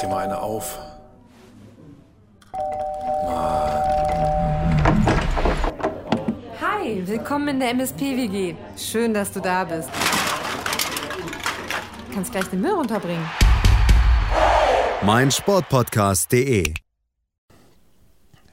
dir 0.00 0.08
mal 0.08 0.24
eine 0.24 0.40
auf. 0.40 0.78
Hi, 6.60 7.02
willkommen 7.06 7.48
in 7.48 7.60
der 7.60 7.70
MSP-WG. 7.70 8.54
Schön, 8.76 9.14
dass 9.14 9.32
du 9.32 9.40
da 9.40 9.64
bist. 9.64 9.88
Du 12.08 12.14
kannst 12.14 12.32
gleich 12.32 12.46
den 12.46 12.60
Müll 12.60 12.72
runterbringen. 12.72 13.24
mein 15.02 15.30
Sportpodcast.de. 15.30 16.74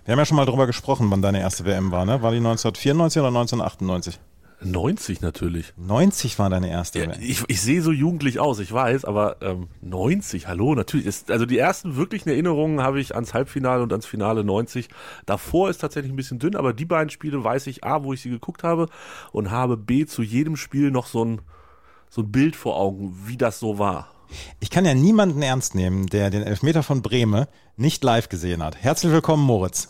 Wir 0.05 0.11
haben 0.11 0.19
ja 0.19 0.25
schon 0.25 0.37
mal 0.37 0.45
drüber 0.45 0.67
gesprochen, 0.67 1.11
wann 1.11 1.21
deine 1.21 1.41
erste 1.41 1.65
WM 1.65 1.91
war, 1.91 2.05
ne? 2.05 2.21
War 2.21 2.31
die 2.31 2.37
1994 2.37 3.19
oder 3.19 3.27
1998? 3.27 4.19
90 4.59 5.21
natürlich. 5.21 5.73
90 5.77 6.39
war 6.39 6.49
deine 6.49 6.69
erste 6.69 6.99
Ja, 6.99 7.11
ich, 7.19 7.43
ich 7.47 7.61
sehe 7.61 7.81
so 7.81 7.91
jugendlich 7.91 8.39
aus, 8.39 8.59
ich 8.59 8.71
weiß, 8.71 9.05
aber 9.05 9.37
ähm, 9.41 9.67
90, 9.81 10.47
hallo, 10.47 10.73
natürlich. 10.73 11.05
Ist, 11.05 11.29
also 11.29 11.45
die 11.45 11.59
ersten 11.59 11.95
wirklichen 11.95 12.29
Erinnerungen 12.29 12.81
habe 12.81 12.99
ich 12.99 13.13
ans 13.13 13.33
Halbfinale 13.33 13.83
und 13.83 13.91
ans 13.91 14.07
Finale 14.07 14.43
90. 14.43 14.89
Davor 15.25 15.69
ist 15.69 15.77
tatsächlich 15.77 16.11
ein 16.11 16.15
bisschen 16.15 16.39
dünn, 16.39 16.55
aber 16.55 16.73
die 16.73 16.85
beiden 16.85 17.09
Spiele 17.09 17.43
weiß 17.43 17.67
ich 17.67 17.83
A, 17.83 18.03
wo 18.03 18.13
ich 18.13 18.21
sie 18.21 18.29
geguckt 18.29 18.63
habe 18.63 18.87
und 19.31 19.51
habe 19.51 19.77
B, 19.77 20.05
zu 20.05 20.23
jedem 20.23 20.55
Spiel 20.55 20.89
noch 20.89 21.05
so 21.05 21.23
ein, 21.23 21.41
so 22.09 22.21
ein 22.21 22.31
Bild 22.31 22.55
vor 22.55 22.77
Augen, 22.77 23.15
wie 23.25 23.37
das 23.37 23.59
so 23.59 23.77
war. 23.77 24.11
Ich 24.59 24.71
kann 24.71 24.85
ja 24.85 24.93
niemanden 24.93 25.41
ernst 25.41 25.75
nehmen, 25.75 26.07
der 26.07 26.29
den 26.29 26.43
Elfmeter 26.43 26.83
von 26.83 27.01
Breme 27.01 27.47
nicht 27.77 28.03
live 28.03 28.27
gesehen 28.27 28.63
hat. 28.63 28.75
Herzlich 28.75 29.11
willkommen, 29.11 29.43
Moritz. 29.43 29.87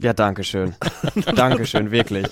Ja, 0.00 0.12
danke 0.12 0.42
schön. 0.42 0.74
Dankeschön, 1.36 1.90
wirklich. 1.90 2.26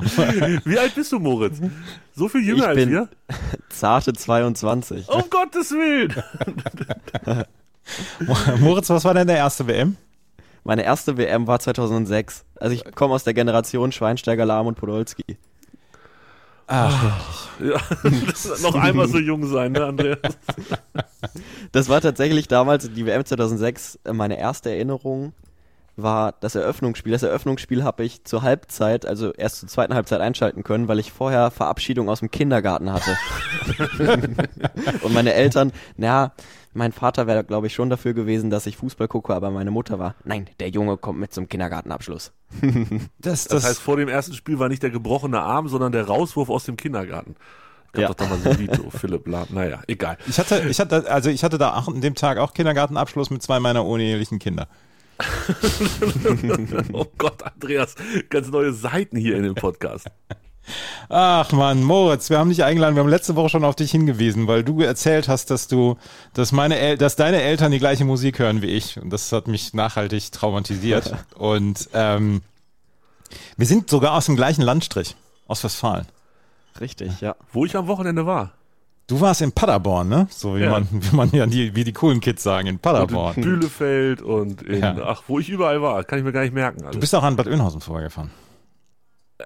Wie 0.64 0.78
alt 0.78 0.94
bist 0.94 1.12
du, 1.12 1.18
Moritz? 1.18 1.58
So 2.14 2.28
viel 2.28 2.42
jünger 2.46 2.62
Ich 2.62 2.68
als 2.68 2.76
bin- 2.76 2.90
wir? 2.90 3.08
Zarte 3.68 4.12
22. 4.12 5.08
Um 5.08 5.24
Gottes 5.30 5.70
Willen! 5.72 6.14
Moritz, 8.60 8.88
was 8.90 9.04
war 9.04 9.14
denn 9.14 9.26
der 9.26 9.36
erste 9.36 9.66
WM? 9.66 9.96
Meine 10.64 10.84
erste 10.84 11.16
WM 11.16 11.46
war 11.46 11.58
2006. 11.58 12.44
Also 12.56 12.74
ich 12.74 12.84
komme 12.94 13.14
aus 13.14 13.24
der 13.24 13.34
Generation 13.34 13.90
Schweinsteiger, 13.92 14.44
Lahm 14.46 14.66
und 14.68 14.76
Podolski. 14.76 15.24
Ach, 16.68 17.50
Ja, 17.60 17.80
noch 18.62 18.76
einmal 18.76 19.08
so 19.08 19.18
jung 19.18 19.44
sein, 19.46 19.72
ne, 19.72 19.84
Andreas? 19.84 20.18
Das 21.72 21.88
war 21.88 22.00
tatsächlich 22.00 22.46
damals, 22.48 22.88
die 22.92 23.04
WM 23.04 23.24
2006, 23.24 23.98
äh, 24.04 24.12
meine 24.12 24.38
erste 24.38 24.70
Erinnerung 24.70 25.32
war 25.96 26.32
das 26.40 26.54
Eröffnungsspiel. 26.54 27.12
Das 27.12 27.22
Eröffnungsspiel 27.22 27.84
habe 27.84 28.04
ich 28.04 28.24
zur 28.24 28.42
Halbzeit, 28.42 29.04
also 29.06 29.32
erst 29.32 29.60
zur 29.60 29.68
zweiten 29.68 29.94
Halbzeit 29.94 30.20
einschalten 30.20 30.62
können, 30.64 30.88
weil 30.88 30.98
ich 30.98 31.12
vorher 31.12 31.50
Verabschiedung 31.50 32.08
aus 32.08 32.20
dem 32.20 32.30
Kindergarten 32.30 32.92
hatte. 32.92 33.16
und 35.02 35.12
meine 35.12 35.34
Eltern, 35.34 35.72
naja, 35.96 36.32
mein 36.74 36.92
Vater 36.92 37.26
wäre, 37.26 37.44
glaube 37.44 37.66
ich, 37.66 37.74
schon 37.74 37.90
dafür 37.90 38.14
gewesen, 38.14 38.48
dass 38.48 38.66
ich 38.66 38.78
Fußball 38.78 39.08
gucke, 39.08 39.34
aber 39.34 39.50
meine 39.50 39.70
Mutter 39.70 39.98
war, 39.98 40.14
nein, 40.24 40.48
der 40.58 40.70
Junge 40.70 40.96
kommt 40.96 41.18
mit 41.20 41.32
zum 41.32 41.48
Kindergartenabschluss. 41.48 42.32
das, 43.18 43.44
Das 43.44 43.64
heißt, 43.64 43.80
vor 43.80 43.96
dem 43.98 44.08
ersten 44.08 44.34
Spiel 44.34 44.58
war 44.58 44.68
nicht 44.68 44.82
der 44.82 44.90
gebrochene 44.90 45.40
Arm, 45.40 45.68
sondern 45.68 45.92
der 45.92 46.06
Rauswurf 46.06 46.48
aus 46.48 46.64
dem 46.64 46.76
Kindergarten. 46.76 47.36
Gab 47.92 48.02
Ja. 48.02 48.08
doch 48.08 48.14
da 48.14 48.26
mal 48.26 48.38
so 48.38 48.48
ein 48.48 48.58
Video, 48.58 48.88
Philipp 48.88 49.26
Lahm. 49.28 49.48
Naja, 49.50 49.82
egal. 49.86 50.16
ich 50.26 50.38
hatte, 50.38 50.62
ich 50.66 50.80
hatte, 50.80 51.10
also 51.10 51.28
ich 51.28 51.44
hatte 51.44 51.58
da 51.58 51.74
auch 51.74 51.88
an 51.88 52.00
dem 52.00 52.14
Tag 52.14 52.38
auch 52.38 52.54
Kindergartenabschluss 52.54 53.28
mit 53.28 53.42
zwei 53.42 53.60
meiner 53.60 53.84
unehelichen 53.84 54.38
Kinder. 54.38 54.66
oh 56.92 57.06
Gott, 57.18 57.42
Andreas, 57.42 57.94
ganz 58.28 58.48
neue 58.48 58.72
Seiten 58.72 59.16
hier 59.16 59.36
in 59.36 59.42
dem 59.42 59.54
Podcast. 59.54 60.06
Ach 61.08 61.50
man, 61.52 61.82
Moritz, 61.82 62.30
wir 62.30 62.38
haben 62.38 62.48
dich 62.48 62.62
eingeladen, 62.62 62.94
wir 62.94 63.02
haben 63.02 63.08
letzte 63.08 63.34
Woche 63.34 63.48
schon 63.48 63.64
auf 63.64 63.74
dich 63.74 63.90
hingewiesen, 63.90 64.46
weil 64.46 64.62
du 64.62 64.80
erzählt 64.80 65.28
hast, 65.28 65.50
dass 65.50 65.66
du, 65.66 65.96
dass 66.34 66.52
meine 66.52 66.78
El 66.78 66.96
dass 66.96 67.16
deine 67.16 67.42
Eltern 67.42 67.72
die 67.72 67.78
gleiche 67.78 68.04
Musik 68.04 68.38
hören 68.38 68.62
wie 68.62 68.68
ich. 68.68 69.00
Und 69.00 69.10
das 69.10 69.32
hat 69.32 69.48
mich 69.48 69.74
nachhaltig 69.74 70.30
traumatisiert. 70.32 71.14
Und 71.34 71.88
ähm, 71.94 72.42
wir 73.56 73.66
sind 73.66 73.90
sogar 73.90 74.14
aus 74.14 74.26
dem 74.26 74.36
gleichen 74.36 74.62
Landstrich, 74.62 75.16
aus 75.48 75.64
Westfalen. 75.64 76.06
Richtig, 76.80 77.20
ja. 77.20 77.34
Wo 77.52 77.66
ich 77.66 77.76
am 77.76 77.86
Wochenende 77.88 78.24
war. 78.24 78.52
Du 79.12 79.20
warst 79.20 79.42
in 79.42 79.52
Paderborn, 79.52 80.08
ne? 80.08 80.26
So 80.30 80.56
wie 80.56 80.60
Ja. 80.60 80.70
man, 80.70 80.88
wie 80.90 81.14
man 81.14 81.30
ja 81.32 81.44
die, 81.44 81.74
wie 81.74 81.84
die 81.84 81.92
coolen 81.92 82.20
Kids 82.20 82.42
sagen, 82.42 82.66
in 82.66 82.76
Und 82.76 82.82
Paderborn. 82.82 83.34
in 83.36 83.42
Bühlefeld 83.42 84.22
und 84.22 84.62
in, 84.62 84.80
Ja. 84.80 84.96
ach, 85.04 85.24
wo 85.28 85.38
ich 85.38 85.50
überall 85.50 85.82
war, 85.82 86.02
kann 86.04 86.18
ich 86.18 86.24
mir 86.24 86.32
gar 86.32 86.40
nicht 86.40 86.54
merken. 86.54 86.80
Du 86.80 86.86
Alles. 86.86 86.98
bist 86.98 87.14
auch 87.14 87.22
an 87.22 87.36
Bad 87.36 87.46
Oeynhausen 87.46 87.82
vorbeigefahren. 87.82 88.30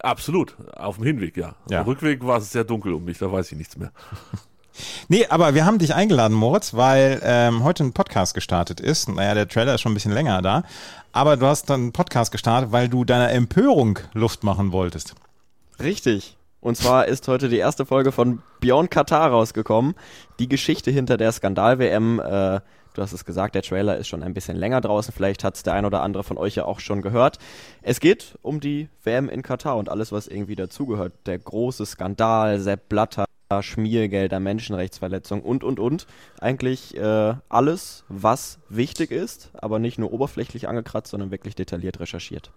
Absolut, 0.05 0.55
auf 0.77 0.97
dem 0.99 1.05
Hinweg, 1.05 1.37
ja. 1.37 1.57
Ja. 1.69 1.81
Am 1.81 1.87
Rückweg 1.87 2.25
war 2.25 2.39
es 2.39 2.53
sehr 2.53 2.63
dunkel 2.63 2.93
um 2.93 3.05
mich, 3.05 3.19
da 3.19 3.33
weiß 3.33 3.51
ich 3.51 3.59
nichts 3.59 3.77
mehr. 3.77 3.91
Nee, 5.09 5.25
aber 5.31 5.55
wir 5.55 5.65
haben 5.65 5.79
dich 5.79 5.95
eingeladen, 5.95 6.35
Moritz, 6.37 6.75
weil 6.75 7.19
ähm, 7.25 7.65
heute 7.65 7.83
ein 7.83 7.95
Podcast 7.95 8.35
gestartet 8.35 8.79
ist. 8.79 9.09
Naja, 9.09 9.33
der 9.33 9.49
Trailer 9.49 9.75
ist 9.75 9.81
schon 9.81 9.93
ein 9.93 9.95
bisschen 9.95 10.13
länger 10.13 10.43
da. 10.43 10.65
Aber 11.13 11.39
du 11.39 11.47
hast 11.47 11.71
dann 11.71 11.81
einen 11.81 11.93
Podcast 11.93 12.31
gestartet, 12.31 12.73
weil 12.73 12.91
du 12.91 13.07
deiner 13.07 13.31
Empörung 13.33 13.99
Luft 14.13 14.45
machen 14.45 14.73
wolltest. 14.73 15.15
Richtig. 15.81 16.37
Und 16.67 16.75
zwar 16.75 17.07
ist 17.07 17.29
heute 17.29 17.49
die 17.49 17.59
erste 17.59 17.87
Folge 17.87 18.11
von 18.11 18.43
Beyond 18.59 18.91
Katar 18.91 19.31
rausgekommen. 19.31 19.95
Die 20.41 20.49
Geschichte 20.49 20.91
hinter 20.91 21.17
der 21.17 21.31
Skandal-WM. 21.31 22.19
Äh, 22.19 22.61
du 22.93 23.03
hast 23.03 23.13
es 23.13 23.25
gesagt, 23.25 23.55
der 23.55 23.63
Trailer 23.63 23.97
ist 23.99 24.09
schon 24.09 24.25
ein 24.25 24.35
bisschen 24.35 24.57
länger 24.57 24.81
draußen. 24.81 25.15
Vielleicht 25.17 25.45
hat 25.45 25.55
es 25.55 25.63
der 25.63 25.75
ein 25.75 25.85
oder 25.85 26.03
andere 26.03 26.25
von 26.25 26.37
euch 26.37 26.57
ja 26.57 26.65
auch 26.65 26.81
schon 26.81 27.03
gehört. 27.03 27.39
Es 27.83 28.01
geht 28.01 28.37
um 28.43 28.59
die 28.59 28.89
WM 29.05 29.29
in 29.29 29.43
Katar 29.43 29.77
und 29.77 29.89
alles, 29.89 30.11
was 30.11 30.27
irgendwie 30.27 30.57
dazugehört. 30.57 31.13
Der 31.27 31.39
große 31.39 31.87
Skandal, 31.87 32.59
Sepp 32.59 32.89
Blatter, 32.89 33.27
Schmiergelder, 33.61 34.41
Menschenrechtsverletzung 34.41 35.43
und, 35.43 35.63
und, 35.63 35.79
und. 35.79 36.09
Eigentlich 36.41 36.97
äh, 36.97 37.35
alles, 37.49 38.03
was 38.09 38.59
wichtig 38.69 39.13
ist, 39.13 39.53
aber 39.55 39.79
nicht 39.79 39.99
nur 40.01 40.13
oberflächlich 40.13 40.67
angekratzt, 40.67 41.13
sondern 41.13 41.31
wirklich 41.31 41.55
detailliert 41.55 42.01
recherchiert. 42.01 42.51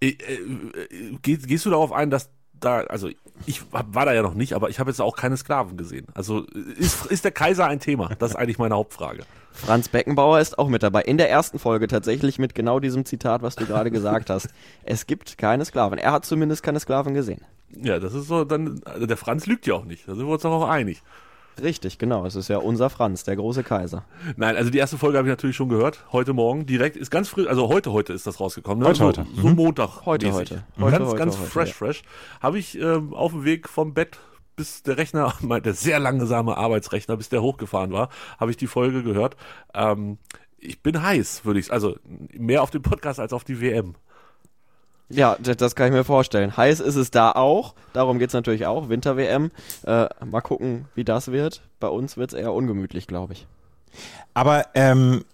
Äh, 0.00 0.10
äh, 0.10 1.18
gehst 1.22 1.66
du 1.66 1.70
darauf 1.70 1.92
ein, 1.92 2.10
dass 2.10 2.30
da, 2.60 2.78
also 2.82 3.08
ich 3.46 3.62
war 3.72 4.06
da 4.06 4.12
ja 4.12 4.22
noch 4.22 4.34
nicht, 4.34 4.54
aber 4.54 4.70
ich 4.70 4.78
habe 4.78 4.90
jetzt 4.90 5.00
auch 5.00 5.16
keine 5.16 5.36
Sklaven 5.36 5.76
gesehen. 5.76 6.06
Also 6.14 6.44
ist, 6.78 7.06
ist 7.06 7.24
der 7.24 7.32
Kaiser 7.32 7.66
ein 7.66 7.80
Thema? 7.80 8.10
Das 8.18 8.30
ist 8.30 8.36
eigentlich 8.36 8.58
meine 8.58 8.74
Hauptfrage. 8.74 9.24
Franz 9.52 9.88
Beckenbauer 9.88 10.40
ist 10.40 10.58
auch 10.58 10.68
mit 10.68 10.82
dabei. 10.82 11.02
In 11.02 11.16
der 11.16 11.30
ersten 11.30 11.58
Folge 11.58 11.86
tatsächlich 11.86 12.38
mit 12.38 12.54
genau 12.54 12.80
diesem 12.80 13.04
Zitat, 13.04 13.42
was 13.42 13.56
du 13.56 13.66
gerade 13.66 13.90
gesagt 13.90 14.30
hast. 14.30 14.48
Es 14.84 15.06
gibt 15.06 15.38
keine 15.38 15.64
Sklaven. 15.64 15.98
Er 15.98 16.12
hat 16.12 16.24
zumindest 16.24 16.62
keine 16.62 16.80
Sklaven 16.80 17.14
gesehen. 17.14 17.40
Ja, 17.70 17.98
das 17.98 18.14
ist 18.14 18.28
so, 18.28 18.44
dann, 18.44 18.80
also 18.84 19.06
der 19.06 19.16
Franz 19.16 19.46
lügt 19.46 19.66
ja 19.66 19.74
auch 19.74 19.84
nicht. 19.84 20.06
Da 20.08 20.14
sind 20.14 20.26
wir 20.26 20.32
uns 20.32 20.42
doch 20.42 20.50
auch 20.50 20.68
einig. 20.68 21.02
Richtig, 21.62 21.98
genau. 21.98 22.26
Es 22.26 22.34
ist 22.34 22.48
ja 22.48 22.58
unser 22.58 22.90
Franz, 22.90 23.24
der 23.24 23.36
große 23.36 23.62
Kaiser. 23.62 24.04
Nein, 24.36 24.56
also 24.56 24.70
die 24.70 24.78
erste 24.78 24.98
Folge 24.98 25.18
habe 25.18 25.28
ich 25.28 25.32
natürlich 25.32 25.56
schon 25.56 25.68
gehört. 25.68 26.04
Heute 26.12 26.32
Morgen 26.32 26.66
direkt 26.66 26.96
ist 26.96 27.10
ganz 27.10 27.28
frisch, 27.28 27.46
also 27.46 27.68
heute, 27.68 27.92
heute 27.92 28.12
ist 28.12 28.26
das 28.26 28.40
rausgekommen. 28.40 28.80
Ne? 28.80 28.86
Heute, 28.88 28.98
so, 28.98 29.04
heute. 29.06 29.26
So 29.36 29.48
Mhm. 29.48 29.54
Montag. 29.56 30.04
Heute, 30.06 30.26
mäßig. 30.26 30.38
heute. 30.40 30.54
Ganz, 30.54 30.92
Heute, 30.92 31.06
heute, 31.06 31.16
ganz 31.18 31.38
heute, 31.38 31.46
fresh, 31.50 31.68
ja. 31.70 31.74
fresh. 31.74 32.02
Habe 32.40 32.58
ich 32.58 32.78
ähm, 32.78 33.14
auf 33.14 33.32
dem 33.32 33.44
Weg 33.44 33.68
vom 33.68 33.94
Bett 33.94 34.18
bis 34.56 34.82
der 34.82 34.96
Rechner, 34.98 35.34
mein, 35.40 35.62
der 35.62 35.74
sehr 35.74 35.98
langsame 35.98 36.56
Arbeitsrechner, 36.56 37.16
bis 37.16 37.28
der 37.28 37.42
hochgefahren 37.42 37.92
war, 37.92 38.08
habe 38.38 38.50
ich 38.50 38.56
die 38.56 38.66
Folge 38.66 39.02
gehört. 39.02 39.36
Ähm, 39.74 40.18
ich 40.58 40.82
bin 40.82 41.02
heiß, 41.02 41.44
würde 41.44 41.60
ich, 41.60 41.72
also 41.72 41.96
mehr 42.32 42.62
auf 42.62 42.70
den 42.70 42.82
Podcast 42.82 43.20
als 43.20 43.32
auf 43.32 43.44
die 43.44 43.60
WM. 43.60 43.96
Ja, 45.10 45.36
das 45.38 45.74
kann 45.74 45.88
ich 45.88 45.92
mir 45.92 46.04
vorstellen. 46.04 46.56
Heiß 46.56 46.80
ist 46.80 46.96
es 46.96 47.10
da 47.10 47.32
auch. 47.32 47.74
Darum 47.92 48.18
geht's 48.18 48.32
natürlich 48.32 48.66
auch. 48.66 48.88
Winter-WM. 48.88 49.50
Äh, 49.86 50.06
mal 50.24 50.40
gucken, 50.40 50.86
wie 50.94 51.04
das 51.04 51.30
wird. 51.30 51.62
Bei 51.78 51.88
uns 51.88 52.16
wird's 52.16 52.34
eher 52.34 52.52
ungemütlich, 52.52 53.06
glaube 53.06 53.34
ich. 53.34 53.46
Aber, 54.32 54.66
ähm, 54.74 55.24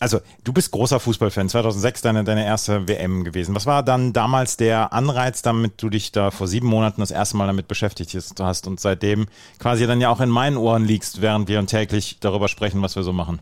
also, 0.00 0.20
du 0.42 0.52
bist 0.52 0.72
großer 0.72 0.98
Fußballfan. 0.98 1.48
2006 1.48 2.02
deine, 2.02 2.24
deine 2.24 2.44
erste 2.44 2.88
WM 2.88 3.22
gewesen. 3.22 3.54
Was 3.54 3.66
war 3.66 3.84
dann 3.84 4.12
damals 4.12 4.56
der 4.56 4.92
Anreiz, 4.92 5.42
damit 5.42 5.80
du 5.80 5.88
dich 5.90 6.10
da 6.10 6.32
vor 6.32 6.48
sieben 6.48 6.66
Monaten 6.66 7.00
das 7.00 7.12
erste 7.12 7.36
Mal 7.36 7.46
damit 7.46 7.68
beschäftigt 7.68 8.18
hast 8.40 8.66
und 8.66 8.80
seitdem 8.80 9.26
quasi 9.60 9.86
dann 9.86 10.00
ja 10.00 10.08
auch 10.08 10.20
in 10.20 10.28
meinen 10.28 10.56
Ohren 10.56 10.84
liegst, 10.84 11.22
während 11.22 11.46
wir 11.48 11.64
täglich 11.66 12.18
darüber 12.18 12.48
sprechen, 12.48 12.82
was 12.82 12.96
wir 12.96 13.04
so 13.04 13.12
machen? 13.12 13.38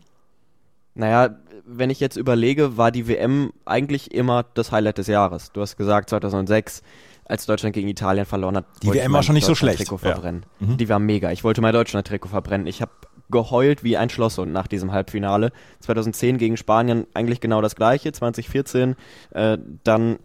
Naja, 0.93 1.35
wenn 1.65 1.89
ich 1.89 1.99
jetzt 1.99 2.17
überlege, 2.17 2.77
war 2.77 2.91
die 2.91 3.07
WM 3.07 3.51
eigentlich 3.65 4.13
immer 4.13 4.45
das 4.53 4.71
Highlight 4.71 4.97
des 4.97 5.07
Jahres. 5.07 5.51
Du 5.51 5.61
hast 5.61 5.77
gesagt, 5.77 6.09
2006, 6.09 6.81
als 7.25 7.45
Deutschland 7.45 7.73
gegen 7.73 7.87
Italien 7.87 8.25
verloren 8.25 8.57
hat. 8.57 8.65
Die 8.83 8.91
WM 8.93 9.13
war 9.13 9.23
schon 9.23 9.35
nicht 9.35 9.45
so 9.45 9.55
schlecht. 9.55 9.89
Ja. 9.89 9.97
verbrennen. 9.97 10.45
Mhm. 10.59 10.77
Die 10.77 10.89
war 10.89 10.99
mega. 10.99 11.31
Ich 11.31 11.43
wollte 11.43 11.61
mein 11.61 11.73
Deutschland-Trikot 11.73 12.29
verbrennen. 12.29 12.67
Ich 12.67 12.81
habe 12.81 12.91
geheult 13.31 13.83
wie 13.83 13.97
ein 13.97 14.09
Schlosshund 14.09 14.51
nach 14.51 14.67
diesem 14.67 14.91
Halbfinale. 14.91 15.51
2010 15.79 16.37
gegen 16.37 16.57
Spanien 16.57 17.07
eigentlich 17.13 17.39
genau 17.39 17.61
das 17.61 17.75
gleiche. 17.75 18.11
2014 18.11 18.95
äh, 19.31 19.57
dann 19.83 20.19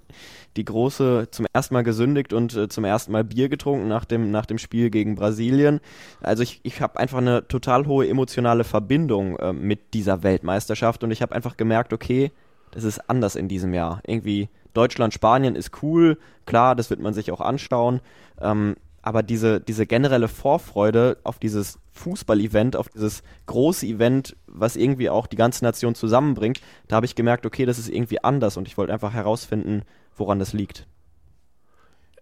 die 0.56 0.64
große 0.64 1.28
zum 1.30 1.46
ersten 1.52 1.74
Mal 1.74 1.82
gesündigt 1.82 2.32
und 2.32 2.54
äh, 2.56 2.68
zum 2.68 2.84
ersten 2.84 3.12
Mal 3.12 3.24
Bier 3.24 3.48
getrunken 3.48 3.88
nach 3.88 4.04
dem, 4.04 4.30
nach 4.30 4.46
dem 4.46 4.58
Spiel 4.58 4.90
gegen 4.90 5.14
Brasilien. 5.14 5.80
Also 6.20 6.42
ich, 6.42 6.60
ich 6.62 6.80
habe 6.80 6.98
einfach 6.98 7.18
eine 7.18 7.46
total 7.48 7.86
hohe 7.86 8.08
emotionale 8.08 8.64
Verbindung 8.64 9.36
äh, 9.38 9.52
mit 9.52 9.94
dieser 9.94 10.22
Weltmeisterschaft 10.22 11.04
und 11.04 11.10
ich 11.10 11.22
habe 11.22 11.34
einfach 11.34 11.56
gemerkt, 11.56 11.92
okay, 11.92 12.32
das 12.72 12.84
ist 12.84 13.08
anders 13.08 13.36
in 13.36 13.48
diesem 13.48 13.74
Jahr. 13.74 14.00
Irgendwie 14.06 14.48
Deutschland, 14.74 15.14
Spanien 15.14 15.56
ist 15.56 15.82
cool, 15.82 16.18
klar, 16.44 16.74
das 16.74 16.90
wird 16.90 17.00
man 17.00 17.14
sich 17.14 17.30
auch 17.32 17.40
anschauen. 17.40 18.00
Ähm, 18.40 18.76
aber 19.06 19.22
diese, 19.22 19.60
diese 19.60 19.86
generelle 19.86 20.26
Vorfreude 20.26 21.18
auf 21.22 21.38
dieses 21.38 21.78
Fußball-Event, 21.92 22.74
auf 22.74 22.88
dieses 22.88 23.22
große 23.46 23.86
Event, 23.86 24.36
was 24.48 24.74
irgendwie 24.74 25.08
auch 25.10 25.28
die 25.28 25.36
ganze 25.36 25.62
Nation 25.62 25.94
zusammenbringt, 25.94 26.60
da 26.88 26.96
habe 26.96 27.06
ich 27.06 27.14
gemerkt, 27.14 27.46
okay, 27.46 27.66
das 27.66 27.78
ist 27.78 27.88
irgendwie 27.88 28.24
anders 28.24 28.56
und 28.56 28.66
ich 28.66 28.76
wollte 28.76 28.92
einfach 28.92 29.12
herausfinden, 29.12 29.82
woran 30.16 30.40
das 30.40 30.52
liegt. 30.52 30.88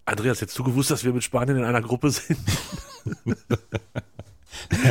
Andreas, 0.04 0.42
jetzt 0.42 0.58
du 0.58 0.62
gewusst, 0.62 0.90
dass 0.90 1.04
wir 1.04 1.14
mit 1.14 1.24
Spanien 1.24 1.56
in 1.56 1.64
einer 1.64 1.80
Gruppe 1.80 2.10
sind? 2.10 2.38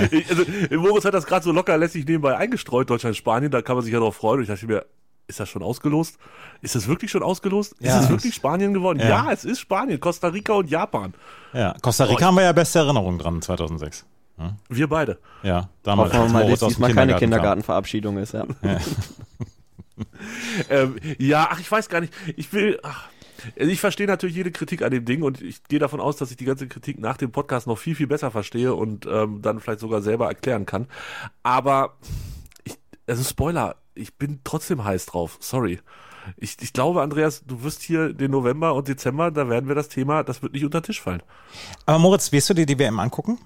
ich, 0.09 0.27
also, 0.31 0.45
Moritz 0.71 1.05
hat 1.05 1.13
das 1.13 1.27
gerade 1.27 1.43
so 1.43 1.51
lockerlässig 1.51 2.07
nebenbei 2.07 2.35
eingestreut, 2.35 2.89
Deutschland, 2.89 3.15
Spanien, 3.15 3.51
da 3.51 3.61
kann 3.61 3.75
man 3.75 3.85
sich 3.85 3.93
ja 3.93 3.99
darauf 3.99 4.15
freuen. 4.15 4.37
Und 4.37 4.45
ich 4.45 4.49
dachte 4.49 4.65
mir, 4.65 4.83
ist 5.33 5.39
das 5.39 5.49
schon 5.49 5.63
ausgelost? 5.63 6.17
Ist 6.61 6.75
das 6.75 6.87
wirklich 6.87 7.11
schon 7.11 7.23
ausgelost? 7.23 7.75
Ja. 7.79 7.97
Ist 7.97 8.05
es 8.05 8.09
wirklich 8.09 8.35
Spanien 8.35 8.73
geworden? 8.73 8.99
Ja. 8.99 9.25
Ja. 9.25 9.31
es 9.31 9.43
ist 9.43 9.59
Spanien, 9.59 9.99
Costa 9.99 10.27
Rica 10.27 10.53
und 10.53 10.69
Japan. 10.69 11.13
Ja, 11.53 11.75
Costa 11.81 12.05
Rica 12.05 12.23
Oh, 12.23 12.27
haben 12.27 12.35
wir 12.35 12.43
ja 12.43 12.51
beste 12.53 12.79
Erinnerungen 12.79 13.19
dran, 13.19 13.41
2006. 13.41 14.05
Wir 14.67 14.87
beide. 14.87 15.19
Ja, 15.41 15.69
damals. 15.83 16.13
Hoffen 16.13 16.33
wir 16.33 16.33
mal, 16.33 16.49
dass 16.49 16.59
diesmal 16.59 16.93
keine 16.93 17.13
Kindergarten 17.15 17.19
kam. 17.19 17.19
Kindergartenverabschiedung 17.19 18.17
ist, 18.17 18.33
ja. 18.33 18.45
Ähm, 20.69 20.95
ja, 21.19 21.49
ach, 21.51 21.59
ich 21.59 21.71
weiß 21.71 21.87
gar 21.87 22.01
nicht. 22.01 22.11
Ich 22.35 22.51
will. 22.51 22.79
Ach, 22.81 23.09
also 23.59 23.71
ich 23.71 23.79
verstehe 23.79 24.07
natürlich 24.07 24.35
jede 24.35 24.51
Kritik 24.51 24.81
an 24.81 24.91
dem 24.91 25.05
Ding 25.05 25.21
und 25.21 25.39
ich 25.41 25.63
gehe 25.65 25.79
davon 25.79 25.99
aus, 25.99 26.17
dass 26.17 26.31
ich 26.31 26.37
die 26.37 26.45
ganze 26.45 26.67
Kritik 26.67 26.99
nach 26.99 27.17
dem 27.17 27.31
Podcast 27.31 27.67
noch 27.67 27.77
viel, 27.77 27.93
viel 27.95 28.07
besser 28.07 28.31
verstehe 28.31 28.73
und 28.73 29.05
ähm, 29.05 29.41
dann 29.41 29.59
vielleicht 29.59 29.81
sogar 29.81 30.01
selber 30.01 30.27
erklären 30.27 30.65
kann. 30.65 30.87
Aber, 31.43 31.97
ich, 32.63 32.75
also 33.05 33.23
Spoiler, 33.23 33.75
ich 33.95 34.17
bin 34.17 34.39
trotzdem 34.43 34.83
heiß 34.83 35.05
drauf. 35.05 35.37
Sorry. 35.39 35.79
Ich, 36.37 36.57
ich 36.61 36.71
glaube, 36.73 37.01
Andreas, 37.01 37.43
du 37.45 37.63
wirst 37.63 37.81
hier 37.81 38.13
den 38.13 38.31
November 38.31 38.73
und 38.75 38.87
Dezember, 38.87 39.29
da 39.29 39.49
werden 39.49 39.67
wir 39.67 39.75
das 39.75 39.89
Thema, 39.89 40.23
das 40.23 40.41
wird 40.41 40.53
nicht 40.53 40.63
unter 40.63 40.79
den 40.79 40.85
Tisch 40.85 41.01
fallen. 41.01 41.21
Aber 41.85 41.99
Moritz, 41.99 42.31
wirst 42.31 42.49
du 42.49 42.53
dir 42.53 42.65
die 42.65 42.79
WM 42.79 42.99
angucken? 42.99 43.39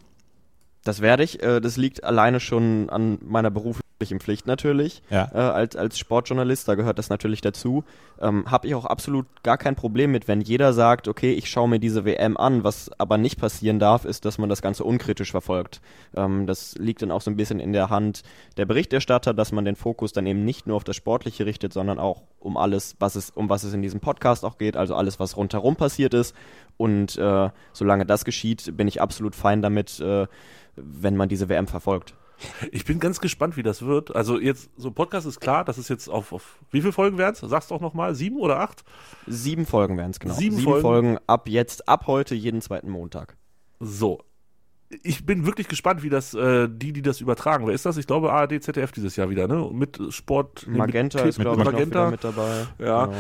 Das 0.84 1.02
werde 1.02 1.24
ich. 1.24 1.42
Äh, 1.42 1.60
das 1.60 1.76
liegt 1.76 2.04
alleine 2.04 2.40
schon 2.40 2.90
an 2.90 3.18
meiner 3.22 3.50
beruflichen 3.50 3.87
Pflicht 4.20 4.48
natürlich. 4.48 5.02
Ja. 5.10 5.30
Äh, 5.34 5.38
als, 5.38 5.76
als 5.76 5.98
Sportjournalist, 5.98 6.68
da 6.68 6.76
gehört 6.76 7.00
das 7.00 7.10
natürlich 7.10 7.42
dazu. 7.42 7.84
Ähm, 8.22 8.50
Habe 8.50 8.68
ich 8.68 8.76
auch 8.76 8.86
absolut 8.86 9.26
gar 9.44 9.58
kein 9.58 9.76
Problem 9.76 10.12
mit, 10.12 10.28
wenn 10.28 10.42
jeder 10.42 10.74
sagt, 10.74 11.08
okay, 11.08 11.34
ich 11.34 11.50
schaue 11.50 11.68
mir 11.68 11.80
diese 11.80 12.06
WM 12.06 12.38
an. 12.38 12.64
Was 12.64 12.92
aber 13.00 13.18
nicht 13.18 13.40
passieren 13.40 13.80
darf, 13.80 14.06
ist, 14.06 14.26
dass 14.26 14.38
man 14.38 14.50
das 14.50 14.62
Ganze 14.62 14.84
unkritisch 14.84 15.32
verfolgt. 15.32 15.82
Ähm, 16.16 16.46
das 16.46 16.76
liegt 16.78 17.02
dann 17.02 17.12
auch 17.12 17.22
so 17.22 17.32
ein 17.32 17.38
bisschen 17.38 17.60
in 17.60 17.74
der 17.74 17.90
Hand 17.90 18.24
der 18.58 18.66
Berichterstatter, 18.66 19.34
dass 19.34 19.52
man 19.52 19.66
den 19.66 19.76
Fokus 19.76 20.14
dann 20.14 20.28
eben 20.28 20.46
nicht 20.46 20.68
nur 20.68 20.76
auf 20.78 20.84
das 20.84 20.96
Sportliche 20.96 21.46
richtet, 21.46 21.74
sondern 21.74 21.98
auch 21.98 22.24
um 22.40 22.58
alles, 22.58 22.96
was 23.00 23.16
es, 23.16 23.32
um 23.32 23.50
was 23.50 23.64
es 23.64 23.74
in 23.74 23.82
diesem 23.82 24.00
Podcast 24.00 24.46
auch 24.46 24.58
geht, 24.58 24.78
also 24.78 24.96
alles, 24.96 25.20
was 25.20 25.38
rundherum 25.38 25.76
passiert 25.76 26.14
ist. 26.14 26.36
Und 26.78 27.18
äh, 27.18 27.50
solange 27.74 28.06
das 28.06 28.26
geschieht, 28.26 28.78
bin 28.78 28.88
ich 28.88 29.02
absolut 29.02 29.36
fein 29.36 29.62
damit, 29.62 30.00
äh, 30.00 30.28
wenn 30.76 31.16
man 31.16 31.28
diese 31.28 31.50
WM 31.50 31.68
verfolgt. 31.68 32.14
Ich 32.72 32.86
bin 32.86 33.00
ganz 33.00 33.20
gespannt, 33.20 33.58
wie 33.58 33.64
das 33.64 33.82
wird. 33.82 34.16
Also 34.16 34.40
jetzt, 34.40 34.70
so 34.78 34.92
Podcast 34.92 35.26
ist 35.26 35.40
klar, 35.40 35.66
das 35.66 35.78
ist 35.78 35.90
jetzt 35.90 36.10
auf, 36.10 36.32
auf 36.34 36.60
wie 36.72 36.82
viele 36.82 36.94
Folgen 36.94 37.18
werden 37.18 37.36
es? 37.40 37.50
Sagst 37.50 37.72
du 37.72 37.76
auch 37.76 37.82
nochmal, 37.82 38.16
sieben 38.16 38.38
oder 38.38 38.60
acht? 38.60 38.84
Sieben 39.26 39.66
Folgen 39.66 39.98
wären 39.98 40.12
es, 40.12 40.20
genau. 40.20 40.34
Sieben 40.34 40.60
Folgen. 40.60 40.82
Folgen. 40.82 41.18
ab 41.28 41.48
jetzt, 41.50 41.88
ab 41.90 42.08
heute, 42.08 42.36
jeden 42.36 42.62
zweiten 42.62 42.90
Montag. 42.90 43.38
So. 43.80 44.22
Ich 45.04 45.26
bin 45.26 45.46
wirklich 45.46 45.68
gespannt, 45.68 46.02
wie 46.02 46.10
das, 46.10 46.34
äh, 46.34 46.70
die, 46.72 46.94
die 46.94 47.02
das 47.02 47.20
übertragen. 47.20 47.68
Wer 47.68 47.74
ist 47.74 47.86
das? 47.86 47.98
Ich 47.98 48.08
glaube 48.08 48.32
ARD, 48.32 48.64
ZDF 48.64 48.94
dieses 48.94 49.18
Jahr 49.18 49.30
wieder, 49.30 49.46
ne? 49.46 49.70
Mit 49.74 50.00
Sport. 50.12 50.66
nee, 50.66 50.78
Magenta 50.78 51.20
mit 51.20 51.30
ist, 51.30 51.40
glaube 51.40 51.62
ich, 51.62 51.70
noch 51.70 51.78
wieder 51.78 52.10
mit 52.12 52.24
dabei. 52.24 52.68
Ja. 52.80 53.08
Genau. 53.08 53.18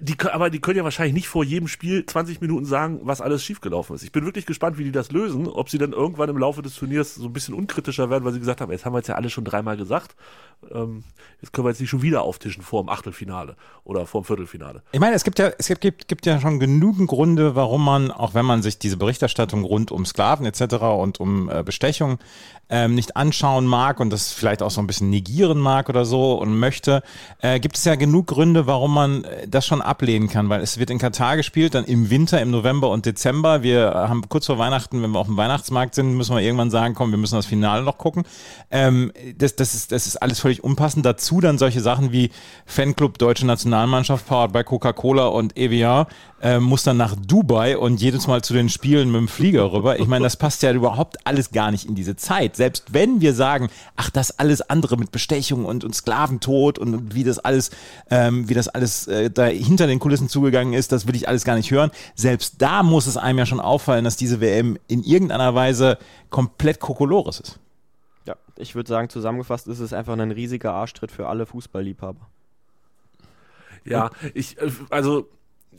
Die, 0.00 0.16
aber 0.30 0.50
die 0.50 0.60
können 0.60 0.76
ja 0.76 0.84
wahrscheinlich 0.84 1.14
nicht 1.14 1.28
vor 1.28 1.42
jedem 1.42 1.68
Spiel 1.68 2.04
20 2.04 2.42
Minuten 2.42 2.66
sagen, 2.66 3.00
was 3.02 3.22
alles 3.22 3.42
schiefgelaufen 3.42 3.96
ist. 3.96 4.02
Ich 4.02 4.12
bin 4.12 4.26
wirklich 4.26 4.44
gespannt, 4.44 4.76
wie 4.76 4.84
die 4.84 4.92
das 4.92 5.10
lösen. 5.10 5.48
Ob 5.48 5.70
sie 5.70 5.78
dann 5.78 5.92
irgendwann 5.92 6.28
im 6.28 6.36
Laufe 6.36 6.60
des 6.60 6.74
Turniers 6.74 7.14
so 7.14 7.24
ein 7.24 7.32
bisschen 7.32 7.54
unkritischer 7.54 8.10
werden, 8.10 8.24
weil 8.24 8.34
sie 8.34 8.40
gesagt 8.40 8.60
haben, 8.60 8.70
jetzt 8.70 8.84
haben 8.84 8.92
wir 8.92 9.00
es 9.00 9.06
ja 9.06 9.14
alle 9.14 9.30
schon 9.30 9.44
dreimal 9.44 9.78
gesagt. 9.78 10.16
Ähm, 10.70 11.04
jetzt 11.40 11.52
können 11.52 11.66
wir 11.66 11.70
jetzt 11.70 11.80
nicht 11.80 11.90
schon 11.90 12.02
wieder 12.02 12.22
auftischen 12.22 12.62
vor 12.62 12.82
dem 12.82 12.88
Achtelfinale 12.88 13.56
oder 13.84 14.06
vor 14.06 14.22
dem 14.22 14.24
Viertelfinale. 14.24 14.82
Ich 14.92 15.00
meine, 15.00 15.14
es 15.14 15.22
gibt 15.22 15.38
ja, 15.38 15.50
es 15.58 15.68
gibt, 15.68 15.80
gibt, 15.80 16.08
gibt 16.08 16.26
ja 16.26 16.40
schon 16.40 16.58
genügend 16.58 17.08
Gründe, 17.08 17.54
warum 17.54 17.84
man, 17.84 18.10
auch 18.10 18.34
wenn 18.34 18.44
man 18.44 18.62
sich 18.62 18.78
diese 18.78 18.96
Berichterstattung 18.96 19.64
rund 19.64 19.92
um 19.92 20.04
Sklaven 20.04 20.46
etc. 20.46 20.76
und 21.06 21.20
um 21.20 21.48
äh, 21.48 21.62
Bestechung 21.62 22.18
ähm, 22.68 22.94
nicht 22.96 23.16
anschauen 23.16 23.64
mag 23.64 24.00
und 24.00 24.10
das 24.10 24.32
vielleicht 24.32 24.62
auch 24.62 24.70
so 24.70 24.80
ein 24.80 24.86
bisschen 24.88 25.08
negieren 25.08 25.58
mag 25.58 25.88
oder 25.88 26.04
so 26.04 26.34
und 26.34 26.58
möchte, 26.58 27.02
äh, 27.40 27.60
gibt 27.60 27.76
es 27.76 27.84
ja 27.84 27.94
genug 27.94 28.26
Gründe, 28.26 28.66
warum 28.66 28.92
man 28.92 29.24
äh, 29.24 29.46
das 29.46 29.66
schon 29.66 29.80
ablehnen 29.80 30.28
kann, 30.28 30.48
weil 30.48 30.60
es 30.62 30.78
wird 30.78 30.90
in 30.90 30.98
Katar 30.98 31.36
gespielt, 31.36 31.74
dann 31.74 31.84
im 31.84 32.10
Winter, 32.10 32.40
im 32.40 32.50
November 32.50 32.90
und 32.90 33.06
Dezember. 33.06 33.62
Wir 33.62 33.94
haben 33.94 34.28
kurz 34.28 34.46
vor 34.46 34.58
Weihnachten, 34.58 35.00
wenn 35.02 35.12
wir 35.12 35.20
auf 35.20 35.28
dem 35.28 35.36
Weihnachtsmarkt 35.36 35.94
sind, 35.94 36.16
müssen 36.16 36.34
wir 36.34 36.42
irgendwann 36.42 36.70
sagen, 36.70 36.94
komm, 36.94 37.12
wir 37.12 37.18
müssen 37.18 37.36
das 37.36 37.46
Finale 37.46 37.84
noch 37.84 37.98
gucken. 37.98 38.24
Ähm, 38.72 39.12
das, 39.38 39.54
das, 39.54 39.74
ist, 39.74 39.92
das 39.92 40.08
ist 40.08 40.16
alles 40.16 40.40
völlig 40.40 40.64
unpassend. 40.64 41.06
Dazu 41.06 41.40
dann 41.40 41.58
solche 41.58 41.80
Sachen 41.80 42.10
wie 42.10 42.30
Fanclub 42.64 43.18
Deutsche 43.18 43.46
Nationalmannschaft, 43.46 44.26
powered 44.26 44.52
by 44.52 44.64
Coca-Cola 44.64 45.26
und 45.26 45.56
Evian, 45.56 46.06
äh, 46.42 46.58
muss 46.58 46.82
dann 46.82 46.96
nach 46.96 47.14
Dubai 47.16 47.78
und 47.78 48.00
jedes 48.00 48.26
Mal 48.26 48.42
zu 48.42 48.52
den 48.52 48.68
Spielen 48.68 49.10
mit 49.10 49.20
dem 49.20 49.28
Flieger 49.28 49.72
rüber. 49.72 49.98
Ich 49.98 50.06
meine, 50.06 50.24
das 50.24 50.36
passt 50.36 50.62
ja 50.62 50.72
überhaupt 50.72 50.95
alles 51.24 51.50
gar 51.50 51.70
nicht 51.70 51.86
in 51.86 51.94
diese 51.94 52.16
Zeit. 52.16 52.56
Selbst 52.56 52.92
wenn 52.92 53.20
wir 53.20 53.34
sagen, 53.34 53.68
ach, 53.96 54.10
das 54.10 54.38
alles 54.38 54.62
andere 54.62 54.96
mit 54.96 55.12
Bestechung 55.12 55.64
und, 55.64 55.84
und 55.84 55.94
Sklaventod 55.94 56.78
und, 56.78 56.94
und 56.94 57.14
wie 57.14 57.24
das 57.24 57.38
alles, 57.38 57.70
ähm, 58.10 58.48
wie 58.48 58.54
das 58.54 58.68
alles 58.68 59.06
äh, 59.06 59.30
da 59.30 59.46
hinter 59.46 59.86
den 59.86 59.98
Kulissen 59.98 60.28
zugegangen 60.28 60.74
ist, 60.74 60.92
das 60.92 61.06
will 61.06 61.16
ich 61.16 61.28
alles 61.28 61.44
gar 61.44 61.56
nicht 61.56 61.70
hören. 61.70 61.90
Selbst 62.14 62.56
da 62.58 62.82
muss 62.82 63.06
es 63.06 63.16
einem 63.16 63.38
ja 63.38 63.46
schon 63.46 63.60
auffallen, 63.60 64.04
dass 64.04 64.16
diese 64.16 64.40
WM 64.40 64.78
in 64.88 65.02
irgendeiner 65.02 65.54
Weise 65.54 65.98
komplett 66.30 66.80
Kokolores 66.80 67.40
ist. 67.40 67.58
Ja, 68.26 68.36
ich 68.56 68.74
würde 68.74 68.88
sagen, 68.88 69.08
zusammengefasst 69.08 69.68
ist 69.68 69.80
es 69.80 69.92
einfach 69.92 70.18
ein 70.18 70.30
riesiger 70.30 70.72
Arschtritt 70.72 71.10
für 71.10 71.28
alle 71.28 71.46
Fußballliebhaber. 71.46 72.20
Ja, 73.84 74.10
ich, 74.34 74.60
äh, 74.60 74.70
also 74.90 75.28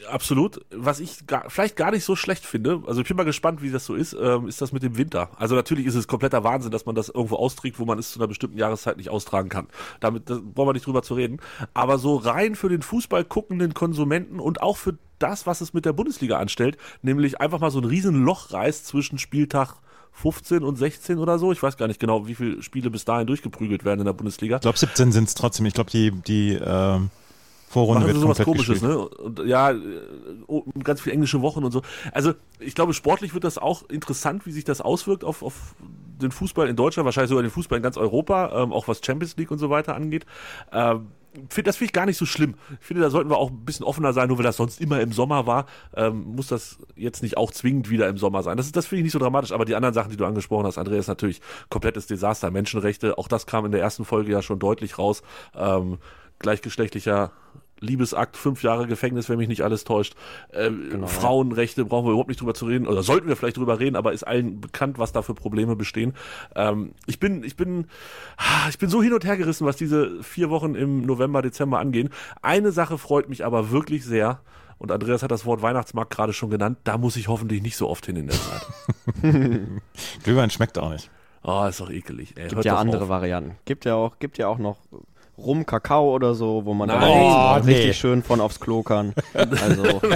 absolut. 0.09 0.65
Was 0.71 0.99
ich 0.99 1.27
gar, 1.27 1.49
vielleicht 1.49 1.75
gar 1.75 1.91
nicht 1.91 2.03
so 2.03 2.15
schlecht 2.15 2.45
finde, 2.45 2.83
also 2.87 3.01
ich 3.01 3.07
bin 3.07 3.17
mal 3.17 3.23
gespannt, 3.23 3.61
wie 3.61 3.71
das 3.71 3.85
so 3.85 3.95
ist, 3.95 4.15
ähm, 4.19 4.47
ist 4.47 4.61
das 4.61 4.71
mit 4.71 4.83
dem 4.83 4.97
Winter. 4.97 5.29
Also 5.37 5.55
natürlich 5.55 5.85
ist 5.85 5.95
es 5.95 6.07
kompletter 6.07 6.43
Wahnsinn, 6.43 6.71
dass 6.71 6.85
man 6.85 6.95
das 6.95 7.09
irgendwo 7.09 7.35
austrägt, 7.35 7.79
wo 7.79 7.85
man 7.85 7.99
es 7.99 8.11
zu 8.11 8.19
einer 8.19 8.27
bestimmten 8.27 8.57
Jahreszeit 8.57 8.97
nicht 8.97 9.09
austragen 9.09 9.49
kann. 9.49 9.67
Damit 9.99 10.29
das, 10.29 10.39
brauchen 10.41 10.69
wir 10.69 10.73
nicht 10.73 10.85
drüber 10.85 11.03
zu 11.03 11.15
reden. 11.15 11.39
Aber 11.73 11.97
so 11.97 12.15
rein 12.15 12.55
für 12.55 12.69
den 12.69 12.81
Fußball 12.81 13.23
guckenden 13.25 13.73
Konsumenten 13.73 14.39
und 14.39 14.61
auch 14.61 14.77
für 14.77 14.97
das, 15.19 15.47
was 15.47 15.61
es 15.61 15.73
mit 15.73 15.85
der 15.85 15.93
Bundesliga 15.93 16.37
anstellt, 16.37 16.77
nämlich 17.01 17.41
einfach 17.41 17.59
mal 17.59 17.71
so 17.71 17.79
ein 17.79 17.85
riesen 17.85 18.23
Loch 18.23 18.51
reißt 18.51 18.85
zwischen 18.85 19.17
Spieltag 19.17 19.75
15 20.11 20.63
und 20.63 20.77
16 20.77 21.19
oder 21.19 21.37
so. 21.37 21.51
Ich 21.51 21.61
weiß 21.61 21.77
gar 21.77 21.87
nicht 21.87 21.99
genau, 21.99 22.27
wie 22.27 22.35
viele 22.35 22.63
Spiele 22.63 22.89
bis 22.89 23.05
dahin 23.05 23.27
durchgeprügelt 23.27 23.85
werden 23.85 23.99
in 23.99 24.05
der 24.05 24.13
Bundesliga. 24.13 24.55
Ich 24.55 24.61
glaube, 24.61 24.77
17 24.77 25.11
sind 25.11 25.27
es 25.27 25.35
trotzdem. 25.35 25.65
Ich 25.67 25.73
glaube, 25.75 25.91
die, 25.91 26.11
die 26.11 26.53
ähm, 26.53 27.09
Vorrunde 27.69 27.99
Machen 28.01 28.13
wird 28.13 28.21
sowas 28.21 28.39
komisches, 28.45 28.79
gespielt. 28.79 28.91
ne? 28.91 28.97
Und 28.97 29.39
ja, 29.45 29.73
oh, 30.47 30.63
ganz 30.83 31.01
viele 31.01 31.13
englische 31.15 31.41
Wochen 31.41 31.63
und 31.65 31.71
so. 31.71 31.81
Also 32.13 32.33
ich 32.59 32.75
glaube, 32.75 32.93
sportlich 32.93 33.33
wird 33.33 33.43
das 33.43 33.57
auch 33.57 33.87
interessant, 33.89 34.45
wie 34.45 34.51
sich 34.51 34.63
das 34.63 34.79
auswirkt 34.79 35.25
auf, 35.25 35.43
auf 35.43 35.75
den 36.21 36.31
Fußball 36.31 36.69
in 36.69 36.77
Deutschland, 36.77 37.05
wahrscheinlich 37.05 37.29
sogar 37.29 37.43
den 37.43 37.51
Fußball 37.51 37.77
in 37.77 37.83
ganz 37.83 37.97
Europa, 37.97 38.63
ähm, 38.63 38.71
auch 38.71 38.87
was 38.87 39.01
Champions 39.05 39.35
League 39.37 39.51
und 39.51 39.57
so 39.59 39.69
weiter 39.69 39.95
angeht. 39.95 40.25
Ähm, 40.71 41.07
find, 41.49 41.67
das 41.67 41.75
finde 41.75 41.87
ich 41.89 41.93
gar 41.93 42.05
nicht 42.05 42.17
so 42.17 42.25
schlimm. 42.25 42.55
Ich 42.79 42.85
finde, 42.87 43.03
da 43.03 43.09
sollten 43.09 43.29
wir 43.29 43.37
auch 43.37 43.51
ein 43.51 43.65
bisschen 43.65 43.85
offener 43.85 44.13
sein, 44.13 44.29
nur 44.29 44.37
weil 44.37 44.45
das 44.45 44.55
sonst 44.57 44.79
immer 44.79 45.01
im 45.01 45.11
Sommer 45.11 45.45
war, 45.45 45.65
ähm, 45.93 46.23
muss 46.35 46.47
das 46.47 46.77
jetzt 46.95 47.21
nicht 47.21 47.35
auch 47.37 47.51
zwingend 47.51 47.89
wieder 47.89 48.07
im 48.07 48.17
Sommer 48.17 48.43
sein. 48.43 48.55
Das, 48.57 48.65
ist- 48.65 48.77
das 48.77 48.87
finde 48.87 48.99
ich 49.01 49.03
nicht 49.03 49.13
so 49.13 49.19
dramatisch, 49.19 49.51
aber 49.51 49.65
die 49.65 49.75
anderen 49.75 49.93
Sachen, 49.93 50.09
die 50.09 50.17
du 50.17 50.25
angesprochen 50.25 50.65
hast, 50.65 50.77
Andreas, 50.77 51.07
natürlich 51.07 51.41
komplettes 51.69 52.07
Desaster, 52.07 52.49
Menschenrechte, 52.49 53.17
auch 53.17 53.27
das 53.27 53.45
kam 53.45 53.65
in 53.65 53.71
der 53.73 53.81
ersten 53.81 54.05
Folge 54.05 54.31
ja 54.31 54.41
schon 54.41 54.57
deutlich 54.57 54.97
raus. 54.97 55.21
Ähm, 55.53 55.97
gleichgeschlechtlicher 56.39 57.31
Liebesakt, 57.79 58.37
fünf 58.37 58.63
Jahre 58.63 58.87
Gefängnis, 58.87 59.29
wenn 59.29 59.37
mich 59.37 59.47
nicht 59.47 59.63
alles 59.63 59.83
täuscht. 59.83 60.15
Ähm, 60.53 61.07
Frauenrechte 61.07 61.85
brauchen 61.85 62.05
wir 62.05 62.11
überhaupt 62.11 62.29
nicht 62.29 62.41
drüber 62.41 62.53
zu 62.53 62.65
reden, 62.65 62.87
oder 62.87 63.03
sollten 63.03 63.27
wir 63.27 63.35
vielleicht 63.35 63.57
drüber 63.57 63.79
reden, 63.79 63.95
aber 63.95 64.13
ist 64.13 64.23
allen 64.23 64.59
bekannt, 64.61 64.97
was 64.97 65.11
da 65.11 65.21
für 65.21 65.33
Probleme 65.33 65.75
bestehen. 65.75 66.13
Ähm, 66.55 66.93
ich 67.05 67.19
bin, 67.19 67.43
ich 67.43 67.55
bin, 67.55 67.85
ah, 68.37 68.69
ich 68.69 68.77
bin 68.77 68.89
so 68.89 69.03
hin 69.03 69.13
und 69.13 69.25
her 69.25 69.37
gerissen, 69.37 69.65
was 69.65 69.75
diese 69.77 70.23
vier 70.23 70.49
Wochen 70.49 70.75
im 70.75 71.05
November, 71.05 71.41
Dezember 71.41 71.79
angehen. 71.79 72.09
Eine 72.41 72.71
Sache 72.71 72.97
freut 72.97 73.29
mich 73.29 73.45
aber 73.45 73.71
wirklich 73.71 74.05
sehr. 74.05 74.41
Und 74.79 74.91
Andreas 74.91 75.23
hat 75.23 75.31
das 75.31 75.45
Wort 75.45 75.63
Weihnachtsmarkt 75.63 76.13
gerade 76.13 76.33
schon 76.33 76.51
genannt. 76.51 76.77
Da 76.83 76.99
muss 76.99 77.15
ich 77.15 77.27
hoffentlich 77.27 77.63
nicht 77.63 77.77
so 77.77 77.89
oft 77.89 78.05
hin 78.05 78.15
in 78.15 78.27
der 78.27 78.35
Zeit. 78.35 78.67
Glühwein 80.23 80.51
schmeckt 80.51 80.77
auch 80.77 80.91
nicht. 80.91 81.09
Oh, 81.43 81.65
ist 81.67 81.79
doch 81.79 81.89
ekelig. 81.89 82.35
Ey, 82.37 82.49
Gibt 82.49 82.65
ja 82.65 82.77
andere 82.77 83.03
auf. 83.03 83.09
Varianten. 83.09 83.55
Gibt 83.65 83.85
ja 83.85 83.95
auch, 83.95 84.19
gibt 84.19 84.37
ja 84.37 84.47
auch 84.47 84.59
noch 84.59 84.77
Rum 85.37 85.65
Kakao 85.65 86.13
oder 86.13 86.33
so, 86.33 86.65
wo 86.65 86.73
man 86.73 86.87
Nein. 86.87 87.01
dann 87.01 87.09
Oh, 87.09 87.53
richtig 87.65 87.85
nee. 87.87 87.93
schön 87.93 88.23
von 88.23 88.41
aufs 88.41 88.59
Klo 88.59 88.83
kann. 88.83 89.13
Also 89.33 90.01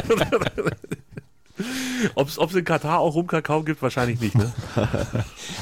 Ob 2.16 2.28
es 2.28 2.56
in 2.56 2.66
Katar 2.66 3.00
auch 3.00 3.16
Rumkakao 3.16 3.64
gibt, 3.64 3.82
wahrscheinlich 3.82 4.20
nicht. 4.20 4.36
Ne? 4.36 4.52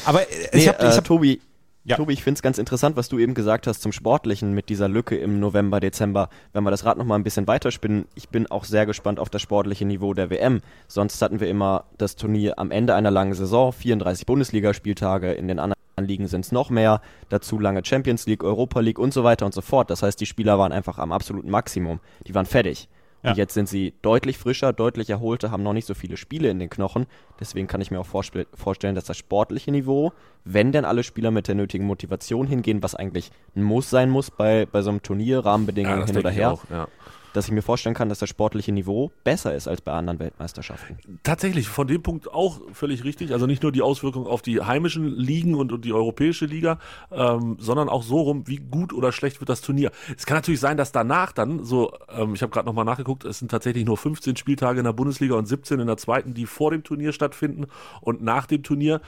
Aber 0.06 0.22
äh, 0.22 0.26
nee, 0.54 0.60
ich 0.62 0.68
habe 0.68 0.80
äh, 0.80 0.92
hab, 0.92 1.04
Tobi, 1.04 1.42
Ja. 1.84 1.98
Tobi, 1.98 2.14
ich 2.14 2.24
finde 2.24 2.38
es 2.38 2.42
ganz 2.42 2.58
interessant, 2.58 2.96
was 2.96 3.10
du 3.10 3.20
eben 3.20 3.34
gesagt 3.34 3.68
hast 3.68 3.82
zum 3.82 3.92
Sportlichen 3.92 4.54
mit 4.54 4.70
dieser 4.70 4.88
Lücke 4.88 5.18
im 5.18 5.40
November, 5.40 5.80
Dezember. 5.80 6.30
Wenn 6.54 6.64
wir 6.64 6.72
das 6.72 6.86
Rad 6.86 6.98
nochmal 6.98 7.20
ein 7.20 7.24
bisschen 7.24 7.48
weiterspinnen, 7.48 8.06
ich 8.16 8.30
bin 8.30 8.48
auch 8.48 8.64
sehr 8.64 8.86
gespannt 8.86 9.20
auf 9.20 9.30
das 9.30 9.42
sportliche 9.42 9.86
Niveau 9.86 10.14
der 10.14 10.30
WM. 10.30 10.62
Sonst 10.88 11.22
hatten 11.22 11.40
wir 11.40 11.50
immer 11.50 11.86
das 11.98 12.16
Turnier 12.16 12.58
am 12.60 12.72
Ende 12.72 12.96
einer 12.96 13.12
langen 13.12 13.34
Saison, 13.34 13.74
34 13.74 14.26
Bundesligaspieltage, 14.26 15.34
in 15.34 15.48
den 15.48 15.60
anderen 15.60 15.79
Ligen 16.06 16.28
sind 16.28 16.46
es 16.46 16.52
noch 16.52 16.70
mehr, 16.70 17.02
dazu 17.30 17.60
lange 17.60 17.84
Champions 17.86 18.26
League, 18.26 18.44
Europa 18.44 18.80
League 18.80 19.00
und 19.00 19.14
so 19.14 19.24
weiter 19.24 19.46
und 19.46 19.54
so 19.54 19.62
fort. 19.62 19.90
Das 19.90 20.04
heißt, 20.04 20.20
die 20.20 20.26
Spieler 20.26 20.60
waren 20.60 20.72
einfach 20.72 20.98
am 20.98 21.12
absoluten 21.12 21.50
Maximum. 21.50 22.00
Die 22.28 22.36
waren 22.36 22.46
fertig. 22.46 22.88
Ja. 23.24 23.32
Und 23.32 23.38
jetzt 23.38 23.54
sind 23.54 23.68
sie 23.68 23.94
deutlich 24.02 24.38
frischer, 24.38 24.72
deutlich 24.72 25.10
erholter, 25.10 25.52
haben 25.52 25.64
noch 25.64 25.74
nicht 25.74 25.86
so 25.86 25.94
viele 25.94 26.16
Spiele 26.16 26.50
in 26.50 26.60
den 26.60 26.70
Knochen. 26.70 27.06
Deswegen 27.40 27.68
kann 27.68 27.82
ich 27.82 27.92
mir 27.92 28.00
auch 28.00 28.06
vorstellen, 28.06 28.96
dass 28.96 29.04
das 29.04 29.18
sportliche 29.18 29.72
Niveau, 29.72 30.14
wenn 30.46 30.72
denn 30.72 30.86
alle 30.86 31.04
Spieler 31.04 31.30
mit 31.30 31.50
der 31.50 31.56
nötigen 31.56 31.86
Motivation 31.86 32.48
hingehen, 32.48 32.82
was 32.82 32.96
eigentlich 32.96 33.32
ein 33.58 33.64
Muss 33.64 33.90
sein 33.90 34.10
muss 34.10 34.32
bei, 34.32 34.66
bei 34.66 34.82
so 34.82 34.90
einem 34.90 35.02
Turnier, 35.02 35.40
Rahmenbedingungen 35.40 36.00
ja, 36.00 36.06
hin 36.06 36.18
oder 36.18 36.30
her, 36.30 36.52
auch, 36.54 36.64
ja 36.70 36.88
dass 37.34 37.46
ich 37.46 37.52
mir 37.52 37.62
vorstellen 37.62 37.96
kann, 37.96 38.10
dass 38.10 38.20
das 38.20 38.30
sportliche 38.30 38.72
Niveau 38.72 39.12
besser 39.24 39.54
ist 39.56 39.68
als 39.68 39.82
bei 39.82 39.92
anderen 39.92 40.20
Weltmeisterschaften. 40.20 40.98
Tatsächlich, 41.24 41.68
von 41.68 41.88
dem 41.88 42.02
Punkt 42.02 42.32
auch 42.32 42.62
völlig 42.74 43.04
richtig. 43.04 43.34
Also 43.34 43.46
nicht 43.46 43.64
nur 43.64 43.72
die 43.72 43.82
Auswirkungen 43.82 44.28
auf 44.28 44.42
die 44.42 44.62
heimischen 44.62 45.16
Ligen 45.16 45.56
und, 45.56 45.72
und 45.72 45.86
die 45.86 45.94
europäische 45.94 46.46
Liga, 46.46 46.80
ähm, 47.12 47.58
sondern 47.60 47.90
auch 47.90 48.04
so 48.04 48.22
rum, 48.22 48.48
wie 48.48 48.58
gut 48.58 48.94
oder 48.94 49.12
schlecht 49.12 49.42
wird 49.42 49.50
das 49.50 49.62
Turnier. 49.62 49.92
Es 50.18 50.26
kann 50.26 50.38
natürlich 50.38 50.60
sein, 50.60 50.78
dass 50.78 50.92
danach 50.92 51.32
dann 51.32 51.64
so, 51.64 51.94
ähm, 52.10 52.34
ich 52.34 52.42
habe 52.42 52.52
gerade 52.52 52.66
nochmal 52.66 52.86
nachgeguckt, 52.86 53.26
es 53.26 53.40
sind 53.40 53.50
tatsächlich 53.52 53.86
nur 53.86 53.98
15 53.98 54.36
Spieltage 54.36 54.80
in 54.80 54.86
der 54.86 54.94
Bundesliga 54.94 55.36
und 55.36 55.48
17 55.48 55.80
in 55.80 55.88
der 55.88 55.98
zweiten, 55.98 56.34
die 56.34 56.46
vor 56.46 56.72
dem 56.72 56.84
Turnier 56.84 57.14
stattfinden 57.14 57.68
und 58.02 58.22
nach 58.22 58.46
dem 58.46 58.64
Turnier 58.64 59.02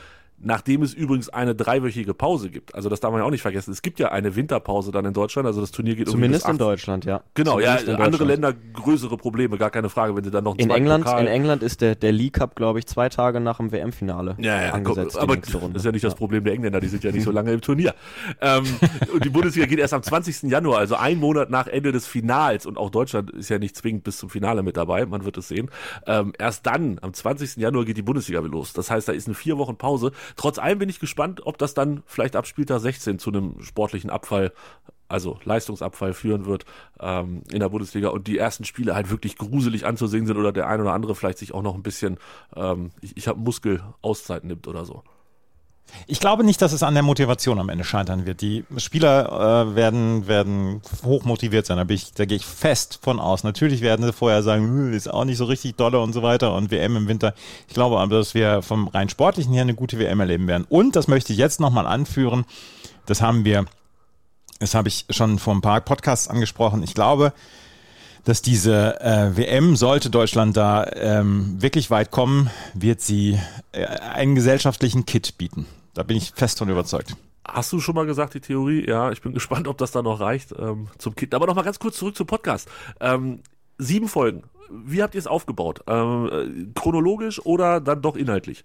nachdem 0.43 0.81
es 0.81 0.93
übrigens 0.93 1.29
eine 1.29 1.55
dreiwöchige 1.55 2.13
Pause 2.13 2.49
gibt. 2.49 2.75
Also 2.75 2.89
das 2.89 2.99
darf 2.99 3.11
man 3.11 3.21
ja 3.21 3.25
auch 3.25 3.31
nicht 3.31 3.41
vergessen. 3.41 3.71
Es 3.71 3.81
gibt 3.81 3.99
ja 3.99 4.11
eine 4.11 4.35
Winterpause 4.35 4.91
dann 4.91 5.05
in 5.05 5.13
Deutschland, 5.13 5.45
also 5.45 5.61
das 5.61 5.71
Turnier 5.71 5.95
geht 5.95 6.09
Zumindest 6.09 6.47
in 6.47 6.57
Deutschland, 6.57 7.05
ja. 7.05 7.21
Genau, 7.33 7.59
Zumindest 7.59 7.87
ja, 7.87 7.95
andere 7.97 8.25
Länder 8.25 8.53
größere 8.73 9.17
Probleme, 9.17 9.57
gar 9.57 9.69
keine 9.69 9.89
Frage, 9.89 10.15
wenn 10.15 10.23
sie 10.23 10.31
dann 10.31 10.43
noch 10.43 10.57
in 10.57 10.69
England, 10.69 11.05
Pokal 11.05 11.21
in 11.21 11.27
England 11.27 11.63
ist 11.63 11.81
der 11.81 11.95
der 11.95 12.11
League 12.11 12.33
Cup, 12.33 12.55
glaube 12.55 12.79
ich, 12.79 12.87
zwei 12.87 13.09
Tage 13.09 13.39
nach 13.39 13.57
dem 13.57 13.71
WM-Finale 13.71 14.35
ja, 14.39 14.61
ja, 14.61 14.71
angesetzt. 14.71 15.17
Aber 15.17 15.37
das 15.37 15.53
ist 15.75 15.85
ja 15.85 15.91
nicht 15.91 16.03
das 16.03 16.15
Problem 16.15 16.43
der 16.43 16.53
Engländer, 16.53 16.79
die 16.79 16.87
sind 16.87 17.03
ja 17.03 17.11
nicht 17.11 17.23
so 17.23 17.31
lange 17.31 17.51
im 17.51 17.61
Turnier. 17.61 17.93
ähm, 18.41 18.63
und 19.13 19.23
die 19.23 19.29
Bundesliga 19.29 19.67
geht 19.67 19.79
erst 19.79 19.93
am 19.93 20.03
20. 20.03 20.43
Januar, 20.43 20.79
also 20.79 20.95
ein 20.95 21.19
Monat 21.19 21.49
nach 21.49 21.67
Ende 21.67 21.91
des 21.91 22.07
Finals 22.07 22.65
und 22.65 22.77
auch 22.77 22.89
Deutschland 22.89 23.31
ist 23.31 23.49
ja 23.49 23.59
nicht 23.59 23.75
zwingend 23.75 24.03
bis 24.03 24.17
zum 24.17 24.29
Finale 24.29 24.63
mit 24.63 24.77
dabei, 24.77 25.05
man 25.05 25.25
wird 25.25 25.37
es 25.37 25.47
sehen. 25.47 25.69
Ähm, 26.07 26.33
erst 26.37 26.65
dann, 26.65 26.99
am 27.01 27.13
20. 27.13 27.57
Januar 27.57 27.85
geht 27.85 27.97
die 27.97 28.01
Bundesliga 28.01 28.39
los. 28.39 28.73
Das 28.73 28.89
heißt, 28.89 29.07
da 29.07 29.13
ist 29.13 29.27
eine 29.27 29.35
vier 29.35 29.57
Wochen 29.57 29.75
Pause. 29.75 30.11
Trotz 30.35 30.57
allem 30.57 30.79
bin 30.79 30.89
ich 30.89 30.99
gespannt, 30.99 31.45
ob 31.45 31.57
das 31.57 31.73
dann 31.73 32.03
vielleicht 32.05 32.35
ab 32.35 32.47
Spieltag 32.47 32.79
16 32.79 33.19
zu 33.19 33.29
einem 33.29 33.61
sportlichen 33.61 34.09
Abfall 34.09 34.51
also 35.11 35.37
Leistungsabfall 35.43 36.13
führen 36.13 36.45
wird 36.45 36.65
ähm, 36.99 37.43
in 37.51 37.59
der 37.59 37.69
Bundesliga 37.69 38.09
und 38.09 38.27
die 38.27 38.37
ersten 38.37 38.63
Spiele 38.63 38.95
halt 38.95 39.09
wirklich 39.09 39.37
gruselig 39.37 39.85
anzusehen 39.85 40.25
sind 40.25 40.37
oder 40.37 40.53
der 40.53 40.67
ein 40.67 40.79
oder 40.79 40.93
andere 40.93 41.15
vielleicht 41.15 41.37
sich 41.37 41.53
auch 41.53 41.61
noch 41.61 41.75
ein 41.75 41.83
bisschen, 41.83 42.17
ähm, 42.55 42.91
ich, 43.01 43.17
ich 43.17 43.27
habe 43.27 43.39
Muskelauszeit 43.39 44.45
nimmt 44.45 44.67
oder 44.67 44.85
so. 44.85 45.03
Ich 46.07 46.19
glaube 46.19 46.43
nicht, 46.43 46.61
dass 46.61 46.71
es 46.71 46.83
an 46.83 46.93
der 46.93 47.03
Motivation 47.03 47.59
am 47.59 47.69
Ende 47.69 47.83
scheitern 47.83 48.25
wird. 48.25 48.41
Die 48.41 48.63
Spieler 48.77 49.67
äh, 49.69 49.75
werden, 49.75 50.27
werden 50.27 50.81
hoch 51.03 51.23
motiviert 51.25 51.65
sein. 51.65 51.77
Da, 51.77 51.93
ich, 51.93 52.13
da 52.13 52.25
gehe 52.25 52.37
ich 52.37 52.45
fest 52.45 52.99
von 53.01 53.19
aus. 53.19 53.43
Natürlich 53.43 53.81
werden 53.81 54.05
sie 54.05 54.13
vorher 54.13 54.43
sagen, 54.43 54.93
ist 54.93 55.11
auch 55.11 55.25
nicht 55.25 55.37
so 55.37 55.45
richtig 55.45 55.75
dolle 55.75 55.99
und 55.99 56.13
so 56.13 56.23
weiter 56.23 56.55
und 56.55 56.71
WM 56.71 56.95
im 56.95 57.07
Winter. 57.07 57.33
Ich 57.67 57.73
glaube 57.73 57.99
aber, 57.99 58.17
dass 58.17 58.33
wir 58.33 58.61
vom 58.61 58.87
rein 58.87 59.09
sportlichen 59.09 59.53
her 59.53 59.63
eine 59.63 59.75
gute 59.75 59.99
WM 59.99 60.19
erleben 60.19 60.47
werden. 60.47 60.65
Und 60.69 60.95
das 60.95 61.07
möchte 61.07 61.33
ich 61.33 61.39
jetzt 61.39 61.59
nochmal 61.59 61.87
anführen. 61.87 62.45
Das 63.05 63.21
haben 63.21 63.45
wir, 63.45 63.65
das 64.59 64.75
habe 64.75 64.87
ich 64.87 65.05
schon 65.09 65.39
vor 65.39 65.53
ein 65.53 65.61
paar 65.61 65.81
Podcasts 65.81 66.27
angesprochen. 66.27 66.83
Ich 66.83 66.93
glaube, 66.93 67.33
dass 68.23 68.41
diese 68.41 68.99
äh, 69.01 69.35
WM, 69.35 69.75
sollte 69.75 70.09
Deutschland 70.09 70.55
da 70.57 70.85
ähm, 70.93 71.61
wirklich 71.61 71.89
weit 71.89 72.11
kommen, 72.11 72.49
wird 72.73 73.01
sie 73.01 73.39
äh, 73.71 73.85
einen 73.85 74.35
gesellschaftlichen 74.35 75.05
Kit 75.05 75.37
bieten. 75.37 75.65
Da 75.93 76.03
bin 76.03 76.17
ich 76.17 76.31
fest 76.35 76.59
von 76.59 76.69
überzeugt. 76.69 77.15
Hast 77.45 77.73
du 77.73 77.79
schon 77.79 77.95
mal 77.95 78.05
gesagt, 78.05 78.33
die 78.33 78.39
Theorie? 78.39 78.87
Ja, 78.87 79.11
ich 79.11 79.21
bin 79.21 79.33
gespannt, 79.33 79.67
ob 79.67 79.77
das 79.77 79.91
da 79.91 80.01
noch 80.01 80.19
reicht 80.19 80.53
ähm, 80.57 80.87
zum 80.97 81.15
Kit. 81.15 81.33
Aber 81.33 81.47
noch 81.47 81.55
mal 81.55 81.63
ganz 81.63 81.79
kurz 81.79 81.97
zurück 81.97 82.15
zum 82.15 82.27
Podcast. 82.27 82.69
Ähm, 82.99 83.39
sieben 83.77 84.07
Folgen. 84.07 84.43
Wie 84.69 85.03
habt 85.03 85.15
ihr 85.15 85.19
es 85.19 85.27
aufgebaut? 85.27 85.81
Ähm, 85.87 86.29
äh, 86.31 86.79
chronologisch 86.79 87.43
oder 87.45 87.81
dann 87.81 88.01
doch 88.01 88.15
inhaltlich? 88.15 88.63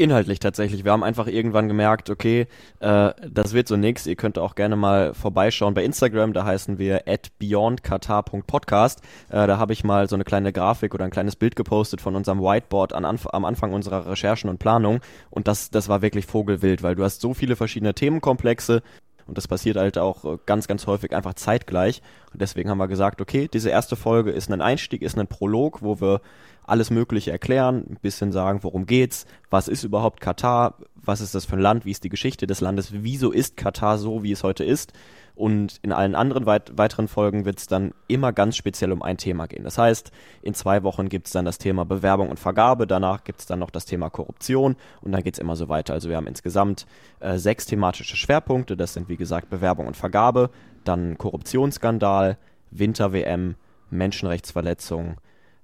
Inhaltlich 0.00 0.38
tatsächlich. 0.38 0.84
Wir 0.84 0.92
haben 0.92 1.02
einfach 1.02 1.26
irgendwann 1.26 1.66
gemerkt, 1.66 2.08
okay, 2.08 2.46
äh, 2.78 3.10
das 3.28 3.52
wird 3.52 3.66
so 3.66 3.76
nix. 3.76 4.06
Ihr 4.06 4.14
könnt 4.14 4.38
auch 4.38 4.54
gerne 4.54 4.76
mal 4.76 5.12
vorbeischauen 5.12 5.74
bei 5.74 5.82
Instagram. 5.82 6.32
Da 6.34 6.44
heißen 6.44 6.78
wir 6.78 7.08
at 7.08 7.36
beyondkatar.podcast. 7.40 9.00
Äh, 9.28 9.48
da 9.48 9.58
habe 9.58 9.72
ich 9.72 9.82
mal 9.82 10.08
so 10.08 10.14
eine 10.14 10.22
kleine 10.22 10.52
Grafik 10.52 10.94
oder 10.94 11.04
ein 11.04 11.10
kleines 11.10 11.34
Bild 11.34 11.56
gepostet 11.56 12.00
von 12.00 12.14
unserem 12.14 12.40
Whiteboard 12.40 12.92
an, 12.92 13.04
am 13.04 13.44
Anfang 13.44 13.72
unserer 13.72 14.06
Recherchen 14.06 14.48
und 14.48 14.60
Planung. 14.60 15.00
Und 15.30 15.48
das, 15.48 15.70
das 15.70 15.88
war 15.88 16.00
wirklich 16.00 16.26
vogelwild, 16.26 16.84
weil 16.84 16.94
du 16.94 17.02
hast 17.02 17.20
so 17.20 17.34
viele 17.34 17.56
verschiedene 17.56 17.92
Themenkomplexe. 17.92 18.84
Und 19.26 19.36
das 19.36 19.48
passiert 19.48 19.76
halt 19.76 19.98
auch 19.98 20.38
ganz, 20.46 20.68
ganz 20.68 20.86
häufig 20.86 21.14
einfach 21.14 21.34
zeitgleich. 21.34 22.02
Und 22.32 22.40
deswegen 22.40 22.70
haben 22.70 22.78
wir 22.78 22.86
gesagt, 22.86 23.20
okay, 23.20 23.48
diese 23.52 23.68
erste 23.68 23.96
Folge 23.96 24.30
ist 24.30 24.48
ein 24.48 24.60
Einstieg, 24.60 25.02
ist 25.02 25.18
ein 25.18 25.26
Prolog, 25.26 25.82
wo 25.82 26.00
wir 26.00 26.20
alles 26.68 26.90
Mögliche 26.90 27.30
erklären, 27.30 27.84
ein 27.88 27.98
bisschen 28.00 28.32
sagen, 28.32 28.62
worum 28.62 28.86
geht's, 28.86 29.26
was 29.50 29.68
ist 29.68 29.84
überhaupt 29.84 30.20
Katar, 30.20 30.74
was 30.94 31.20
ist 31.20 31.34
das 31.34 31.46
für 31.46 31.56
ein 31.56 31.60
Land, 31.60 31.84
wie 31.84 31.90
ist 31.90 32.04
die 32.04 32.08
Geschichte 32.08 32.46
des 32.46 32.60
Landes, 32.60 32.92
wieso 32.92 33.30
ist 33.32 33.56
Katar 33.56 33.98
so, 33.98 34.22
wie 34.22 34.32
es 34.32 34.42
heute 34.42 34.64
ist. 34.64 34.92
Und 35.34 35.78
in 35.82 35.92
allen 35.92 36.16
anderen 36.16 36.46
weit 36.46 36.76
weiteren 36.76 37.06
Folgen 37.06 37.44
wird 37.44 37.60
es 37.60 37.68
dann 37.68 37.94
immer 38.08 38.32
ganz 38.32 38.56
speziell 38.56 38.90
um 38.90 39.02
ein 39.02 39.18
Thema 39.18 39.46
gehen. 39.46 39.62
Das 39.62 39.78
heißt, 39.78 40.10
in 40.42 40.52
zwei 40.52 40.82
Wochen 40.82 41.08
gibt 41.08 41.28
es 41.28 41.32
dann 41.32 41.44
das 41.44 41.58
Thema 41.58 41.84
Bewerbung 41.84 42.28
und 42.28 42.40
Vergabe, 42.40 42.88
danach 42.88 43.22
gibt 43.22 43.38
es 43.38 43.46
dann 43.46 43.60
noch 43.60 43.70
das 43.70 43.84
Thema 43.84 44.10
Korruption 44.10 44.74
und 45.00 45.12
dann 45.12 45.22
geht 45.22 45.34
es 45.34 45.38
immer 45.38 45.54
so 45.54 45.68
weiter. 45.68 45.94
Also 45.94 46.08
wir 46.08 46.16
haben 46.16 46.26
insgesamt 46.26 46.86
äh, 47.20 47.38
sechs 47.38 47.66
thematische 47.66 48.16
Schwerpunkte. 48.16 48.76
Das 48.76 48.94
sind 48.94 49.08
wie 49.08 49.16
gesagt 49.16 49.48
Bewerbung 49.48 49.86
und 49.86 49.96
Vergabe, 49.96 50.50
dann 50.82 51.16
Korruptionsskandal, 51.16 52.36
Winter-WM, 52.72 53.54
Menschenrechtsverletzungen, 53.90 55.18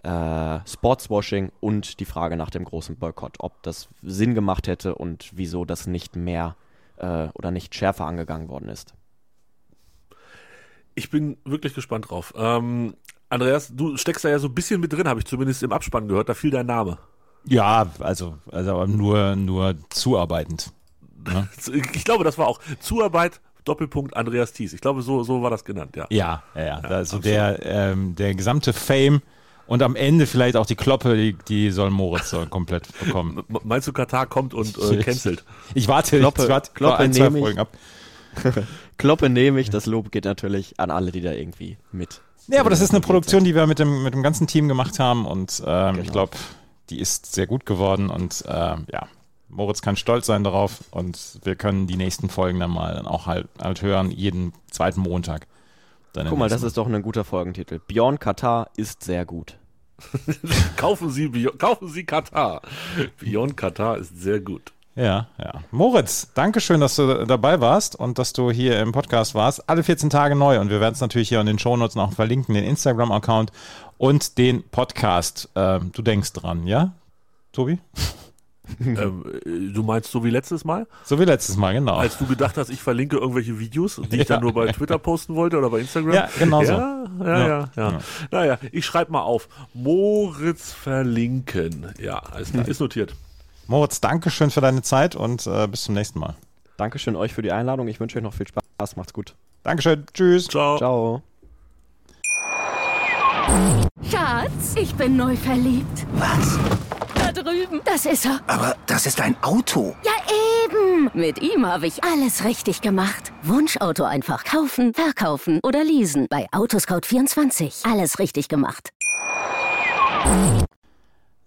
äh, 0.05 0.61
Sportswashing 0.69 1.51
und 1.61 1.99
die 1.99 2.05
Frage 2.05 2.37
nach 2.37 2.51
dem 2.51 2.65
großen 2.65 2.97
Boykott, 2.97 3.37
ob 3.39 3.63
das 3.63 3.89
Sinn 4.03 4.35
gemacht 4.35 4.69
hätte 4.69 4.95
und 4.95 5.31
wieso 5.35 5.65
das 5.65 5.87
nicht 5.87 6.15
mehr 6.15 6.57
äh, 6.97 7.29
oder 7.35 7.51
nicht 7.51 7.75
schärfer 7.75 8.05
angegangen 8.05 8.49
worden 8.49 8.69
ist. 8.69 8.95
Ich 10.95 11.11
bin 11.11 11.39
wirklich 11.45 11.75
gespannt 11.75 12.11
drauf. 12.11 12.35
Ähm, 12.37 12.95
Andreas, 13.31 13.73
du 13.75 13.97
steckst 13.97 14.25
da 14.25 14.29
ja 14.29 14.39
so 14.39 14.49
ein 14.49 14.55
bisschen 14.55 14.81
mit 14.81 14.93
drin, 14.93 15.09
habe 15.09 15.21
ich 15.21 15.27
zumindest 15.27 15.63
im 15.63 15.73
Abspann 15.73 16.07
gehört. 16.07 16.29
Da 16.29 16.35
fiel 16.35 16.51
dein 16.51 16.67
Name. 16.67 16.99
Ja, 17.47 17.87
also, 17.99 18.39
also 18.53 18.87
nur, 18.87 19.37
nur 19.37 19.75
zuarbeitend. 19.89 20.73
Ne? 21.27 21.49
Ich 21.95 22.05
glaube, 22.05 22.25
das 22.25 22.39
war 22.39 22.47
auch 22.47 22.61
Zuarbeit 22.81 23.41
Doppelpunkt 23.65 24.15
Andreas 24.15 24.53
Thies. 24.53 24.75
Ich 24.75 24.81
glaube, 24.81 25.01
so, 25.01 25.23
so 25.23 25.43
war 25.43 25.51
das 25.51 25.65
genannt, 25.65 25.97
ja. 25.97 26.07
Ja, 26.11 26.43
ja, 26.55 26.61
ja. 26.61 26.81
ja 26.83 26.89
also 26.89 27.19
der, 27.19 27.65
ähm, 27.65 28.15
der 28.15 28.35
gesamte 28.35 28.75
Fame 28.75 29.23
und 29.67 29.83
am 29.83 29.97
Ende 29.97 30.27
vielleicht 30.27 30.57
auch 30.57 30.67
die 30.67 30.77
Kloppe, 30.77 31.17
die, 31.17 31.37
die 31.49 31.71
soll 31.71 31.91
Moritz 31.91 32.31
soll 32.31 32.47
komplett 32.47 32.87
bekommen. 32.99 33.43
Meinst 33.63 33.89
du, 33.89 33.93
Katar 33.93 34.27
kommt 34.27 34.55
und 34.55 34.77
äh, 34.79 34.97
cancelt? 34.99 35.45
Ich 35.75 35.89
warte, 35.89 36.19
Kloppe, 36.19 36.45
ich 36.45 36.49
warte 36.49 36.71
Kloppe 36.75 36.99
ein, 36.99 37.11
nehme 37.11 37.51
ich. 37.51 37.59
ab. 37.59 37.69
Kloppe 38.99 39.31
nehme 39.31 39.61
ich, 39.61 39.71
das 39.71 39.87
Lob 39.87 40.11
geht 40.11 40.25
natürlich 40.25 40.79
an 40.79 40.91
alle, 40.91 41.13
die 41.13 41.21
da 41.21 41.33
irgendwie 41.33 41.77
mit. 41.93 42.21
Ja, 42.49 42.61
aber 42.61 42.71
das 42.71 42.81
ist 42.81 42.91
eine 42.91 43.01
Produktion, 43.01 43.45
die 43.45 43.55
wir 43.55 43.67
mit 43.67 43.79
dem, 43.79 44.03
mit 44.03 44.15
dem 44.15 44.23
ganzen 44.23 44.47
Team 44.47 44.69
gemacht 44.69 44.99
haben 44.99 45.27
und 45.27 45.63
ähm, 45.67 45.95
genau. 45.95 46.05
ich 46.05 46.13
glaube, 46.13 46.33
die 46.91 47.01
ist 47.01 47.33
sehr 47.33 47.47
gut 47.47 47.65
geworden 47.65 48.11
und 48.11 48.45
ähm, 48.47 48.87
ja, 48.93 49.09
Moritz 49.49 49.81
kann 49.81 49.97
stolz 49.97 50.27
sein 50.27 50.45
darauf 50.45 50.81
und 50.91 51.39
wir 51.45 51.57
können 51.57 51.87
die 51.87 51.97
nächsten 51.97 52.29
Folgen 52.29 52.61
dann 52.61 52.71
mal 52.71 52.95
dann 52.95 53.07
auch 53.07 53.27
halt, 53.27 53.49
halt 53.61 53.83
hören, 53.83 54.11
jeden 54.11 54.53
zweiten 54.71 55.01
Montag. 55.01 55.47
Guck 56.15 56.39
mal, 56.39 56.49
das 56.49 56.63
ist 56.63 56.77
doch 56.77 56.87
ein 56.87 57.03
guter 57.03 57.25
Folgentitel. 57.25 57.81
Björn 57.87 58.19
Katar 58.19 58.71
ist 58.77 59.03
sehr 59.03 59.25
gut. 59.25 59.59
kaufen, 60.77 61.11
Sie, 61.11 61.31
kaufen 61.59 61.89
Sie 61.89 62.05
Katar. 62.05 62.63
Beyond 63.21 63.57
Katar 63.57 63.99
ist 63.99 64.21
sehr 64.21 64.41
gut. 64.41 64.73
Ja, 64.97 65.27
ja. 65.39 65.61
Moritz, 65.73 66.29
danke 66.35 66.61
schön, 66.61 66.81
dass 66.81 66.95
du 66.95 67.27
dabei 67.27 67.61
warst 67.61 67.97
und 67.97 68.19
dass 68.19 68.33
du 68.33 68.53
hier 68.53 68.79
im 68.81 68.93
Podcast 68.93 69.35
warst. 69.35 69.69
Alle 69.69 69.83
14 69.83 70.09
Tage 70.09 70.37
neu 70.37 70.61
und 70.61 70.71
wir 70.71 70.81
werden 70.81 70.95
es 70.95 71.01
natürlich 71.01 71.29
hier 71.29 71.41
in 71.41 71.47
den 71.47 71.59
Shownotes 71.59 71.97
noch 71.97 72.13
verlinken, 72.13 72.55
den 72.55 72.65
Instagram-Account 72.65 73.51
und 73.99 74.39
den 74.39 74.63
Podcast. 74.63 75.49
Ähm, 75.57 75.91
du 75.93 76.03
denkst 76.03 76.33
dran, 76.33 76.67
ja, 76.67 76.93
Tobi? 77.53 77.81
ähm, 78.81 79.25
du 79.45 79.83
meinst 79.83 80.11
so 80.11 80.25
wie 80.25 80.31
letztes 80.31 80.65
Mal? 80.65 80.87
So 81.05 81.19
wie 81.19 81.25
letztes 81.25 81.57
Mal, 81.57 81.75
genau. 81.75 81.97
Als 81.97 82.19
du 82.19 82.27
gedacht 82.27 82.57
hast, 82.57 82.71
ich 82.71 82.81
verlinke 82.81 83.17
irgendwelche 83.17 83.59
Videos, 83.59 84.01
die 84.11 84.21
ich 84.21 84.29
ja, 84.29 84.37
dann 84.37 84.43
nur 84.43 84.55
bei 84.55 84.67
Twitter 84.73 84.99
posten 84.99 85.35
wollte 85.35 85.59
oder 85.59 85.71
bei 85.71 85.81
Instagram? 85.81 86.15
Ja, 86.15 86.29
genau 86.39 86.63
ja, 86.63 86.67
so. 86.67 87.25
Ja, 87.25 87.39
ja, 87.39 87.49
ja. 87.49 87.69
ja. 87.77 87.99
Naja, 88.31 88.59
ich 88.73 88.87
schreibe 88.87 89.13
mal 89.13 89.23
auf. 89.23 89.49
Moritz 89.75 90.73
verlinken. 90.73 91.93
Ja, 92.01 92.19
alles 92.19 92.53
klar, 92.53 92.67
ist 92.67 92.81
notiert. 92.81 93.15
Moritz, 93.67 94.01
danke 94.01 94.31
schön 94.31 94.51
für 94.51 94.61
deine 94.61 94.83
Zeit 94.83 95.17
und 95.17 95.47
äh, 95.47 95.67
bis 95.67 95.85
zum 95.85 95.95
nächsten 95.95 96.19
Mal. 96.19 96.35
Dankeschön 96.77 97.17
euch 97.17 97.33
für 97.33 97.43
die 97.43 97.53
Einladung. 97.53 97.89
Ich 97.89 98.01
wünsche 98.01 98.19
euch 98.19 98.25
noch 98.25 98.35
viel 98.35 98.49
Spaß. 98.49 98.97
Macht's 98.97 99.13
gut. 99.13 99.35
Dankeschön. 99.63 100.05
Tschüss. 100.13 100.49
Ciao. 100.49 100.79
Ciao. 100.79 101.23
Schatz, 104.11 104.75
ich 104.77 104.95
bin 104.95 105.17
neu 105.17 105.37
verliebt. 105.37 106.07
Was? 106.15 106.59
Drüben. 107.35 107.81
Das 107.85 108.07
ist 108.07 108.25
er. 108.25 108.41
Aber 108.47 108.77
das 108.87 109.07
ist 109.07 109.21
ein 109.21 109.37
Auto. 109.43 109.95
Ja, 110.05 110.13
eben. 110.65 111.11
Mit 111.13 111.43
ihm 111.43 111.67
habe 111.67 111.87
ich 111.87 112.03
alles 112.05 112.45
richtig 112.45 112.81
gemacht. 112.81 113.33
Wunschauto 113.43 114.05
einfach 114.05 114.45
kaufen, 114.45 114.95
verkaufen 114.95 115.61
oder 115.63 115.85
leasen. 115.85 116.27
Bei 116.31 116.47
Autoscout24. 116.53 117.91
Alles 117.91 118.19
richtig 118.19 118.49
gemacht. 118.49 118.91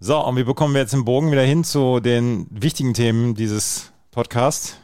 So, 0.00 0.24
und 0.24 0.36
wie 0.36 0.44
bekommen 0.44 0.74
wir 0.74 0.82
jetzt 0.82 0.92
den 0.92 1.04
Bogen 1.04 1.32
wieder 1.32 1.42
hin 1.42 1.64
zu 1.64 1.98
den 1.98 2.46
wichtigen 2.50 2.94
Themen 2.94 3.34
dieses 3.34 3.92
Podcasts? 4.12 4.76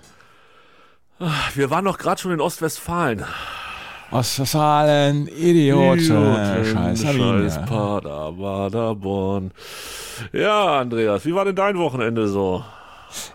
Wir 1.54 1.70
waren 1.70 1.84
doch 1.84 1.98
gerade 1.98 2.20
schon 2.20 2.32
in 2.32 2.40
Ostwestfalen. 2.40 3.24
Ostwestfalen, 4.14 5.26
Idioten, 5.26 6.04
scheiß 6.04 6.68
Scheiß 6.68 7.00
Sabine. 7.00 7.64
Paderborn. 7.66 9.50
Ja, 10.32 10.78
Andreas, 10.78 11.24
wie 11.24 11.34
war 11.34 11.44
denn 11.44 11.56
dein 11.56 11.76
Wochenende 11.78 12.28
so? 12.28 12.64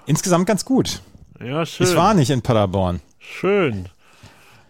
Insgesamt 0.06 0.46
ganz 0.46 0.64
gut. 0.64 1.02
Ja, 1.44 1.66
schön. 1.66 1.86
Ich 1.86 1.96
war 1.98 2.14
nicht 2.14 2.30
in 2.30 2.42
Paderborn. 2.42 3.02
Schön. 3.20 3.90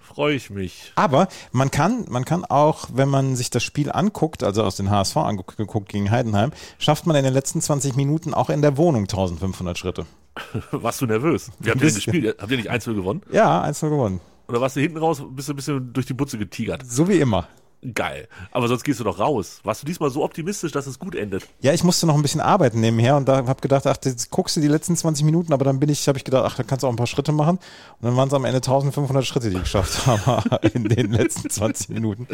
Freue 0.02 0.34
ich 0.34 0.50
mich. 0.50 0.94
Aber 0.96 1.28
man 1.52 1.70
kann, 1.70 2.06
man 2.10 2.26
kann 2.26 2.44
auch, 2.44 2.88
wenn 2.92 3.08
man 3.08 3.36
sich 3.36 3.52
das 3.52 3.64
Spiel 3.64 3.92
anguckt, 3.92 4.44
also 4.44 4.64
aus 4.64 4.78
den 4.78 4.90
HSV 4.90 5.16
angeguckt 5.18 5.90
gegen 5.90 6.10
Heidenheim, 6.10 6.52
schafft 6.80 7.06
man 7.06 7.16
in 7.18 7.24
den 7.24 7.36
letzten 7.36 7.62
20 7.62 7.96
Minuten 7.96 8.34
auch 8.34 8.50
in 8.50 8.64
der 8.64 8.78
Wohnung 8.78 9.04
1500 9.04 9.78
Schritte. 9.78 10.08
Warst 10.72 11.02
du 11.02 11.06
nervös? 11.06 11.52
Wie 11.60 11.70
habt 11.70 11.82
ihr 11.82 11.88
denn 11.88 11.96
gespielt? 11.96 12.38
Habt 12.42 12.50
ihr 12.50 12.58
nicht 12.58 12.70
1 12.72 12.86
gewonnen? 12.86 13.22
Ja, 13.32 13.62
1 13.62 13.82
gewonnen. 13.82 14.22
Oder 14.50 14.62
warst 14.62 14.76
du 14.76 14.82
hinten 14.82 14.98
raus, 14.98 15.22
bist 15.30 15.48
du 15.48 15.54
ein 15.54 15.56
bisschen 15.56 15.94
durch 15.94 16.08
die 16.08 16.14
Butze 16.14 16.38
getigert? 16.38 16.84
So 16.86 17.08
wie 17.08 17.20
immer. 17.20 17.48
Geil. 17.94 18.28
Aber 18.52 18.68
sonst 18.68 18.84
gehst 18.84 19.00
du 19.00 19.06
doch 19.06 19.20
raus. 19.20 19.62
Warst 19.64 19.84
du 19.84 19.86
diesmal 19.86 20.10
so 20.10 20.24
optimistisch, 20.24 20.74
dass 20.74 20.86
es 20.86 21.00
gut 21.00 21.16
endet? 21.16 21.48
Ja, 21.62 21.72
ich 21.72 21.84
musste 21.84 22.08
noch 22.08 22.16
ein 22.16 22.22
bisschen 22.22 22.42
arbeiten 22.42 22.82
nebenher 22.82 23.16
und 23.16 23.30
da 23.30 23.46
habe 23.48 23.62
gedacht, 23.62 23.88
ach, 23.88 23.96
jetzt 24.04 24.30
guckst 24.32 24.58
du 24.58 24.60
die 24.60 24.68
letzten 24.68 24.98
20 24.98 25.24
Minuten, 25.24 25.54
aber 25.54 25.64
dann 25.64 25.80
bin 25.80 25.88
ich, 25.88 26.06
habe 26.10 26.18
ich 26.18 26.26
gedacht, 26.26 26.44
ach, 26.46 26.56
da 26.58 26.64
kannst 26.64 26.84
du 26.84 26.88
auch 26.88 26.92
ein 26.92 26.98
paar 26.98 27.08
Schritte 27.08 27.32
machen. 27.32 27.58
Und 27.58 28.06
dann 28.06 28.18
waren 28.18 28.28
es 28.28 28.34
am 28.34 28.44
Ende 28.44 28.58
1500 28.58 29.26
Schritte, 29.26 29.50
die 29.50 29.56
ich 29.56 29.64
geschafft 29.64 30.06
habe 30.08 30.68
in 30.74 30.90
den 30.90 31.12
letzten 31.12 31.50
20 31.50 31.90
Minuten. 31.90 32.28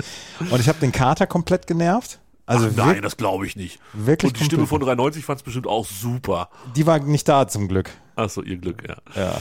Und 0.50 0.60
ich 0.60 0.68
habe 0.68 0.80
den 0.80 0.92
Kater 0.92 1.28
komplett 1.28 1.68
genervt. 1.68 2.20
Also 2.48 2.68
Ach, 2.72 2.76
nein, 2.76 3.02
das 3.04 3.18
glaube 3.18 3.46
ich 3.46 3.56
nicht. 3.56 3.80
wirklich 3.94 4.32
Und 4.32 4.40
die 4.40 4.46
Stimme 4.46 4.66
von 4.66 4.80
komplett. 4.80 4.98
93 5.00 5.26
fand 5.26 5.40
es 5.40 5.44
bestimmt 5.44 5.68
auch 5.68 5.86
super. 5.86 6.50
die 6.76 6.88
war 6.88 6.98
nicht 7.00 7.28
da 7.28 7.48
zum 7.48 7.68
Glück. 7.68 7.92
Achso, 8.16 8.42
ihr 8.42 8.58
Glück, 8.58 8.84
ja. 8.88 8.96
Ja. 9.16 9.38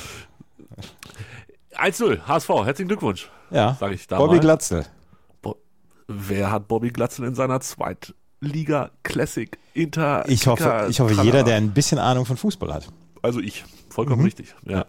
1-0, 1.79 2.27
HSV, 2.27 2.49
herzlichen 2.65 2.89
Glückwunsch. 2.89 3.31
Ja. 3.51 3.77
Sag 3.79 3.93
ich 3.93 4.07
da 4.07 4.19
Bobby. 4.19 4.41
Glatzel. 4.41 4.85
Bo 5.43 5.57
Wer 6.09 6.51
hat 6.51 6.69
Bobby 6.69 6.91
Glatzel 6.91 7.25
in 7.27 7.35
seiner 7.35 7.61
Zweitliga 7.61 8.91
Classic 9.03 9.57
Inter? 9.75 10.25
Ich 10.29 10.47
hoffe, 10.47 10.87
ich 10.89 11.01
hoffe, 11.01 11.15
jeder, 11.23 11.43
der 11.43 11.57
ein 11.57 11.73
bisschen 11.73 11.99
Ahnung 11.99 12.27
von 12.27 12.37
Fußball 12.37 12.73
hat. 12.73 12.89
Also 13.23 13.41
ich. 13.41 13.65
Vollkommen 13.89 14.19
Mhm. 14.23 14.25
richtig. 14.25 14.55
Ja. 14.67 14.87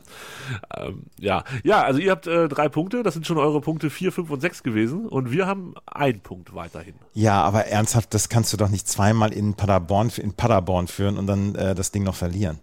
Ähm, 0.75 1.03
ja. 1.19 1.43
ja, 1.63 1.83
also 1.83 1.99
ihr 1.99 2.09
habt 2.09 2.25
äh, 2.25 2.47
drei 2.47 2.69
Punkte, 2.69 3.03
das 3.03 3.13
sind 3.13 3.27
schon 3.27 3.37
eure 3.37 3.61
Punkte 3.61 3.91
4, 3.91 4.11
5 4.11 4.31
und 4.31 4.41
6 4.41 4.63
gewesen 4.63 5.07
und 5.07 5.29
wir 5.31 5.45
haben 5.45 5.75
einen 5.85 6.21
Punkt 6.21 6.55
weiterhin. 6.55 6.95
Ja, 7.13 7.43
aber 7.43 7.65
ernsthaft, 7.67 8.15
das 8.15 8.29
kannst 8.29 8.51
du 8.51 8.57
doch 8.57 8.69
nicht 8.69 8.87
zweimal 8.87 9.31
in 9.31 9.53
Paderborn, 9.53 10.09
in 10.17 10.33
Paderborn 10.33 10.87
führen 10.87 11.19
und 11.19 11.27
dann 11.27 11.53
äh, 11.53 11.75
das 11.75 11.91
Ding 11.91 12.01
noch 12.03 12.15
verlieren. 12.15 12.59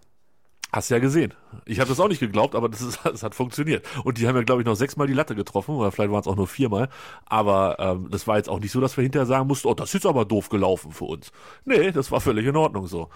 Hast 0.74 0.88
ja 0.88 0.98
gesehen. 1.00 1.34
Ich 1.66 1.80
habe 1.80 1.90
das 1.90 2.00
auch 2.00 2.08
nicht 2.08 2.20
geglaubt, 2.20 2.54
aber 2.54 2.70
das, 2.70 2.80
ist, 2.80 3.00
das 3.04 3.22
hat 3.22 3.34
funktioniert. 3.34 3.86
Und 4.04 4.16
die 4.16 4.26
haben 4.26 4.36
ja, 4.36 4.42
glaube 4.42 4.62
ich, 4.62 4.66
noch 4.66 4.74
sechsmal 4.74 5.06
die 5.06 5.12
Latte 5.12 5.34
getroffen, 5.34 5.74
oder 5.74 5.92
vielleicht 5.92 6.10
waren 6.10 6.20
es 6.20 6.26
auch 6.26 6.36
nur 6.36 6.46
viermal. 6.46 6.88
Aber 7.26 7.76
ähm, 7.78 8.08
das 8.10 8.26
war 8.26 8.38
jetzt 8.38 8.48
auch 8.48 8.58
nicht 8.58 8.72
so, 8.72 8.80
dass 8.80 8.96
wir 8.96 9.02
hinterher 9.02 9.26
sagen 9.26 9.46
mussten, 9.46 9.68
oh, 9.68 9.74
das 9.74 9.94
ist 9.94 10.06
aber 10.06 10.24
doof 10.24 10.48
gelaufen 10.48 10.92
für 10.92 11.04
uns. 11.04 11.30
Nee, 11.66 11.92
das 11.92 12.10
war 12.10 12.20
völlig 12.20 12.46
in 12.46 12.56
Ordnung 12.56 12.86
so. 12.86 13.10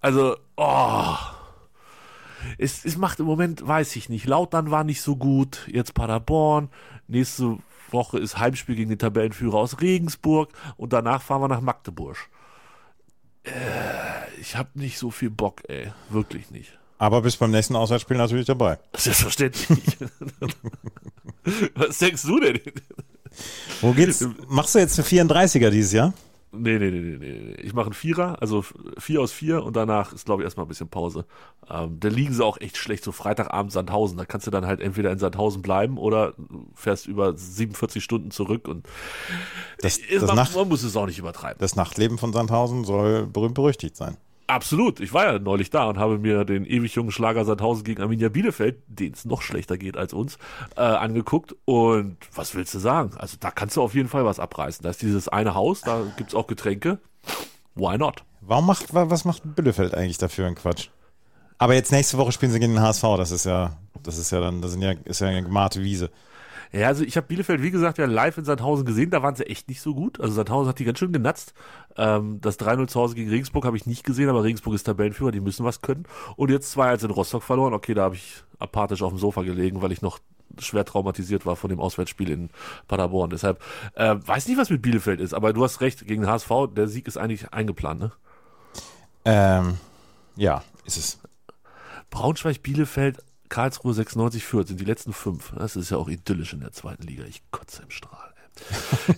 Also, 0.00 0.36
oh. 0.56 1.14
Es, 2.56 2.84
es 2.84 2.96
macht 2.96 3.20
im 3.20 3.26
Moment, 3.26 3.66
weiß 3.66 3.94
ich 3.96 4.08
nicht. 4.08 4.26
Lautern 4.26 4.70
war 4.72 4.82
nicht 4.82 5.02
so 5.02 5.16
gut. 5.16 5.68
Jetzt 5.72 5.94
Paderborn. 5.94 6.68
Nächste 7.06 7.58
Woche 7.90 8.18
ist 8.18 8.38
Heimspiel 8.38 8.74
gegen 8.74 8.90
den 8.90 8.98
Tabellenführer 8.98 9.58
aus 9.58 9.80
Regensburg. 9.80 10.50
Und 10.76 10.92
danach 10.92 11.22
fahren 11.22 11.42
wir 11.42 11.48
nach 11.48 11.60
Magdeburg. 11.60 12.16
Äh, 13.44 14.40
ich 14.40 14.56
habe 14.56 14.70
nicht 14.74 14.98
so 14.98 15.10
viel 15.10 15.30
Bock, 15.30 15.62
ey. 15.68 15.92
Wirklich 16.10 16.50
nicht. 16.50 16.78
Aber 16.98 17.22
bis 17.22 17.36
beim 17.36 17.52
nächsten 17.52 17.76
Auswärtsspiel 17.76 18.16
natürlich 18.16 18.46
dabei. 18.46 18.78
Selbstverständlich. 18.96 19.68
Was 21.74 21.98
denkst 21.98 22.22
du 22.22 22.40
denn? 22.40 22.60
Wo 23.80 23.92
geht's? 23.92 24.26
Machst 24.48 24.74
du 24.74 24.80
jetzt 24.80 24.98
eine 24.98 25.06
34er 25.28 25.70
dieses 25.70 25.92
Jahr? 25.92 26.12
Nee, 26.50 26.78
nee, 26.78 26.90
nee, 26.90 27.00
nee, 27.00 27.16
nee. 27.18 27.54
Ich 27.62 27.74
mache 27.74 27.86
einen 27.86 27.94
Vierer, 27.94 28.40
also 28.40 28.64
vier 28.96 29.20
aus 29.20 29.32
vier 29.32 29.62
und 29.62 29.76
danach 29.76 30.14
ist, 30.14 30.24
glaube 30.24 30.42
ich, 30.42 30.46
erstmal 30.46 30.64
ein 30.64 30.68
bisschen 30.70 30.88
Pause. 30.88 31.26
Ähm, 31.68 31.98
da 32.00 32.08
liegen 32.08 32.32
sie 32.32 32.42
auch 32.42 32.58
echt 32.58 32.78
schlecht, 32.78 33.04
so 33.04 33.12
Freitagabend 33.12 33.70
Sandhausen. 33.70 34.16
Da 34.16 34.24
kannst 34.24 34.46
du 34.46 34.50
dann 34.50 34.66
halt 34.66 34.80
entweder 34.80 35.12
in 35.12 35.18
Sandhausen 35.18 35.60
bleiben 35.60 35.98
oder 35.98 36.32
fährst 36.74 37.06
über 37.06 37.36
47 37.36 38.02
Stunden 38.02 38.30
zurück 38.30 38.66
und 38.66 38.88
Das, 39.82 39.98
es 39.98 40.20
das, 40.20 40.22
macht, 40.22 40.36
Nacht, 40.36 40.56
man 40.56 40.68
muss 40.68 40.82
es 40.82 40.96
auch 40.96 41.06
nicht 41.06 41.18
übertreiben. 41.18 41.58
das 41.58 41.76
Nachtleben 41.76 42.16
von 42.16 42.32
Sandhausen 42.32 42.84
soll 42.84 43.26
berühmt 43.26 43.54
berüchtigt 43.54 43.96
sein. 43.96 44.16
Absolut. 44.48 44.98
Ich 45.00 45.12
war 45.12 45.26
ja 45.26 45.38
neulich 45.38 45.68
da 45.68 45.84
und 45.90 45.98
habe 45.98 46.18
mir 46.18 46.44
den 46.46 46.64
ewig 46.64 46.94
jungen 46.94 47.10
Schlager 47.10 47.44
Sandhausen 47.44 47.84
gegen 47.84 48.00
Arminia 48.02 48.30
Bielefeld, 48.30 48.82
den 48.86 49.12
es 49.12 49.26
noch 49.26 49.42
schlechter 49.42 49.76
geht 49.76 49.96
als 49.98 50.14
uns, 50.14 50.38
äh, 50.76 50.80
angeguckt. 50.80 51.54
Und 51.66 52.16
was 52.34 52.54
willst 52.54 52.72
du 52.74 52.78
sagen? 52.78 53.12
Also 53.18 53.36
da 53.38 53.50
kannst 53.50 53.76
du 53.76 53.82
auf 53.82 53.94
jeden 53.94 54.08
Fall 54.08 54.24
was 54.24 54.40
abreißen. 54.40 54.82
Da 54.82 54.88
ist 54.90 55.02
dieses 55.02 55.28
eine 55.28 55.54
Haus, 55.54 55.82
da 55.82 56.00
gibt's 56.16 56.34
auch 56.34 56.46
Getränke. 56.46 56.98
Why 57.74 57.98
not? 57.98 58.24
Warum 58.40 58.66
macht, 58.66 58.94
wa- 58.94 59.10
was 59.10 59.26
macht 59.26 59.42
Bielefeld 59.54 59.94
eigentlich 59.94 60.16
dafür 60.18 60.46
ein 60.46 60.54
Quatsch? 60.54 60.88
Aber 61.58 61.74
jetzt 61.74 61.92
nächste 61.92 62.16
Woche 62.16 62.32
spielen 62.32 62.50
sie 62.50 62.58
gegen 62.58 62.72
den 62.74 62.82
HSV. 62.82 63.02
Das 63.18 63.30
ist 63.30 63.44
ja, 63.44 63.76
das 64.02 64.16
ist 64.16 64.30
ja 64.32 64.40
dann, 64.40 64.62
das 64.62 64.72
sind 64.72 64.80
ja, 64.80 64.92
ist 65.04 65.20
ja 65.20 65.26
eine 65.28 65.42
gemarte 65.42 65.82
Wiese. 65.82 66.10
Ja, 66.72 66.88
also 66.88 67.04
ich 67.04 67.16
habe 67.16 67.26
Bielefeld, 67.26 67.62
wie 67.62 67.70
gesagt, 67.70 67.98
ja 67.98 68.06
live 68.06 68.38
in 68.38 68.44
Sandhausen 68.44 68.84
gesehen, 68.84 69.10
da 69.10 69.22
waren 69.22 69.34
sie 69.34 69.46
echt 69.46 69.68
nicht 69.68 69.80
so 69.80 69.94
gut. 69.94 70.20
Also 70.20 70.34
Sandhausen 70.34 70.68
hat 70.68 70.78
die 70.78 70.84
ganz 70.84 70.98
schön 70.98 71.12
genatzt. 71.12 71.54
Ähm, 71.96 72.40
das 72.40 72.58
3-0 72.58 72.88
zu 72.88 73.00
Hause 73.00 73.14
gegen 73.14 73.30
Regensburg 73.30 73.64
habe 73.64 73.76
ich 73.76 73.86
nicht 73.86 74.04
gesehen, 74.04 74.28
aber 74.28 74.44
Regensburg 74.44 74.74
ist 74.74 74.84
Tabellenführer, 74.84 75.30
die 75.30 75.40
müssen 75.40 75.64
was 75.64 75.80
können. 75.80 76.04
Und 76.36 76.50
jetzt 76.50 76.76
2-1 76.76 77.04
in 77.04 77.10
Rostock 77.10 77.42
verloren. 77.42 77.72
Okay, 77.72 77.94
da 77.94 78.02
habe 78.04 78.16
ich 78.16 78.42
apathisch 78.58 79.02
auf 79.02 79.12
dem 79.12 79.18
Sofa 79.18 79.42
gelegen, 79.42 79.82
weil 79.82 79.92
ich 79.92 80.02
noch 80.02 80.18
schwer 80.58 80.84
traumatisiert 80.84 81.46
war 81.46 81.56
von 81.56 81.70
dem 81.70 81.80
Auswärtsspiel 81.80 82.30
in 82.30 82.50
Paderborn. 82.86 83.30
Deshalb 83.30 83.62
äh, 83.94 84.16
weiß 84.18 84.48
nicht, 84.48 84.58
was 84.58 84.70
mit 84.70 84.82
Bielefeld 84.82 85.20
ist, 85.20 85.34
aber 85.34 85.52
du 85.52 85.62
hast 85.62 85.80
recht, 85.80 86.06
gegen 86.06 86.22
den 86.22 86.30
HSV, 86.30 86.50
der 86.74 86.88
Sieg 86.88 87.06
ist 87.06 87.16
eigentlich 87.16 87.52
eingeplant, 87.52 88.00
ne? 88.00 88.12
Ähm, 89.24 89.78
ja, 90.36 90.62
ist 90.84 90.96
es. 90.96 91.18
Braunschweig, 92.10 92.62
Bielefeld, 92.62 93.18
Karlsruhe 93.48 93.94
96 93.94 94.44
führt, 94.44 94.68
sind 94.68 94.80
die 94.80 94.84
letzten 94.84 95.12
fünf. 95.12 95.52
Das 95.56 95.76
ist 95.76 95.90
ja 95.90 95.96
auch 95.96 96.08
idyllisch 96.08 96.52
in 96.52 96.60
der 96.60 96.72
zweiten 96.72 97.02
Liga. 97.06 97.24
Ich 97.24 97.42
kotze 97.50 97.82
im 97.82 97.90
Strahl. 97.90 98.34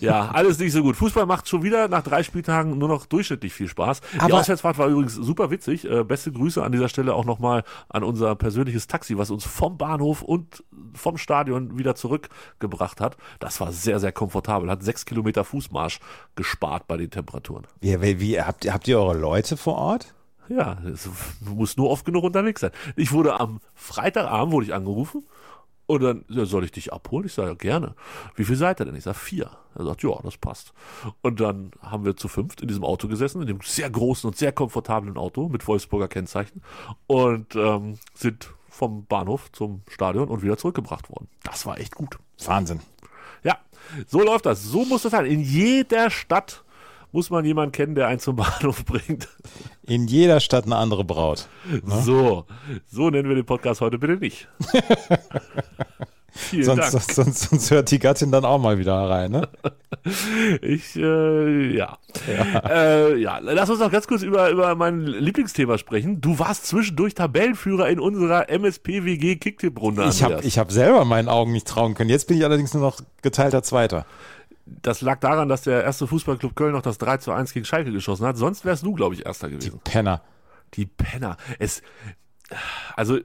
ja, 0.01 0.31
alles 0.35 0.59
nicht 0.59 0.73
so 0.73 0.83
gut. 0.83 0.97
Fußball 0.97 1.25
macht 1.25 1.49
schon 1.49 1.63
wieder 1.63 1.89
nach 1.89 2.03
drei 2.03 2.23
Spieltagen 2.23 2.77
nur 2.77 2.89
noch 2.89 3.07
durchschnittlich 3.07 3.55
viel 3.55 3.69
Spaß. 3.69 4.01
Die 4.15 4.21
Aber- 4.21 4.35
Auswärtsfahrt 4.41 4.77
war 4.79 4.89
übrigens 4.89 5.15
super 5.15 5.51
witzig. 5.51 5.85
Äh, 5.89 6.05
beste 6.05 6.31
Grüße 6.31 6.63
an 6.63 6.73
dieser 6.73 6.89
Stelle 6.91 7.15
auch 7.15 7.25
nochmal 7.25 7.65
an 7.89 8.05
unser 8.05 8.35
persönliches 8.37 8.87
Taxi, 8.87 9.17
was 9.17 9.31
uns 9.31 9.45
vom 9.45 9.79
Bahnhof 9.79 10.21
und 10.23 10.63
vom 10.95 11.17
Stadion 11.17 11.79
wieder 11.79 11.95
zurückgebracht 11.95 13.01
hat. 13.01 13.17
Das 13.39 13.61
war 13.61 13.73
sehr, 13.73 13.99
sehr 13.99 14.13
komfortabel. 14.13 14.71
Hat 14.71 14.83
sechs 14.83 15.07
Kilometer 15.07 15.45
Fußmarsch 15.45 16.01
gespart 16.37 16.87
bei 16.87 16.97
den 16.99 17.11
Temperaturen. 17.11 17.67
Wie, 17.81 18.01
wie, 18.03 18.21
wie 18.21 18.41
habt, 18.43 18.71
habt 18.71 18.89
ihr 18.89 18.99
eure 18.99 19.17
Leute 19.19 19.57
vor 19.57 19.77
Ort? 19.77 20.15
Ja, 20.51 20.79
es 20.85 21.09
muss 21.41 21.77
nur 21.77 21.91
oft 21.91 22.05
genug 22.05 22.25
unterwegs 22.25 22.61
sein. 22.61 22.73
Ich 22.97 23.13
wurde 23.13 23.39
am 23.39 23.61
Freitagabend 23.75 24.53
wurde 24.53 24.67
ich 24.67 24.75
angerufen 24.75 25.25
und 25.87 26.03
dann 26.03 26.25
ja, 26.29 26.45
soll 26.45 26.65
ich 26.65 26.73
dich 26.73 26.93
abholen? 26.93 27.27
Ich 27.27 27.35
sage 27.35 27.51
ja 27.51 27.55
gerne. 27.55 27.95
Wie 28.35 28.45
viel 28.45 28.57
seid 28.57 28.81
ihr 28.81 28.85
denn? 28.85 28.97
Ich 28.97 29.05
sage 29.05 29.17
vier. 29.17 29.49
Er 29.77 29.85
sagt 29.85 30.03
ja, 30.03 30.11
das 30.25 30.37
passt. 30.37 30.73
Und 31.23 31.39
dann 31.39 31.71
haben 31.83 32.05
wir 32.05 32.17
zu 32.17 32.27
fünft 32.27 32.63
in 32.63 32.67
diesem 32.69 32.83
Auto 32.83 33.07
gesessen, 33.07 33.41
in 33.41 33.47
dem 33.47 33.61
sehr 33.61 33.89
großen 33.89 34.27
und 34.27 34.37
sehr 34.37 34.51
komfortablen 34.51 35.17
Auto 35.17 35.49
mit 35.49 35.69
Wolfsburger 35.69 36.09
Kennzeichen 36.09 36.63
und 37.07 37.55
ähm, 37.55 38.01
sind 38.15 38.53
vom 38.69 39.07
Bahnhof 39.07 39.53
zum 39.53 39.83
Stadion 39.89 40.31
und 40.31 40.43
wieder 40.43 40.59
zurückgebracht 40.59 41.11
worden. 41.11 41.29
Das 41.45 41.65
war 41.65 41.79
echt 41.79 41.95
gut. 41.95 42.19
Wahnsinn. 42.45 42.81
Ja, 43.45 43.57
so 44.09 44.21
läuft 44.21 44.47
das. 44.47 44.65
So 44.65 44.85
muss 44.85 45.03
das 45.03 45.13
sein. 45.13 45.27
In 45.27 45.41
jeder 45.41 46.11
Stadt 46.11 46.65
muss 47.13 47.31
man 47.31 47.45
jemanden 47.45 47.73
kennen, 47.73 47.95
der 47.95 48.07
einen 48.07 48.21
zum 48.21 48.37
Bahnhof 48.37 48.85
bringt. 48.85 49.29
In 49.87 50.07
jeder 50.07 50.41
Stadt 50.41 50.67
eine 50.67 50.77
andere 50.77 51.05
Braut. 51.05 51.49
So, 51.85 52.47
so 52.87 53.11
nennen 53.11 53.29
wir 53.29 53.37
den 53.37 53.47
Podcast 53.47 53.81
heute 53.81 53.99
bitte 53.99 54.17
nicht. 54.17 54.49
Vielen 56.33 56.65
sonst, 56.65 56.79
Dank. 56.79 56.91
sonst, 56.93 57.15
sonst, 57.15 57.41
sonst 57.51 57.71
hört 57.71 57.91
die 57.91 57.99
Gattin 57.99 58.31
dann 58.31 58.45
auch 58.45 58.59
mal 58.59 58.79
wieder 58.79 58.95
rein. 58.95 59.33
Ne? 59.33 59.49
Ich, 60.63 60.97
äh, 60.97 61.77
ja. 61.77 61.99
Ja. 62.27 62.59
Äh, 62.71 63.17
ja, 63.19 63.39
lass 63.39 63.69
uns 63.69 63.81
noch 63.81 63.91
ganz 63.91 64.07
kurz 64.07 64.23
über, 64.23 64.49
über 64.51 64.75
mein 64.77 65.05
Lieblingsthema 65.05 65.77
sprechen. 65.77 66.21
Du 66.21 66.39
warst 66.39 66.67
zwischendurch 66.67 67.15
Tabellenführer 67.15 67.89
in 67.89 68.01
unserer 68.01 68.49
MSPWG 68.49 69.37
Kicktipp-Runde. 69.37 70.07
Ich 70.09 70.23
habe 70.23 70.41
ich 70.43 70.59
hab 70.59 70.73
selber 70.73 71.05
meinen 71.05 71.29
Augen 71.29 71.53
nicht 71.53 71.67
trauen 71.67 71.95
können. 71.95 72.09
Jetzt 72.09 72.29
bin 72.29 72.39
ich 72.39 72.45
allerdings 72.45 72.73
nur 72.73 72.83
noch 72.83 73.01
geteilter 73.23 73.63
Zweiter. 73.63 74.07
Das 74.83 75.01
lag 75.01 75.19
daran, 75.21 75.49
dass 75.49 75.63
der 75.63 75.83
erste 75.83 76.07
Fußballclub 76.07 76.55
Köln 76.55 76.73
noch 76.73 76.83
das 76.83 76.99
3 76.99 77.17
zu 77.19 77.33
1 77.33 77.53
gegen 77.53 77.65
Schalke 77.67 77.91
geschossen 77.93 78.25
hat. 78.27 78.37
Sonst 78.37 78.65
wärst 78.65 78.85
du, 78.85 78.93
glaube 78.93 79.15
ich, 79.15 79.27
Erster 79.27 79.49
gewesen. 79.51 79.81
Penner. 79.85 80.23
Die 80.75 80.87
Penner. 80.87 81.37
Es, 81.59 81.83
also, 82.95 83.19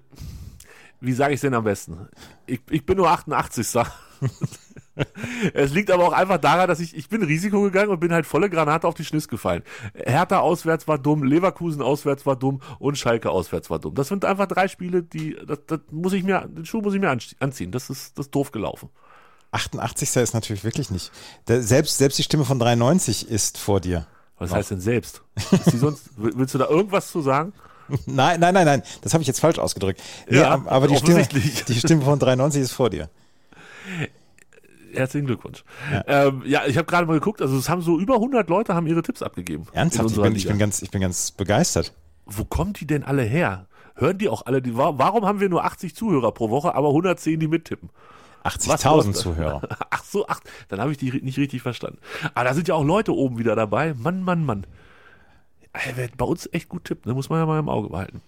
wie 1.00 1.14
sage 1.14 1.34
ich 1.34 1.38
es 1.38 1.42
denn 1.42 1.54
am 1.54 1.64
besten? 1.64 2.08
Ich, 2.48 2.62
ich 2.70 2.86
bin 2.86 2.98
nur 2.98 3.10
88. 3.10 3.68
es 5.54 5.74
liegt 5.74 5.92
aber 5.92 6.06
auch 6.08 6.14
einfach 6.14 6.38
daran, 6.38 6.68
dass 6.68 6.80
ich, 6.80 6.96
ich 6.96 7.10
bin 7.10 7.22
Risiko 7.22 7.62
gegangen 7.62 7.90
und 7.90 8.00
bin 8.00 8.14
halt 8.14 8.26
volle 8.26 8.50
Granate 8.50 8.88
auf 8.88 8.96
die 8.96 9.04
Schniss 9.06 9.28
gefallen. 9.28 9.64
Hertha 9.94 10.40
auswärts 10.40 10.88
war 10.88 10.98
dumm, 10.98 11.24
Leverkusen 11.24 11.82
auswärts 11.82 12.26
war 12.26 12.36
dumm 12.36 12.62
und 12.80 12.98
Schalke 12.98 13.30
auswärts 13.30 13.70
war 13.70 13.80
dumm. 13.80 13.94
Das 13.94 14.08
sind 14.08 14.26
einfach 14.26 14.48
drei 14.48 14.68
Spiele, 14.68 15.04
die, 15.04 15.38
das, 15.46 15.60
das 15.68 15.82
muss 15.92 16.14
ich 16.14 16.24
mir, 16.24 16.48
den 16.48 16.66
Schuh 16.66 16.82
muss 16.82 16.94
ich 16.94 17.02
mir 17.02 17.10
anzie- 17.12 17.36
anziehen. 17.40 17.72
Das 17.72 17.90
ist, 17.90 18.18
das 18.18 18.28
ist 18.28 18.36
doof 18.36 18.52
gelaufen. 18.52 18.90
88. 19.56 20.16
ist 20.18 20.34
natürlich 20.34 20.64
wirklich 20.64 20.92
nicht. 20.92 21.12
Der, 21.48 21.62
selbst, 21.64 21.98
selbst 21.98 22.18
die 22.20 22.24
Stimme 22.24 22.46
von 22.46 22.60
93 22.60 23.30
ist 23.30 23.58
vor 23.58 23.80
dir. 23.82 24.06
Was 24.38 24.52
heißt 24.52 24.72
denn 24.72 24.82
selbst? 24.82 25.22
Sonst, 25.74 26.10
willst 26.18 26.54
du 26.54 26.58
da 26.58 26.68
irgendwas 26.68 27.10
zu 27.12 27.22
sagen? 27.22 27.54
Nein, 28.06 28.40
nein, 28.40 28.54
nein, 28.54 28.66
nein. 28.66 28.84
Das 29.02 29.14
habe 29.14 29.22
ich 29.22 29.28
jetzt 29.28 29.40
falsch 29.40 29.60
ausgedrückt. 29.60 30.02
Nee, 30.30 30.38
Ja, 30.40 30.52
ab- 30.56 30.64
aber 30.72 30.88
die 30.88 30.98
Stimme, 30.98 31.26
die 31.28 31.76
Stimme 31.80 32.02
von 32.04 32.20
93 32.20 32.62
ist 32.62 32.72
vor 32.72 32.90
dir. 32.90 33.10
Herzlichen 34.94 35.28
Glückwunsch. 35.28 35.64
Ja, 35.92 36.04
ähm, 36.28 36.44
ja 36.46 36.66
ich 36.66 36.78
habe 36.78 36.86
gerade 36.86 37.06
mal 37.06 37.14
geguckt, 37.14 37.42
also 37.42 37.58
es 37.58 37.68
haben 37.70 37.82
so 37.82 38.00
über 38.00 38.16
100 38.16 38.50
Leute 38.50 38.74
haben 38.74 38.88
ihre 38.88 39.02
Tipps 39.02 39.22
abgegeben. 39.22 39.68
Ernsthaft? 39.74 40.10
Ich 40.12 40.22
bin, 40.22 40.36
ich 40.36 40.48
bin, 40.48 40.58
ganz, 40.58 40.82
ich 40.82 40.90
bin 40.92 41.02
ganz 41.02 41.32
begeistert. 41.32 41.94
Wo 42.26 42.46
kommen 42.46 42.74
die 42.74 42.88
denn 42.88 43.04
alle 43.04 43.24
her? 43.24 43.68
Hören 43.96 44.18
die 44.18 44.30
auch 44.30 44.46
alle, 44.46 44.62
die, 44.62 44.76
wa- 44.78 44.94
warum 44.98 45.26
haben 45.26 45.40
wir 45.40 45.50
nur 45.50 45.64
80 45.66 45.96
Zuhörer 45.96 46.32
pro 46.32 46.50
Woche, 46.50 46.76
aber 46.76 46.90
110, 46.90 47.40
die 47.40 47.48
mittippen? 47.48 47.90
Was 48.46 48.60
80.000 48.86 48.88
kostet- 48.90 49.16
Zuhörer. 49.18 49.62
Ach 49.90 50.04
so, 50.04 50.28
ach, 50.28 50.40
dann 50.70 50.80
habe 50.80 50.92
ich 50.92 50.98
die 50.98 51.12
nicht 51.22 51.38
richtig 51.38 51.62
verstanden. 51.62 51.98
Aber 52.34 52.46
da 52.48 52.54
sind 52.54 52.68
ja 52.68 52.76
auch 52.76 52.84
Leute 52.84 53.14
oben 53.14 53.38
wieder 53.40 53.56
dabei. 53.56 53.94
Mann, 53.96 54.22
Mann, 54.24 54.46
Mann. 54.46 54.66
Wer 55.96 56.08
bei 56.16 56.24
uns 56.24 56.48
echt 56.54 56.70
gut 56.70 56.86
tippt, 56.86 57.06
ne? 57.06 57.14
muss 57.14 57.28
man 57.30 57.40
ja 57.40 57.46
mal 57.46 57.60
im 57.60 57.68
Auge 57.68 57.90
behalten. 57.90 58.22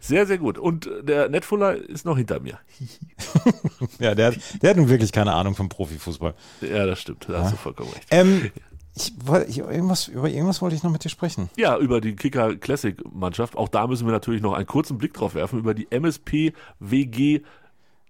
Sehr, 0.00 0.24
sehr 0.26 0.38
gut. 0.38 0.56
Und 0.56 0.86
äh, 0.86 1.04
der 1.04 1.28
Netfuller 1.28 1.74
ist 1.76 2.06
noch 2.06 2.16
hinter 2.16 2.40
mir. 2.40 2.58
Ja, 3.98 4.14
der, 4.14 4.28
hat- 4.28 4.38
der 4.62 4.70
hat 4.70 4.76
nun 4.78 4.88
wirklich 4.88 5.12
keine 5.12 5.34
Ahnung 5.34 5.54
vom 5.54 5.68
Profifußball. 5.68 6.34
Ja, 6.62 6.86
das 6.86 7.00
stimmt. 7.00 7.26
Da 7.28 7.40
hast 7.42 7.52
du 7.52 7.56
vollkommen 7.56 7.90
recht. 7.92 8.06
Ähm, 8.10 8.50
ich, 8.96 9.12
ich, 9.48 9.58
irgendwas, 9.58 10.08
über 10.08 10.28
irgendwas 10.30 10.62
wollte 10.62 10.74
ich 10.76 10.82
noch 10.82 10.90
mit 10.90 11.04
dir 11.04 11.10
sprechen. 11.10 11.50
Ja, 11.56 11.76
über 11.76 12.00
die 12.00 12.16
Kicker 12.16 12.56
Classic 12.56 12.96
Mannschaft. 13.12 13.56
Auch 13.56 13.68
da 13.68 13.86
müssen 13.86 14.06
wir 14.06 14.12
natürlich 14.12 14.40
noch 14.42 14.54
einen 14.54 14.66
kurzen 14.66 14.96
Blick 14.98 15.12
drauf 15.14 15.34
werfen, 15.34 15.58
über 15.58 15.74
die 15.74 15.86
MSP 15.90 16.52
WG 16.80 17.42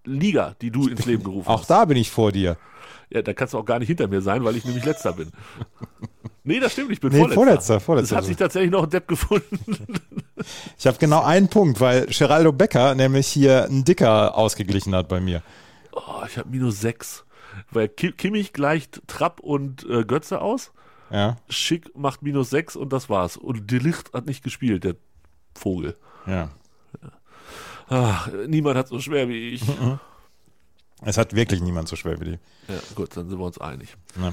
Liga, 0.07 0.55
die 0.63 0.71
du 0.71 0.89
ins 0.89 1.05
Leben 1.07 1.23
gerufen 1.25 1.49
Auch 1.49 1.61
hast. 1.61 1.71
da 1.71 1.85
bin 1.85 1.97
ich 1.97 2.11
vor 2.11 2.33
dir. 2.33 2.57
Ja, 3.11 3.23
da 3.23 3.33
kannst 3.35 3.55
du 3.55 3.59
auch 3.59 3.65
gar 3.65 3.79
nicht 3.79 3.89
hinter 3.89 4.09
mir 4.09 4.21
sein, 4.21 4.43
weil 4.45 4.57
ich 4.57 4.65
nämlich 4.65 4.85
letzter 4.85 5.13
bin. 5.13 5.31
Nee, 6.49 6.61
das 6.61 6.75
stimmt, 6.75 6.93
ich 6.93 7.01
bin 7.01 7.11
Nee, 7.11 7.19
vorletzter. 7.19 7.35
vorletzter, 7.41 7.81
vorletzter. 7.81 8.15
Es 8.15 8.19
hat 8.19 8.25
sich 8.25 8.37
tatsächlich 8.37 8.71
noch 8.71 8.85
ein 8.85 8.91
Depp 8.91 9.09
gefunden. 9.09 9.59
Ich 10.79 10.87
habe 10.87 10.97
genau 10.99 11.25
einen 11.25 11.49
Punkt, 11.49 11.81
weil 11.81 12.07
Geraldo 12.07 12.53
Becker 12.53 12.95
nämlich 12.95 13.27
hier 13.27 13.65
einen 13.65 13.83
Dicker 13.85 14.37
ausgeglichen 14.39 14.95
hat 14.95 15.09
bei 15.09 15.19
mir. 15.21 15.43
Oh, 15.91 16.23
ich 16.25 16.39
habe 16.39 16.49
minus 16.49 16.81
sechs. 16.81 17.25
Weil 17.73 17.89
Ki- 17.89 18.13
Kimmich 18.13 18.53
gleicht 18.53 19.01
Trapp 19.09 19.41
und 19.41 19.85
äh, 19.91 20.05
Götze 20.05 20.41
aus. 20.41 20.71
Ja, 21.11 21.37
Schick 21.49 21.97
macht 21.97 22.23
minus 22.23 22.51
sechs 22.51 22.77
und 22.77 22.93
das 22.93 23.11
war's. 23.11 23.37
Und 23.37 23.69
De 23.73 23.81
Licht 23.81 24.13
hat 24.13 24.27
nicht 24.27 24.45
gespielt, 24.45 24.85
der 24.85 24.95
Vogel. 25.57 25.97
ja. 26.29 26.51
Ach, 27.89 28.29
niemand 28.49 28.77
hat 28.77 28.89
so 28.89 29.01
schwer 29.01 29.29
wie 29.29 29.51
ich. 29.51 29.63
Es 31.03 31.19
hat 31.19 31.35
wirklich 31.35 31.61
niemand 31.61 31.89
so 31.89 31.95
schwer 31.95 32.19
wie 32.21 32.25
die. 32.25 32.39
Ja, 32.69 32.81
gut, 32.95 33.15
dann 33.15 33.29
sind 33.29 33.39
wir 33.39 33.45
uns 33.45 33.59
einig. 33.61 33.95
Ja. 34.19 34.33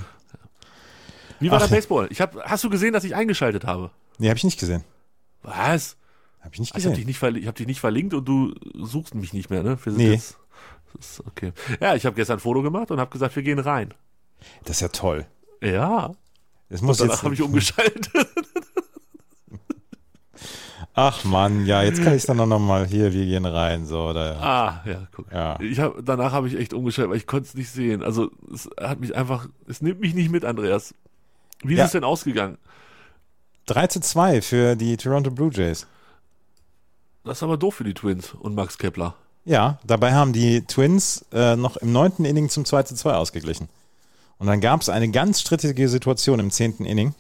Wie 1.42 1.52
war 1.52 1.62
Ach. 1.62 1.68
der 1.68 1.76
Baseball? 1.76 2.08
Ich 2.10 2.22
hab, 2.22 2.38
hast 2.46 2.64
du 2.64 2.70
gesehen, 2.70 2.94
dass 2.94 3.04
ich 3.04 3.14
eingeschaltet 3.16 3.66
habe? 3.66 3.92
Nee, 4.18 4.30
habe 4.30 4.38
ich 4.38 4.46
nicht 4.46 4.58
gesehen. 4.58 4.86
Was? 5.42 5.98
Habe 6.40 6.52
ich 6.54 6.62
nicht 6.62 6.70
Ich 6.78 6.86
habe 6.86 6.96
dich, 6.96 7.06
gesehen. 7.06 7.08
nicht 7.08 7.22
verli- 7.22 7.42
ich 7.42 7.48
hab 7.48 7.56
dich 7.56 7.68
nicht 7.68 7.82
verlinkt 7.82 8.14
und 8.14 8.24
du 8.26 8.54
suchst 8.76 9.14
mich 9.14 9.34
nicht 9.34 9.50
mehr, 9.50 9.62
ne? 9.62 9.78
Wir 9.84 9.92
sind 9.92 9.98
Nee. 10.02 10.12
Jetzt, 10.14 10.38
ist 10.98 11.20
okay. 11.28 11.52
Ja, 11.82 11.96
ich 11.96 12.06
habe 12.06 12.16
gestern 12.16 12.38
ein 12.38 12.40
Foto 12.40 12.62
gemacht 12.62 12.92
und 12.92 13.00
habe 13.02 13.12
gesagt, 13.12 13.36
wir 13.36 13.44
gehen 13.44 13.60
rein. 13.60 13.94
Das 14.64 14.78
ist 14.78 14.82
ja 14.82 14.88
toll. 14.88 15.26
Ja. 15.62 16.14
Das 16.70 16.82
muss 16.82 16.98
Danach 16.98 17.16
jetzt, 17.16 17.24
habe 17.24 17.34
ich 17.34 17.42
umgeschaltet. 17.42 18.10
Ach 20.96 21.24
Mann, 21.24 21.66
ja, 21.66 21.82
jetzt 21.82 22.04
kann 22.04 22.14
ich 22.16 22.24
dann 22.26 22.38
noch 22.38 22.60
mal 22.60 22.86
hier, 22.86 23.14
wir 23.14 23.26
gehen 23.26 23.46
rein, 23.46 23.86
so 23.88 24.04
oder. 24.10 24.38
ah, 24.42 24.82
ja, 24.86 25.08
guck. 25.12 25.32
Ja. 25.32 25.60
Ich 25.60 25.80
hab, 25.80 25.96
danach 26.04 26.32
habe 26.34 26.48
ich 26.48 26.56
echt 26.56 26.74
umgeschaltet, 26.74 27.10
weil 27.10 27.18
ich 27.18 27.26
konnte 27.26 27.48
es 27.48 27.56
nicht 27.56 27.72
sehen. 27.72 28.04
Also 28.04 28.30
es 28.54 28.70
hat 28.80 29.00
mich 29.00 29.16
einfach, 29.16 29.48
es 29.68 29.82
nimmt 29.82 30.02
mich 30.02 30.14
nicht 30.14 30.30
mit, 30.30 30.46
Andreas. 30.46 30.94
Wie 31.64 31.74
Ja. 31.76 31.84
ist 31.84 31.88
es 31.88 31.92
denn 31.94 32.04
ausgegangen? 32.04 32.58
3 33.66 33.88
zu 33.88 34.02
2 34.02 34.42
für 34.44 34.76
die 34.76 34.96
Toronto 34.98 35.32
Blue 35.32 35.50
Jays. 35.52 35.88
Das 37.24 37.38
ist 37.40 37.44
aber 37.44 37.58
doof 37.58 37.76
für 37.76 37.86
die 37.86 37.94
Twins 37.94 38.34
und 38.34 38.54
Max 38.54 38.78
Kepler. 38.78 39.16
Ja, 39.46 39.80
dabei 39.86 40.14
haben 40.14 40.32
die 40.34 40.62
Twins 40.66 41.26
äh, 41.34 41.56
noch 41.56 41.78
im 41.78 41.92
neunten 41.92 42.26
Inning 42.26 42.50
zum 42.50 42.66
2 42.66 42.84
zu 42.84 42.96
2 42.96 43.14
ausgeglichen. 43.14 43.68
Und 44.38 44.48
dann 44.48 44.62
gab 44.62 44.82
es 44.82 44.90
eine 44.90 45.10
ganz 45.10 45.40
strittige 45.42 45.88
Situation 45.90 46.40
im 46.40 46.52
zehnten 46.52 46.86
Inning. 46.86 47.16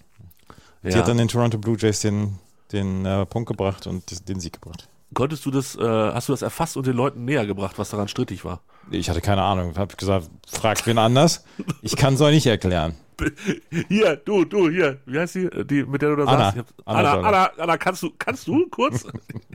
Die 0.83 0.89
Ja. 0.89 0.97
hat 0.97 1.07
dann 1.07 1.17
den 1.17 1.27
Toronto 1.29 1.57
Blue 1.57 1.77
Jays 1.77 2.01
den, 2.01 2.37
den 2.71 3.05
äh, 3.05 3.25
Punkt 3.25 3.47
gebracht 3.47 3.87
und 3.87 4.27
den 4.29 4.39
Sieg 4.39 4.53
gebracht. 4.61 4.87
Konntest 5.13 5.45
du 5.45 5.51
das, 5.51 5.75
äh, 5.75 5.81
hast 5.81 6.29
du 6.29 6.33
das 6.33 6.41
erfasst 6.41 6.75
und 6.75 6.87
den 6.87 6.95
Leuten 6.95 7.25
näher 7.25 7.45
gebracht, 7.45 7.77
was 7.77 7.91
daran 7.91 8.07
strittig 8.07 8.43
war? 8.45 8.61
Ich 8.89 9.09
hatte 9.09 9.21
keine 9.21 9.43
Ahnung. 9.43 9.71
Ich 9.71 9.77
habe 9.77 9.95
gesagt, 9.95 10.29
fragt 10.47 10.85
wen 10.87 10.97
anders. 10.97 11.45
Ich 11.81 11.95
kann 11.95 12.15
es 12.15 12.21
euch 12.21 12.33
nicht 12.33 12.47
erklären. 12.47 12.95
Hier, 13.89 14.15
du, 14.17 14.43
du, 14.43 14.69
hier, 14.69 14.97
wie 15.05 15.19
heißt 15.19 15.35
die, 15.35 15.49
die 15.65 15.83
mit 15.83 16.01
der 16.01 16.09
du 16.15 16.15
da 16.17 16.23
Anna. 16.25 16.45
saßt? 16.45 16.57
Hab- 16.57 16.65
Anna 16.85 17.11
Anna. 17.13 17.27
Anna, 17.27 17.51
Anna, 17.59 17.77
kannst 17.77 18.01
du, 18.03 18.11
kannst 18.17 18.47
du 18.47 18.67
kurz? 18.69 19.05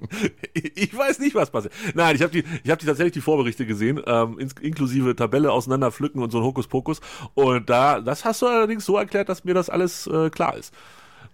ich 0.54 0.96
weiß 0.96 1.18
nicht, 1.18 1.34
was 1.34 1.50
passiert. 1.50 1.72
Nein, 1.94 2.14
ich 2.16 2.22
habe 2.22 2.32
die, 2.32 2.44
ich 2.62 2.70
habe 2.70 2.80
die 2.80 2.86
tatsächlich 2.86 3.14
die 3.14 3.20
Vorberichte 3.20 3.66
gesehen, 3.66 4.00
ähm, 4.06 4.38
inklusive 4.60 5.16
Tabelle 5.16 5.52
auseinanderpflücken 5.52 6.22
und 6.22 6.30
so 6.30 6.38
ein 6.38 6.44
Hokuspokus. 6.44 7.00
Und 7.34 7.68
da, 7.68 8.00
das 8.00 8.24
hast 8.24 8.42
du 8.42 8.46
allerdings 8.46 8.84
so 8.84 8.96
erklärt, 8.96 9.28
dass 9.28 9.44
mir 9.44 9.54
das 9.54 9.68
alles 9.68 10.06
äh, 10.06 10.30
klar 10.30 10.56
ist. 10.56 10.72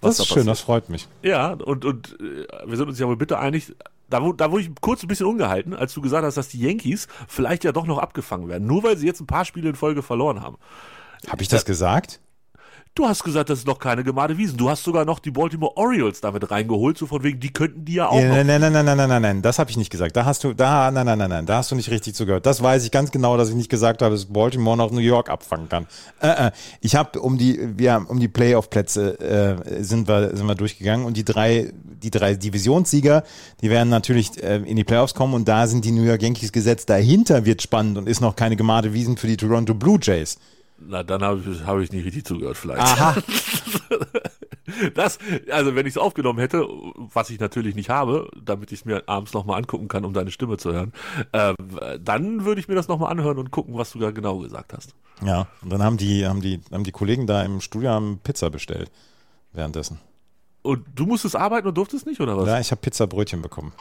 Was 0.04 0.16
Das 0.18 0.26
ist 0.26 0.30
da 0.30 0.34
schön, 0.34 0.46
das 0.46 0.58
passiert. 0.60 0.66
freut 0.66 0.88
mich. 0.90 1.08
Ja, 1.22 1.52
und, 1.52 1.84
und 1.84 2.16
äh, 2.20 2.46
wir 2.66 2.76
sind 2.76 2.88
uns 2.88 2.98
ja 2.98 3.06
wohl 3.06 3.16
bitte 3.16 3.38
einig, 3.38 3.74
da, 4.10 4.22
wo- 4.22 4.32
da 4.32 4.50
wurde 4.52 4.62
ich 4.64 4.70
kurz 4.80 5.02
ein 5.02 5.08
bisschen 5.08 5.26
ungehalten, 5.26 5.74
als 5.74 5.94
du 5.94 6.00
gesagt 6.00 6.24
hast, 6.24 6.36
dass 6.36 6.48
die 6.48 6.60
Yankees 6.60 7.08
vielleicht 7.26 7.64
ja 7.64 7.72
doch 7.72 7.86
noch 7.86 7.98
abgefangen 7.98 8.48
werden, 8.48 8.66
nur 8.66 8.82
weil 8.82 8.96
sie 8.96 9.06
jetzt 9.06 9.20
ein 9.20 9.26
paar 9.26 9.44
Spiele 9.44 9.70
in 9.70 9.74
Folge 9.74 10.02
verloren 10.02 10.40
haben. 10.42 10.56
Habe 11.28 11.42
ich 11.42 11.48
das 11.48 11.64
gesagt? 11.64 12.20
Du 12.96 13.08
hast 13.08 13.24
gesagt, 13.24 13.50
das 13.50 13.58
ist 13.58 13.66
noch 13.66 13.80
keine 13.80 14.04
gemade 14.04 14.38
Wiesen. 14.38 14.56
Du 14.56 14.70
hast 14.70 14.84
sogar 14.84 15.04
noch 15.04 15.18
die 15.18 15.32
Baltimore 15.32 15.76
Orioles 15.76 16.20
damit 16.20 16.48
reingeholt, 16.48 16.96
so 16.96 17.06
von 17.06 17.24
wegen, 17.24 17.40
die 17.40 17.52
könnten 17.52 17.84
die 17.84 17.94
ja 17.94 18.06
auch. 18.06 18.14
Nein, 18.14 18.46
nein, 18.46 18.60
nein, 18.60 18.72
nein, 18.72 18.84
nein, 18.84 18.96
nein, 18.96 19.08
nein, 19.08 19.22
nein, 19.22 19.42
das 19.42 19.58
habe 19.58 19.68
ich 19.68 19.76
nicht 19.76 19.90
gesagt. 19.90 20.14
Da 20.14 20.24
hast 20.24 20.44
du, 20.44 20.54
da, 20.54 20.92
nein, 20.92 21.04
nein, 21.04 21.18
nein, 21.18 21.28
nein, 21.28 21.44
da 21.44 21.56
hast 21.56 21.72
du 21.72 21.74
nicht 21.74 21.90
richtig 21.90 22.14
zugehört. 22.14 22.46
Das 22.46 22.62
weiß 22.62 22.84
ich 22.84 22.92
ganz 22.92 23.10
genau, 23.10 23.36
dass 23.36 23.48
ich 23.48 23.56
nicht 23.56 23.68
gesagt 23.68 24.00
habe, 24.00 24.14
dass 24.14 24.26
Baltimore 24.26 24.76
noch 24.76 24.92
New 24.92 25.00
York 25.00 25.28
abfangen 25.28 25.68
kann. 25.68 25.88
Äh, 26.20 26.46
äh, 26.46 26.50
ich 26.82 26.94
habe 26.94 27.20
um 27.20 27.36
die, 27.36 27.58
wir 27.76 27.94
haben 27.94 28.06
um 28.06 28.20
die 28.20 28.28
Playoff-Plätze 28.28 29.18
äh, 29.66 29.82
sind 29.82 30.06
wir 30.06 30.36
sind 30.36 30.46
wir 30.46 30.54
durchgegangen 30.54 31.04
und 31.04 31.16
die 31.16 31.24
drei, 31.24 31.72
die 32.00 32.12
drei 32.12 32.34
Divisionssieger, 32.34 33.24
die 33.60 33.70
werden 33.70 33.88
natürlich 33.88 34.40
äh, 34.40 34.58
in 34.58 34.76
die 34.76 34.84
Playoffs 34.84 35.14
kommen 35.14 35.34
und 35.34 35.48
da 35.48 35.66
sind 35.66 35.84
die 35.84 35.90
New 35.90 36.04
York 36.04 36.22
Yankees 36.22 36.52
gesetzt. 36.52 36.88
Dahinter 36.88 37.44
wird 37.44 37.60
spannend 37.60 37.98
und 37.98 38.08
ist 38.08 38.20
noch 38.20 38.36
keine 38.36 38.54
gemade 38.54 38.92
Wiesen 38.92 39.16
für 39.16 39.26
die 39.26 39.36
Toronto 39.36 39.74
Blue 39.74 39.98
Jays. 40.00 40.38
Na, 40.78 41.02
dann 41.02 41.22
habe 41.22 41.40
ich, 41.40 41.64
hab 41.64 41.78
ich 41.78 41.92
nicht 41.92 42.04
richtig 42.04 42.24
zugehört 42.24 42.56
vielleicht. 42.56 42.82
Aha. 42.82 43.16
Das, 44.94 45.18
also 45.50 45.74
wenn 45.74 45.86
ich 45.86 45.92
es 45.92 45.98
aufgenommen 45.98 46.38
hätte, 46.38 46.66
was 46.96 47.30
ich 47.30 47.38
natürlich 47.38 47.74
nicht 47.74 47.90
habe, 47.90 48.30
damit 48.42 48.72
ich 48.72 48.80
es 48.80 48.84
mir 48.84 49.02
abends 49.06 49.32
nochmal 49.34 49.58
angucken 49.58 49.88
kann, 49.88 50.04
um 50.04 50.14
deine 50.14 50.30
Stimme 50.30 50.56
zu 50.56 50.72
hören, 50.72 50.92
ähm, 51.32 51.54
dann 52.00 52.44
würde 52.44 52.60
ich 52.60 52.68
mir 52.68 52.74
das 52.74 52.88
nochmal 52.88 53.12
anhören 53.12 53.38
und 53.38 53.50
gucken, 53.50 53.76
was 53.76 53.92
du 53.92 53.98
da 53.98 54.10
genau 54.10 54.38
gesagt 54.38 54.72
hast. 54.72 54.94
Ja, 55.24 55.46
und 55.62 55.70
dann 55.70 55.82
haben 55.82 55.96
die, 55.96 56.26
haben 56.26 56.40
die, 56.40 56.60
haben 56.72 56.84
die 56.84 56.92
Kollegen 56.92 57.26
da 57.26 57.42
im 57.42 57.60
Studio 57.60 57.90
haben 57.90 58.20
Pizza 58.22 58.50
bestellt 58.50 58.90
währenddessen. 59.52 60.00
Und 60.62 60.86
du 60.94 61.04
musstest 61.04 61.36
arbeiten 61.36 61.68
und 61.68 61.76
durftest 61.76 62.06
nicht, 62.06 62.20
oder 62.20 62.36
was? 62.38 62.48
Ja, 62.48 62.58
ich 62.58 62.70
habe 62.70 62.80
Pizza 62.80 63.06
Brötchen 63.06 63.42
bekommen. 63.42 63.72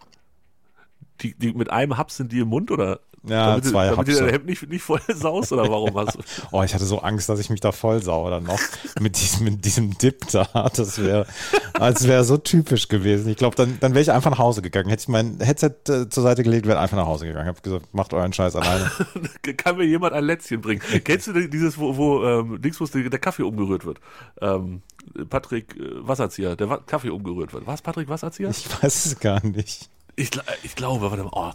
Die, 1.21 1.35
die 1.35 1.53
mit 1.53 1.69
einem 1.69 1.97
Haps 1.97 2.17
sind 2.17 2.31
die 2.31 2.39
im 2.39 2.49
Mund 2.49 2.71
oder? 2.71 2.99
Ja, 3.25 3.51
damit, 3.51 3.65
zwei 3.65 3.85
damit 3.89 4.07
dir 4.07 4.11
Hapse. 4.11 4.23
dein 4.25 4.33
Hemd 4.33 4.45
nicht, 4.47 4.69
nicht 4.69 4.81
voll 4.81 4.99
saust 5.13 5.53
oder 5.53 5.69
warum 5.69 5.95
hast 5.95 6.15
du? 6.15 6.19
Oh, 6.51 6.61
ich 6.61 6.73
hatte 6.73 6.83
so 6.83 6.99
Angst, 6.99 7.29
dass 7.29 7.39
ich 7.39 7.49
mich 7.49 7.61
da 7.61 7.71
voll 7.71 8.03
sau 8.03 8.29
dann 8.29 8.43
noch 8.43 8.59
mit 8.99 9.17
diesem, 9.17 9.45
mit 9.45 9.63
diesem 9.63 9.97
Dip 9.97 10.27
da. 10.31 10.69
Das 10.75 11.01
wäre, 11.01 11.25
als 11.73 12.05
wäre 12.05 12.25
so 12.25 12.35
typisch 12.37 12.89
gewesen. 12.89 13.29
Ich 13.29 13.37
glaube, 13.37 13.55
dann, 13.55 13.77
dann 13.79 13.93
wäre 13.93 14.01
ich 14.01 14.11
einfach 14.11 14.31
nach 14.31 14.39
Hause 14.39 14.61
gegangen. 14.61 14.89
Hätte 14.89 15.03
ich 15.03 15.07
mein 15.07 15.39
Headset 15.39 15.73
äh, 15.87 16.09
zur 16.09 16.23
Seite 16.23 16.43
gelegt, 16.43 16.67
wäre 16.67 16.79
einfach 16.79 16.97
nach 16.97 17.05
Hause 17.05 17.25
gegangen. 17.25 17.47
Hab 17.47 17.63
gesagt, 17.63 17.93
macht 17.93 18.13
euren 18.13 18.33
Scheiß 18.33 18.57
alleine. 18.57 18.91
Kann 19.57 19.77
mir 19.77 19.85
jemand 19.85 20.13
ein 20.13 20.25
Lätzchen 20.25 20.59
bringen? 20.59 20.81
Kennst 21.05 21.27
du 21.27 21.47
dieses, 21.47 21.77
wo, 21.77 21.95
wo 21.95 22.25
ähm, 22.25 22.59
links 22.61 22.81
wo 22.81 22.85
der 22.85 23.19
Kaffee 23.19 23.43
umgerührt 23.43 23.85
wird? 23.85 24.01
Ähm, 24.41 24.81
Patrick 25.29 25.77
äh, 25.77 26.05
Wasserzieher, 26.05 26.57
der 26.57 26.69
Wa 26.69 26.77
Kaffee 26.85 27.09
umgerührt 27.09 27.53
wird. 27.53 27.65
Was 27.67 27.81
Patrick 27.81 28.09
Wasserzieher? 28.09 28.49
Ich 28.49 28.67
weiß 28.83 29.05
es 29.05 29.19
gar 29.19 29.45
nicht. 29.45 29.89
Ich, 30.15 30.29
ich 30.61 30.75
glaube, 30.75 31.09
warte 31.09 31.23
mal, 31.23 31.31
oh, 31.33 31.51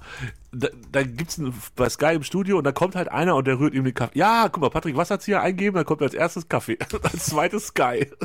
da, 0.52 0.68
da 0.90 1.02
gibt's 1.04 1.38
einen, 1.38 1.54
bei 1.76 1.88
Sky 1.88 2.14
im 2.14 2.24
Studio 2.24 2.58
und 2.58 2.64
da 2.64 2.72
kommt 2.72 2.96
halt 2.96 3.08
einer 3.08 3.36
und 3.36 3.46
der 3.46 3.60
rührt 3.60 3.74
ihm 3.74 3.84
den 3.84 3.94
Kaffee. 3.94 4.18
Ja, 4.18 4.48
guck 4.50 4.62
mal, 4.62 4.70
Patrick 4.70 4.96
Wasserzieher 4.96 5.42
eingeben, 5.42 5.76
dann 5.76 5.84
kommt 5.84 6.02
als 6.02 6.14
erstes 6.14 6.48
Kaffee, 6.48 6.78
als 7.02 7.26
zweites 7.26 7.68
Sky. 7.68 8.10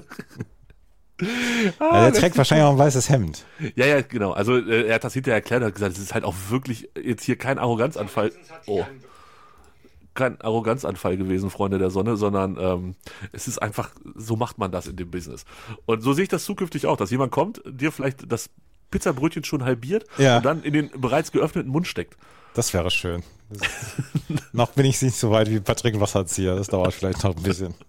Ja, 1.80 2.10
der 2.10 2.14
trägt 2.14 2.38
wahrscheinlich 2.38 2.66
auch 2.66 2.72
ein 2.72 2.78
weißes 2.78 3.08
Hemd. 3.08 3.46
Ja, 3.76 3.86
ja, 3.86 4.02
genau. 4.02 4.32
Also 4.32 4.58
äh, 4.58 4.88
er 4.88 4.96
hat 4.96 5.04
das 5.04 5.14
hinterher 5.14 5.36
erklärt, 5.36 5.62
er 5.62 5.68
hat 5.68 5.76
gesagt, 5.76 5.96
es 5.96 6.04
ist 6.04 6.14
halt 6.14 6.24
auch 6.24 6.36
wirklich 6.50 6.90
jetzt 7.02 7.24
hier 7.24 7.38
kein 7.38 7.60
Arroganzanfall. 7.60 8.32
Oh. 8.66 8.84
Kein 10.16 10.42
Arroganzanfall 10.42 11.16
gewesen, 11.18 11.50
Freunde 11.50 11.78
der 11.78 11.92
Sonne, 11.92 12.18
sondern 12.18 12.58
ähm, 12.60 12.96
es 13.32 13.48
ist 13.48 13.60
einfach, 13.60 13.92
so 14.16 14.36
macht 14.36 14.58
man 14.58 14.72
das 14.72 14.88
in 14.88 14.96
dem 14.96 15.10
Business. 15.10 15.46
Und 15.86 16.02
so 16.02 16.14
sehe 16.14 16.24
ich 16.24 16.30
das 16.30 16.46
zukünftig 16.46 16.88
auch, 16.88 16.98
dass 16.98 17.12
jemand 17.12 17.32
kommt, 17.32 17.62
dir 17.66 17.92
vielleicht 17.92 18.32
das 18.32 18.50
Pizzabrötchen 18.94 19.44
schon 19.44 19.66
halbiert 19.66 20.06
Ja. 20.18 20.38
und 20.38 20.46
dann 20.46 20.64
in 20.64 20.74
den 20.74 20.90
bereits 20.96 21.32
geöffneten 21.32 21.72
Mund 21.72 21.88
steckt. 21.88 22.16
Das 22.54 22.74
wäre 22.74 22.90
schön. 22.92 23.24
Noch 24.54 24.72
bin 24.72 24.86
ich 24.86 25.02
nicht 25.02 25.16
so 25.16 25.32
weit 25.32 25.50
wie 25.50 25.60
Patrick 25.60 26.00
Wasserzieher. 26.00 26.56
Das 26.56 26.68
dauert 26.68 26.94
vielleicht 26.94 27.24
noch 27.24 27.36
ein 27.36 27.44
bisschen. 27.44 27.74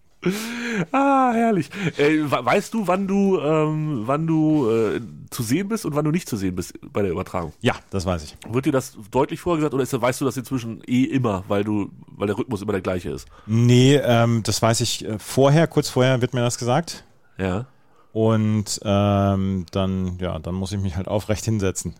Ah, 0.90 1.32
herrlich. 1.34 1.70
Äh, 1.98 2.22
we- 2.24 2.44
weißt 2.44 2.72
du, 2.74 2.86
wann 2.88 3.06
du, 3.06 3.38
ähm, 3.38 4.02
wann 4.06 4.26
du 4.26 4.68
äh, 4.70 5.00
zu 5.30 5.42
sehen 5.44 5.68
bist 5.68 5.84
und 5.84 5.94
wann 5.94 6.04
du 6.04 6.10
nicht 6.10 6.28
zu 6.28 6.36
sehen 6.36 6.56
bist 6.56 6.72
bei 6.92 7.02
der 7.02 7.12
Übertragung? 7.12 7.52
Ja, 7.60 7.74
das 7.90 8.06
weiß 8.06 8.24
ich. 8.24 8.36
Wird 8.52 8.64
dir 8.66 8.72
das 8.72 8.96
deutlich 9.12 9.40
vorher 9.40 9.58
gesagt 9.58 9.74
oder 9.74 9.82
ist, 9.84 9.92
weißt 10.00 10.20
du 10.20 10.24
das 10.24 10.36
inzwischen 10.36 10.82
eh 10.88 11.04
immer, 11.04 11.44
weil 11.46 11.62
du, 11.62 11.90
weil 12.08 12.26
der 12.26 12.36
Rhythmus 12.38 12.62
immer 12.62 12.72
der 12.72 12.80
gleiche 12.80 13.10
ist? 13.10 13.28
Nee, 13.46 13.96
ähm, 13.96 14.42
das 14.42 14.60
weiß 14.62 14.80
ich 14.80 15.04
äh, 15.04 15.18
vorher, 15.20 15.66
kurz 15.68 15.90
vorher 15.90 16.20
wird 16.22 16.34
mir 16.34 16.40
das 16.40 16.58
gesagt. 16.58 17.04
Ja. 17.38 17.66
Und 18.14 18.80
ähm, 18.84 19.66
dann, 19.72 20.18
ja, 20.20 20.38
dann 20.38 20.54
muss 20.54 20.70
ich 20.70 20.78
mich 20.78 20.94
halt 20.94 21.08
aufrecht 21.08 21.44
hinsetzen. 21.44 21.96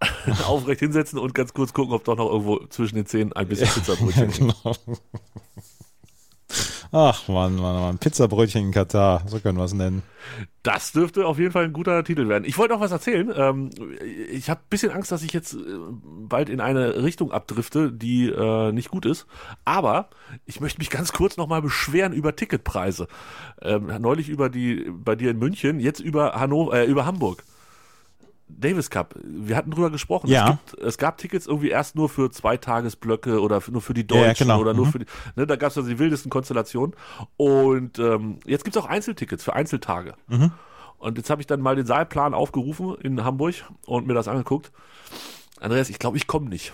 Aufrecht 0.46 0.78
hinsetzen 0.78 1.18
und 1.18 1.34
ganz 1.34 1.54
kurz 1.54 1.72
gucken, 1.72 1.92
ob 1.92 2.04
doch 2.04 2.16
noch 2.16 2.30
irgendwo 2.30 2.64
zwischen 2.68 2.94
den 2.94 3.06
Zähnen 3.06 3.32
ein 3.32 3.48
bisschen 3.48 3.68
Pizzabrötchen 3.74 4.28
ist. 4.28 4.38
genau. 4.38 4.76
Ach 6.92 7.28
Mann, 7.28 7.56
Mann, 7.56 7.80
Mann. 7.80 7.98
Pizzabrötchen 7.98 8.66
in 8.66 8.72
Katar, 8.72 9.22
so 9.26 9.38
können 9.40 9.58
wir 9.58 9.64
es 9.64 9.74
nennen. 9.74 10.02
Das 10.62 10.92
dürfte 10.92 11.26
auf 11.26 11.38
jeden 11.38 11.52
Fall 11.52 11.64
ein 11.64 11.72
guter 11.72 12.02
Titel 12.04 12.28
werden. 12.28 12.44
Ich 12.44 12.58
wollte 12.58 12.74
noch 12.74 12.80
was 12.80 12.92
erzählen. 12.92 13.32
Ähm, 13.36 13.70
ich 14.30 14.50
habe 14.50 14.60
ein 14.60 14.68
bisschen 14.70 14.92
Angst, 14.92 15.12
dass 15.12 15.22
ich 15.22 15.32
jetzt 15.32 15.54
äh, 15.54 15.58
bald 16.02 16.48
in 16.48 16.60
eine 16.60 17.02
Richtung 17.02 17.32
abdrifte, 17.32 17.92
die 17.92 18.28
äh, 18.28 18.72
nicht 18.72 18.90
gut 18.90 19.06
ist. 19.06 19.26
Aber 19.64 20.08
ich 20.44 20.60
möchte 20.60 20.78
mich 20.78 20.90
ganz 20.90 21.12
kurz 21.12 21.36
nochmal 21.36 21.62
beschweren 21.62 22.12
über 22.12 22.34
Ticketpreise. 22.34 23.08
Ähm, 23.62 23.90
neulich 24.00 24.28
über 24.28 24.48
die 24.48 24.90
bei 24.90 25.14
dir 25.14 25.30
in 25.30 25.38
München, 25.38 25.80
jetzt 25.80 26.00
über 26.00 26.34
Hannover, 26.34 26.74
äh, 26.74 26.86
über 26.86 27.06
Hamburg. 27.06 27.44
Davis 28.48 28.90
Cup, 28.90 29.14
wir 29.24 29.56
hatten 29.56 29.70
drüber 29.72 29.90
gesprochen. 29.90 30.28
Ja. 30.28 30.44
Es, 30.66 30.70
gibt, 30.72 30.82
es 30.84 30.98
gab 30.98 31.18
Tickets 31.18 31.46
irgendwie 31.46 31.70
erst 31.70 31.96
nur 31.96 32.08
für 32.08 32.30
Zweitagesblöcke 32.30 33.40
oder 33.40 33.60
für, 33.60 33.72
nur 33.72 33.82
für 33.82 33.92
die 33.94 34.06
Ja, 34.10 34.20
ja, 34.20 34.26
Deutschen 34.28 34.46
genau. 34.48 34.60
oder 34.60 34.72
nur 34.72 34.86
Mhm. 34.86 34.92
für 34.92 34.98
die, 35.00 35.06
ne, 35.34 35.46
da 35.46 35.56
gab 35.56 35.70
es 35.72 35.76
also 35.78 35.88
die 35.88 35.98
wildesten 35.98 36.30
Konstellationen. 36.30 36.94
Und 37.36 37.98
ähm, 37.98 38.38
jetzt 38.46 38.64
gibt's 38.64 38.76
auch 38.76 38.86
Einzeltickets 38.86 39.42
für 39.44 39.52
Einzeltage. 39.54 40.14
Mhm. 40.28 40.52
Und 40.98 41.18
jetzt 41.18 41.28
habe 41.28 41.40
ich 41.42 41.46
dann 41.46 41.60
mal 41.60 41.76
den 41.76 41.86
Saalplan 41.86 42.34
aufgerufen 42.34 42.94
in 43.02 43.22
Hamburg 43.24 43.54
und 43.84 44.06
mir 44.06 44.14
das 44.14 44.28
angeguckt. 44.28 44.72
Andreas, 45.60 45.90
ich 45.90 45.98
glaube, 45.98 46.16
ich 46.16 46.26
komme 46.26 46.48
nicht. 46.48 46.72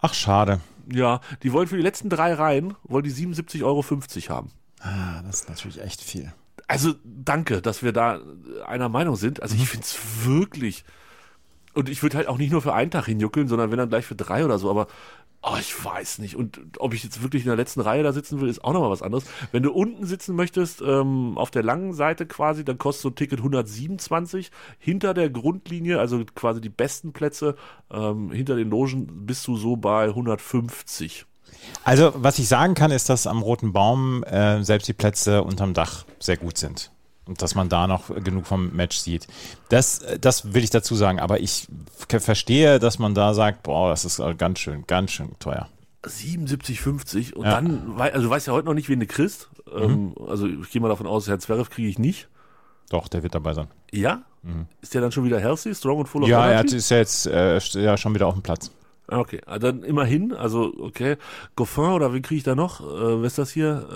Ach, 0.00 0.14
schade. 0.14 0.60
Ja, 0.92 1.20
die 1.42 1.52
wollen 1.52 1.68
für 1.68 1.76
die 1.76 1.82
letzten 1.82 2.08
drei 2.08 2.34
Reihen, 2.34 2.74
wollen 2.84 3.04
die 3.04 3.12
77,50 3.12 3.62
Euro 3.64 3.84
haben. 4.28 4.50
Ah, 4.80 5.22
das 5.22 5.42
ist 5.42 5.48
natürlich 5.48 5.80
echt 5.80 6.00
viel. 6.00 6.32
Also 6.68 6.94
danke, 7.04 7.62
dass 7.62 7.82
wir 7.82 7.92
da 7.92 8.20
einer 8.66 8.88
Meinung 8.88 9.16
sind. 9.16 9.42
Also 9.42 9.54
ich 9.54 9.68
finde 9.68 9.84
es 9.84 9.98
wirklich. 10.24 10.84
Und 11.74 11.88
ich 11.88 12.02
würde 12.02 12.18
halt 12.18 12.28
auch 12.28 12.38
nicht 12.38 12.52
nur 12.52 12.62
für 12.62 12.74
einen 12.74 12.90
Tag 12.90 13.06
hinjuckeln, 13.06 13.48
sondern 13.48 13.70
wenn 13.70 13.78
dann 13.78 13.88
gleich 13.88 14.04
für 14.04 14.14
drei 14.14 14.44
oder 14.44 14.58
so. 14.58 14.70
Aber 14.70 14.86
oh, 15.42 15.56
ich 15.58 15.84
weiß 15.84 16.18
nicht. 16.18 16.36
Und 16.36 16.60
ob 16.78 16.94
ich 16.94 17.02
jetzt 17.02 17.22
wirklich 17.22 17.42
in 17.42 17.48
der 17.48 17.56
letzten 17.56 17.80
Reihe 17.80 18.02
da 18.02 18.12
sitzen 18.12 18.40
will, 18.40 18.48
ist 18.48 18.64
auch 18.64 18.72
nochmal 18.72 18.90
was 18.90 19.02
anderes. 19.02 19.24
Wenn 19.50 19.62
du 19.62 19.72
unten 19.72 20.06
sitzen 20.06 20.36
möchtest, 20.36 20.82
ähm, 20.82 21.36
auf 21.36 21.50
der 21.50 21.62
langen 21.62 21.92
Seite 21.94 22.26
quasi, 22.26 22.64
dann 22.64 22.78
kostet 22.78 23.02
so 23.02 23.08
ein 23.10 23.14
Ticket 23.16 23.40
127. 23.40 24.50
Hinter 24.78 25.14
der 25.14 25.30
Grundlinie, 25.30 25.98
also 25.98 26.24
quasi 26.34 26.60
die 26.60 26.68
besten 26.68 27.12
Plätze, 27.12 27.56
ähm, 27.90 28.30
hinter 28.30 28.56
den 28.56 28.70
Logen 28.70 29.26
bist 29.26 29.46
du 29.46 29.56
so 29.56 29.76
bei 29.76 30.08
150. 30.08 31.26
Also, 31.84 32.12
was 32.16 32.38
ich 32.38 32.48
sagen 32.48 32.74
kann, 32.74 32.90
ist, 32.90 33.08
dass 33.08 33.26
am 33.26 33.42
Roten 33.42 33.72
Baum 33.72 34.22
äh, 34.24 34.62
selbst 34.62 34.86
die 34.88 34.92
Plätze 34.92 35.42
unterm 35.42 35.74
Dach 35.74 36.04
sehr 36.18 36.36
gut 36.36 36.58
sind. 36.58 36.90
Und 37.24 37.40
dass 37.40 37.54
man 37.54 37.68
da 37.68 37.86
noch 37.86 38.08
genug 38.22 38.46
vom 38.46 38.72
Match 38.74 38.96
sieht. 38.98 39.26
Das, 39.68 39.98
äh, 40.00 40.18
das 40.18 40.54
will 40.54 40.64
ich 40.64 40.70
dazu 40.70 40.94
sagen. 40.94 41.20
Aber 41.20 41.40
ich 41.40 41.66
verstehe, 42.08 42.78
dass 42.78 42.98
man 42.98 43.14
da 43.14 43.32
sagt, 43.34 43.62
boah, 43.62 43.90
das 43.90 44.04
ist 44.04 44.20
ganz 44.38 44.58
schön, 44.58 44.84
ganz 44.86 45.12
schön 45.12 45.30
teuer. 45.38 45.68
77,50 46.04 47.34
und 47.34 47.44
Ja. 47.44 47.52
dann, 47.60 47.94
also 48.00 48.22
du 48.26 48.30
weißt 48.30 48.46
ja 48.48 48.52
heute 48.52 48.66
noch 48.66 48.74
nicht, 48.74 48.88
wen 48.88 49.00
du 49.00 49.06
kriegst. 49.06 49.48
Ähm, 49.72 50.14
also 50.28 50.46
ich 50.46 50.70
gehe 50.70 50.80
mal 50.82 50.88
davon 50.88 51.06
aus, 51.06 51.28
Herrn 51.28 51.40
Zverev 51.40 51.70
kriege 51.70 51.88
ich 51.88 51.98
nicht. 51.98 52.28
Doch, 52.90 53.08
der 53.08 53.22
wird 53.22 53.34
dabei 53.34 53.54
sein. 53.54 53.68
Ja? 53.92 54.22
Ist 54.80 54.92
der 54.94 55.00
dann 55.00 55.12
schon 55.12 55.24
wieder 55.24 55.38
healthy, 55.38 55.72
strong 55.74 55.98
und 56.00 56.06
full 56.08 56.24
of 56.24 56.28
Ja, 56.28 56.40
er 56.48 56.58
hat, 56.58 56.64
energy? 56.64 56.76
ist 56.76 56.90
ja 56.90 56.96
jetzt 56.96 57.26
äh, 57.26 57.58
ja 57.80 57.96
schon 57.96 58.12
wieder 58.14 58.26
auf 58.26 58.34
dem 58.34 58.42
Platz. 58.42 58.72
Ah, 59.12 59.18
Okay, 59.20 59.40
ah, 59.46 59.58
dann 59.58 59.82
immerhin, 59.82 60.32
also 60.34 60.72
okay, 60.80 61.16
Goffin 61.56 61.84
oder 61.84 62.12
wen 62.12 62.22
kriege 62.22 62.38
ich 62.38 62.44
da 62.44 62.54
noch? 62.54 62.80
Äh, 62.80 62.84
wer 63.20 63.24
ist 63.24 63.38
das 63.38 63.50
hier? 63.50 63.86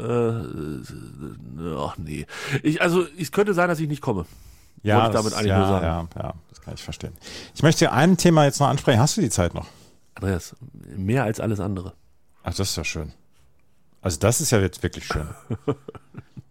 Äh, 1.61 1.63
äh, 1.63 1.77
ach 1.79 1.97
nee. 1.99 2.27
Ich, 2.63 2.81
also 2.83 3.05
es 3.19 3.33
könnte 3.33 3.55
sein, 3.55 3.69
dass 3.69 3.81
ich 3.81 3.89
nicht 3.89 4.03
komme. 4.03 4.27
Ja, 4.83 5.09
das- 5.09 5.15
damit 5.23 5.33
eigentlich 5.35 5.49
ja, 5.49 5.59
nur 5.59 5.69
sagen. 5.69 6.09
Ja, 6.17 6.23
ja, 6.23 6.35
das 6.51 6.61
kann 6.61 6.75
ich 6.75 6.83
verstehen. 6.83 7.13
Ich 7.55 7.63
möchte 7.63 7.91
ein 7.93 8.17
Thema 8.17 8.45
jetzt 8.45 8.61
noch 8.61 8.69
ansprechen. 8.69 9.01
Hast 9.01 9.17
du 9.17 9.21
die 9.21 9.31
Zeit 9.31 9.55
noch? 9.55 9.67
Andreas, 10.15 10.55
mehr 10.97 11.25
als 11.25 11.41
alles 11.41 11.61
andere. 11.61 11.93
Ach, 12.43 12.55
das 12.55 12.71
ist 12.71 12.77
ja 12.77 12.85
schön. 12.85 13.13
Also 14.03 14.19
das 14.21 14.41
ist 14.41 14.51
ja 14.53 14.61
jetzt 14.61 14.83
wirklich 14.83 15.05
schön. 15.07 15.27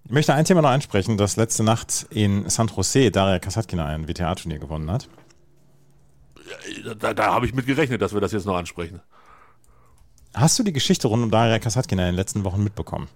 Ich 0.04 0.12
möchte 0.12 0.34
ein 0.34 0.46
Thema 0.46 0.62
noch 0.62 0.70
ansprechen, 0.70 1.18
das 1.18 1.36
letzte 1.36 1.64
Nacht 1.64 2.06
in 2.10 2.48
San 2.50 2.68
Jose 2.68 3.10
Daria 3.12 3.40
Kasatkina 3.40 3.86
ein 3.86 4.08
WTA-Turnier 4.08 4.60
gewonnen 4.60 4.92
hat. 4.92 5.08
Da, 7.00 7.14
da 7.14 7.34
habe 7.34 7.46
ich 7.46 7.54
mit 7.54 7.66
gerechnet, 7.66 8.02
dass 8.02 8.14
wir 8.14 8.22
das 8.22 8.32
jetzt 8.32 8.46
noch 8.46 8.56
ansprechen. 8.56 9.02
Hast 10.34 10.60
du 10.60 10.64
die 10.64 10.74
Geschichte 10.74 11.08
rund 11.08 11.24
um 11.24 11.32
Daria 11.32 11.60
Kasatkina 11.60 12.04
in 12.04 12.10
den 12.10 12.16
letzten 12.16 12.44
Wochen 12.44 12.64
mitbekommen? 12.64 13.08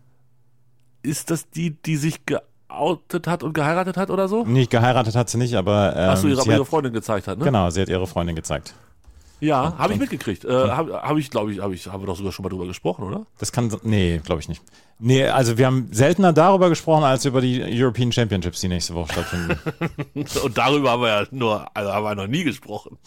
Ist 1.02 1.30
das 1.30 1.50
die, 1.50 1.72
die 1.72 1.98
sich 1.98 2.26
geoutet 2.26 3.28
hat 3.28 3.44
und 3.44 3.54
geheiratet 3.54 3.98
hat 3.98 4.10
oder 4.10 4.28
so? 4.28 4.46
Nicht 4.46 4.72
geheiratet 4.72 5.15
hat 5.15 5.30
sie 5.30 5.38
nicht, 5.38 5.56
aber 5.56 5.96
ähm, 5.96 6.10
Achso, 6.10 6.28
ihre, 6.28 6.42
sie 6.42 6.50
ihre 6.50 6.62
hat, 6.62 6.68
Freundin 6.68 6.94
gezeigt 6.94 7.28
hat, 7.28 7.38
ne? 7.38 7.44
genau, 7.44 7.70
sie 7.70 7.82
hat 7.82 7.89
ihre 7.89 8.08
Freundin 8.08 8.36
gezeigt. 8.36 8.74
Ja, 9.39 9.78
habe 9.78 9.93
ich 9.93 9.99
mitgekriegt. 9.99 10.45
Äh, 10.45 10.69
habe 10.69 11.02
hab 11.02 11.17
ich, 11.17 11.30
glaube 11.30 11.54
ich, 11.54 11.60
habe 11.60 11.73
ich, 11.73 11.88
haben 11.88 12.02
wir 12.02 12.08
doch 12.08 12.17
sogar 12.17 12.32
schon 12.32 12.43
mal 12.43 12.49
drüber 12.49 12.67
gesprochen, 12.67 13.04
oder? 13.04 13.25
Das 13.38 13.52
kann, 13.52 13.71
nee, 13.84 14.19
glaube 14.23 14.41
ich 14.41 14.49
nicht. 14.49 14.62
Nee, 14.99 15.25
also 15.25 15.58
wir 15.58 15.65
haben 15.65 15.88
seltener 15.91 16.34
darüber 16.34 16.69
gesprochen, 16.69 17.04
als 17.04 17.23
über 17.25 17.39
die 17.39 17.63
European 17.63 18.12
Championships, 18.12 18.60
die 18.60 18.67
nächste 18.67 18.93
Woche 18.95 19.13
stattfinden. 19.13 19.58
Und 20.43 20.58
darüber 20.58 20.91
haben 20.91 21.02
wir 21.02 21.08
ja 21.08 21.28
nur, 21.32 21.65
also 21.73 21.93
haben 21.93 22.04
wir 22.04 22.15
noch 22.15 22.28
nie 22.28 22.43
gesprochen. 22.43 22.97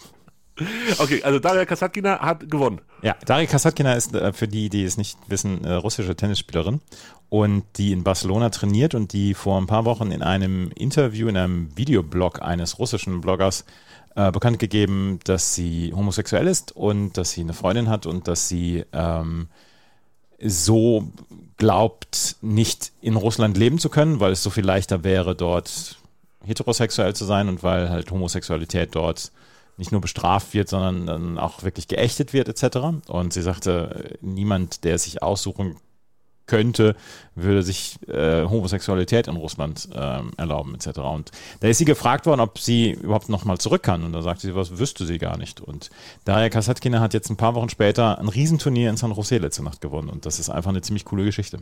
Okay, 0.98 1.22
also 1.22 1.38
Daria 1.38 1.64
Kasatkina 1.64 2.18
hat 2.20 2.50
gewonnen. 2.50 2.80
Ja, 3.02 3.16
Daria 3.24 3.46
Kasatkina 3.46 3.94
ist 3.94 4.14
äh, 4.14 4.32
für 4.32 4.48
die, 4.48 4.68
die 4.68 4.84
es 4.84 4.96
nicht 4.96 5.18
wissen, 5.28 5.64
äh, 5.64 5.72
russische 5.74 6.14
Tennisspielerin 6.14 6.80
und 7.30 7.64
die 7.76 7.92
in 7.92 8.04
Barcelona 8.04 8.50
trainiert 8.50 8.94
und 8.94 9.12
die 9.12 9.34
vor 9.34 9.58
ein 9.58 9.66
paar 9.66 9.84
Wochen 9.84 10.12
in 10.12 10.22
einem 10.22 10.70
Interview, 10.74 11.28
in 11.28 11.36
einem 11.36 11.76
Videoblog 11.76 12.42
eines 12.42 12.78
russischen 12.78 13.22
Bloggers 13.22 13.64
äh, 14.14 14.30
bekannt 14.30 14.58
gegeben, 14.58 15.20
dass 15.24 15.54
sie 15.54 15.92
homosexuell 15.94 16.46
ist 16.46 16.72
und 16.72 17.14
dass 17.14 17.30
sie 17.30 17.42
eine 17.42 17.54
Freundin 17.54 17.88
hat 17.88 18.06
und 18.06 18.28
dass 18.28 18.48
sie 18.48 18.84
ähm, 18.92 19.48
so 20.42 21.08
glaubt, 21.56 22.36
nicht 22.40 22.92
in 23.00 23.16
Russland 23.16 23.56
leben 23.56 23.78
zu 23.78 23.88
können, 23.88 24.20
weil 24.20 24.32
es 24.32 24.42
so 24.42 24.50
viel 24.50 24.64
leichter 24.64 25.04
wäre, 25.04 25.34
dort 25.34 25.96
heterosexuell 26.44 27.14
zu 27.14 27.24
sein 27.24 27.48
und 27.48 27.62
weil 27.62 27.88
halt 27.88 28.10
Homosexualität 28.10 28.94
dort 28.94 29.30
nicht 29.76 29.92
nur 29.92 30.00
bestraft 30.00 30.54
wird, 30.54 30.68
sondern 30.68 31.06
dann 31.06 31.38
auch 31.38 31.62
wirklich 31.62 31.88
geächtet 31.88 32.32
wird 32.32 32.48
etc. 32.48 32.78
Und 33.08 33.32
sie 33.32 33.42
sagte, 33.42 34.18
niemand, 34.20 34.84
der 34.84 34.98
sich 34.98 35.22
aussuchen 35.22 35.76
könnte, 36.46 36.96
würde 37.34 37.62
sich 37.62 37.96
äh, 38.08 38.44
Homosexualität 38.44 39.28
in 39.28 39.36
Russland 39.36 39.88
ähm, 39.94 40.32
erlauben 40.36 40.74
etc. 40.74 40.98
Und 40.98 41.30
da 41.60 41.68
ist 41.68 41.78
sie 41.78 41.84
gefragt 41.84 42.26
worden, 42.26 42.40
ob 42.40 42.58
sie 42.58 42.92
überhaupt 42.92 43.28
nochmal 43.28 43.58
zurück 43.58 43.82
kann. 43.82 44.04
Und 44.04 44.12
da 44.12 44.22
sagte 44.22 44.42
sie, 44.42 44.54
was 44.54 44.78
wüsste 44.78 45.06
sie 45.06 45.18
gar 45.18 45.38
nicht. 45.38 45.60
Und 45.60 45.90
Daria 46.24 46.48
Kasatkina 46.48 47.00
hat 47.00 47.14
jetzt 47.14 47.30
ein 47.30 47.36
paar 47.36 47.54
Wochen 47.54 47.68
später 47.68 48.18
ein 48.18 48.28
Riesenturnier 48.28 48.90
in 48.90 48.96
San 48.96 49.12
Jose 49.12 49.38
letzte 49.38 49.62
Nacht 49.62 49.80
gewonnen. 49.80 50.08
Und 50.08 50.26
das 50.26 50.38
ist 50.38 50.50
einfach 50.50 50.70
eine 50.70 50.82
ziemlich 50.82 51.04
coole 51.04 51.24
Geschichte. 51.24 51.60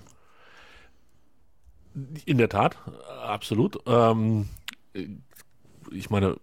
In 2.25 2.39
der 2.39 2.49
Tat, 2.49 2.77
absolut. 3.25 3.79
Ähm, 3.87 4.49
ich 5.91 6.11
meine, 6.11 6.37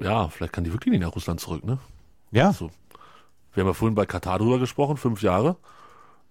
ja, 0.00 0.28
vielleicht 0.28 0.52
kann 0.52 0.64
die 0.64 0.72
wirklich 0.72 0.92
nicht 0.92 1.02
nach 1.02 1.14
Russland 1.14 1.40
zurück, 1.40 1.64
ne? 1.64 1.78
Ja. 2.30 2.52
So. 2.52 2.70
Wir 3.52 3.62
haben 3.62 3.68
ja 3.68 3.74
vorhin 3.74 3.94
bei 3.94 4.06
Katar 4.06 4.38
drüber 4.38 4.58
gesprochen, 4.58 4.96
fünf 4.96 5.22
Jahre. 5.22 5.56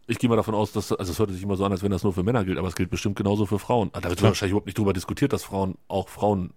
Ich 0.09 0.17
gehe 0.19 0.29
mal 0.29 0.35
davon 0.35 0.55
aus, 0.55 0.71
dass, 0.71 0.91
also 0.91 1.11
es 1.11 1.19
hört 1.19 1.29
sich 1.31 1.43
immer 1.43 1.55
so 1.55 1.63
an, 1.65 1.71
als 1.71 1.83
wenn 1.83 1.91
das 1.91 2.03
nur 2.03 2.13
für 2.13 2.23
Männer 2.23 2.43
gilt, 2.43 2.57
aber 2.57 2.67
es 2.67 2.75
gilt 2.75 2.89
bestimmt 2.89 3.15
genauso 3.15 3.45
für 3.45 3.59
Frauen. 3.59 3.91
Ah, 3.93 4.01
Da 4.01 4.09
wird 4.09 4.21
wahrscheinlich 4.23 4.51
überhaupt 4.51 4.65
nicht 4.65 4.77
drüber 4.77 4.91
diskutiert, 4.93 5.33
dass 5.33 5.43
Frauen 5.43 5.75
auch 5.87 6.09
Frauen 6.09 6.51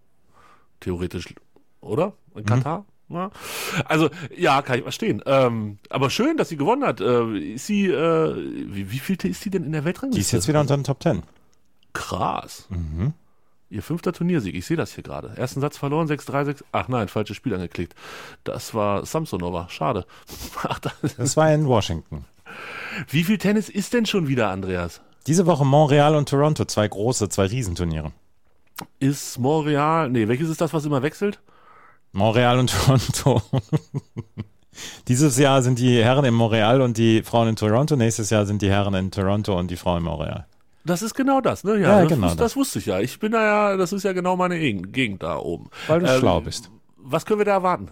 theoretisch, 0.81 1.35
oder? 1.81 2.15
In 2.35 2.45
Katar? 2.47 2.87
Ja. 3.11 3.31
Also, 3.85 4.09
ja, 4.35 4.63
kann 4.63 4.77
ich 4.79 4.83
verstehen. 4.85 5.23
Ähm, 5.27 5.79
aber 5.91 6.09
schön, 6.09 6.39
dass 6.39 6.49
sie 6.49 6.57
gewonnen 6.57 6.83
hat. 6.85 7.03
Äh, 7.03 7.37
ist 7.55 7.67
sie, 7.67 7.87
äh, 7.89 8.35
wie, 8.73 8.91
wie 8.91 8.99
vielte 8.99 9.29
ist 9.29 9.43
sie 9.43 9.51
denn 9.51 9.65
in 9.65 9.73
der 9.73 9.85
Weltrangliste? 9.85 10.17
Die 10.19 10.23
ist 10.23 10.33
jetzt 10.33 10.49
wieder 10.49 10.61
unter 10.61 10.77
den 10.77 10.85
Top 10.85 11.01
Ten. 11.01 11.23
Krass. 11.93 12.67
Mhm. 12.71 13.13
Ihr 13.69 13.83
fünfter 13.83 14.13
Turniersieg, 14.13 14.55
ich 14.55 14.65
sehe 14.67 14.77
das 14.77 14.95
hier 14.95 15.03
gerade. 15.05 15.35
Ersten 15.37 15.61
Satz 15.61 15.77
verloren, 15.79 16.07
6-3, 16.09 16.45
6. 16.47 16.65
Ach 16.73 16.89
nein, 16.89 17.09
falsches 17.09 17.37
Spiel 17.37 17.55
angeklickt. 17.55 17.95
Das 18.45 18.75
war 18.75 19.05
Samsonova, 19.05 19.69
schade. 19.69 20.07
Ach, 20.63 20.79
da, 20.81 20.91
Das 21.19 21.37
war 21.37 21.53
in 21.53 21.67
Washington. 21.67 22.25
Wie 23.09 23.25
viel 23.25 23.39
Tennis 23.39 23.69
ist 23.69 23.93
denn 23.95 24.07
schon 24.07 24.29
wieder, 24.29 24.49
Andreas? 24.51 25.01
Diese 25.27 25.47
Woche 25.47 25.65
Montreal 25.65 26.17
und 26.17 26.29
Toronto, 26.29 26.65
zwei 26.65 26.89
große, 26.89 27.29
zwei 27.29 27.47
Riesenturniere. 27.47 28.13
Ist 28.99 29.39
Montreal, 29.39 30.11
nee, 30.11 30.27
welches 30.29 30.49
ist 30.49 30.61
das, 30.61 30.73
was 30.73 30.85
immer 30.85 31.03
wechselt? 31.03 31.41
Montreal 32.13 32.59
und 32.59 32.71
Toronto. 32.85 33.43
Dieses 35.09 35.37
Jahr 35.39 35.63
sind 35.63 35.79
die 35.79 36.03
Herren 36.03 36.25
in 36.25 36.35
Montreal 36.35 36.81
und 36.81 36.97
die 36.97 37.23
Frauen 37.23 37.49
in 37.49 37.57
Toronto. 37.57 37.95
Nächstes 37.97 38.31
Jahr 38.31 38.47
sind 38.47 38.63
die 38.63 38.71
Herren 38.71 38.95
in 38.95 39.11
Toronto 39.11 39.59
und 39.59 39.71
die 39.71 39.77
Frauen 39.77 39.99
in 39.99 40.05
Montreal. 40.05 40.47
Das 40.85 41.03
ist 41.03 41.15
genau 41.15 41.41
das, 41.41 41.63
ne? 41.63 41.79
Ja, 41.79 42.01
das, 42.01 42.09
genau 42.09 42.29
wus- 42.29 42.37
das 42.37 42.57
wusste 42.57 42.79
ich 42.81 42.87
ja. 42.87 42.99
Ich 42.99 43.19
bin 43.21 43.33
da 43.33 43.43
ja, 43.71 43.77
das 43.77 43.93
ist 43.93 44.03
ja 44.03 44.13
genau 44.13 44.37
meine 44.37 44.59
Gegend, 44.59 44.93
Gegend 44.93 45.23
da 45.23 45.37
oben. 45.39 45.71
Weil 45.87 46.01
du 46.01 46.07
Ähm, 46.07 46.19
schlau 46.19 46.41
bist. 46.41 46.71
Was 46.97 47.25
können 47.25 47.39
wir 47.39 47.45
da 47.45 47.53
erwarten? 47.53 47.89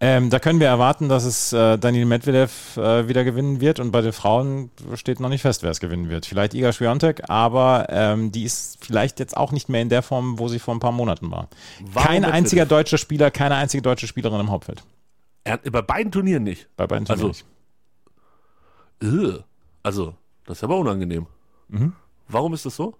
Ähm, 0.00 0.28
da 0.28 0.38
können 0.38 0.60
wir 0.60 0.66
erwarten, 0.66 1.08
dass 1.08 1.24
es 1.24 1.52
äh, 1.52 1.78
Daniel 1.78 2.04
Medvedev 2.04 2.76
äh, 2.76 3.08
wieder 3.08 3.24
gewinnen 3.24 3.60
wird 3.60 3.80
und 3.80 3.90
bei 3.92 4.02
den 4.02 4.12
Frauen 4.12 4.70
steht 4.94 5.20
noch 5.20 5.28
nicht 5.28 5.42
fest, 5.42 5.62
wer 5.62 5.70
es 5.70 5.80
gewinnen 5.80 6.10
wird. 6.10 6.26
Vielleicht 6.26 6.52
Iga 6.52 6.72
Swiatek, 6.72 7.30
aber 7.30 7.86
ähm, 7.88 8.30
die 8.32 8.42
ist 8.42 8.84
vielleicht 8.84 9.18
jetzt 9.20 9.36
auch 9.36 9.52
nicht 9.52 9.68
mehr 9.68 9.80
in 9.80 9.88
der 9.88 10.02
Form, 10.02 10.38
wo 10.38 10.48
sie 10.48 10.58
vor 10.58 10.74
ein 10.74 10.80
paar 10.80 10.92
Monaten 10.92 11.30
war. 11.30 11.48
Warum 11.80 12.06
Kein 12.06 12.14
Medvedev? 12.22 12.34
einziger 12.36 12.66
deutscher 12.66 12.98
Spieler, 12.98 13.30
keine 13.30 13.54
einzige 13.54 13.82
deutsche 13.82 14.06
Spielerin 14.06 14.40
im 14.40 14.50
Hauptfeld. 14.50 14.82
Er, 15.44 15.58
bei 15.58 15.80
beiden 15.82 16.10
Turnieren 16.10 16.42
nicht. 16.42 16.68
Bei 16.76 16.86
beiden 16.86 17.08
Also, 17.08 17.32
Turnieren 19.00 19.28
nicht. 19.30 19.38
Äh, 19.38 19.42
also, 19.82 20.14
das 20.44 20.58
ist 20.58 20.64
aber 20.64 20.76
unangenehm. 20.76 21.26
Mhm. 21.68 21.92
Warum 22.28 22.52
ist 22.52 22.66
das 22.66 22.76
so? 22.76 22.94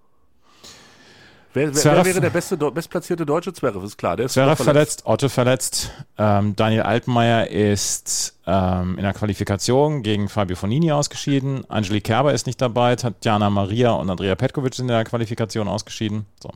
Wer, 1.54 1.72
wer, 1.72 1.84
wer 1.84 2.04
wäre 2.04 2.20
der 2.20 2.30
beste, 2.30 2.56
bestplatzierte 2.56 3.24
Deutsche? 3.24 3.52
Zverev, 3.52 3.84
ist 3.84 3.96
klar. 3.96 4.16
Der 4.16 4.26
ist 4.26 4.34
verletzt. 4.34 4.62
verletzt, 4.64 5.02
Otto 5.06 5.28
verletzt. 5.28 5.92
Ähm, 6.18 6.56
Daniel 6.56 6.82
Altmaier 6.82 7.48
ist 7.48 8.36
ähm, 8.44 8.96
in 8.98 9.04
der 9.04 9.14
Qualifikation 9.14 10.02
gegen 10.02 10.28
Fabio 10.28 10.56
Fonini 10.56 10.90
ausgeschieden. 10.90 11.64
Angelique 11.70 12.02
Kerber 12.02 12.34
ist 12.34 12.46
nicht 12.46 12.60
dabei. 12.60 12.96
Tatjana 12.96 13.50
Maria 13.50 13.92
und 13.92 14.10
Andrea 14.10 14.34
Petkovic 14.34 14.74
sind 14.74 14.86
in 14.86 14.94
der 14.94 15.04
Qualifikation 15.04 15.68
ausgeschieden. 15.68 16.26
So. 16.42 16.50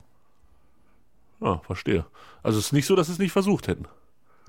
Ah, 1.40 1.60
verstehe. 1.64 2.04
Also 2.42 2.58
es 2.58 2.66
ist 2.66 2.72
nicht 2.72 2.86
so, 2.86 2.96
dass 2.96 3.06
sie 3.06 3.12
es 3.12 3.18
nicht 3.20 3.32
versucht 3.32 3.68
hätten. 3.68 3.86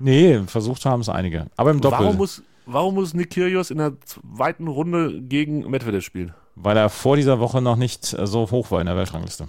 Nee, 0.00 0.40
versucht 0.48 0.84
haben 0.84 1.00
es 1.02 1.08
einige. 1.08 1.46
Aber 1.56 1.70
im 1.70 1.80
Doppel. 1.80 2.00
Warum 2.00 2.16
muss, 2.16 2.42
warum 2.66 2.96
muss 2.96 3.14
Nick 3.14 3.30
Kyrgios 3.30 3.70
in 3.70 3.78
der 3.78 3.92
zweiten 4.04 4.66
Runde 4.66 5.22
gegen 5.22 5.70
Medvedev 5.70 6.04
spielen? 6.04 6.34
weil 6.62 6.76
er 6.76 6.88
vor 6.88 7.16
dieser 7.16 7.40
Woche 7.40 7.62
noch 7.62 7.76
nicht 7.76 8.12
äh, 8.12 8.26
so 8.26 8.50
hoch 8.50 8.70
war 8.70 8.80
in 8.80 8.86
der 8.86 8.96
Weltrangliste. 8.96 9.48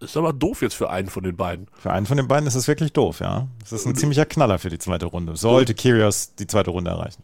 Das 0.00 0.10
ist 0.10 0.16
aber 0.16 0.32
doof 0.32 0.62
jetzt 0.62 0.74
für 0.74 0.90
einen 0.90 1.08
von 1.08 1.22
den 1.22 1.36
beiden. 1.36 1.68
Für 1.78 1.92
einen 1.92 2.06
von 2.06 2.16
den 2.16 2.26
beiden 2.28 2.46
ist 2.46 2.56
es 2.56 2.66
wirklich 2.66 2.92
doof, 2.92 3.20
ja. 3.20 3.46
Es 3.62 3.72
ist 3.72 3.86
ein 3.86 3.94
ziemlicher 3.94 4.26
Knaller 4.26 4.58
für 4.58 4.68
die 4.68 4.78
zweite 4.78 5.06
Runde. 5.06 5.36
Sollte 5.36 5.74
Kyrgios 5.74 6.34
die 6.34 6.46
zweite 6.46 6.70
Runde 6.70 6.90
erreichen. 6.90 7.22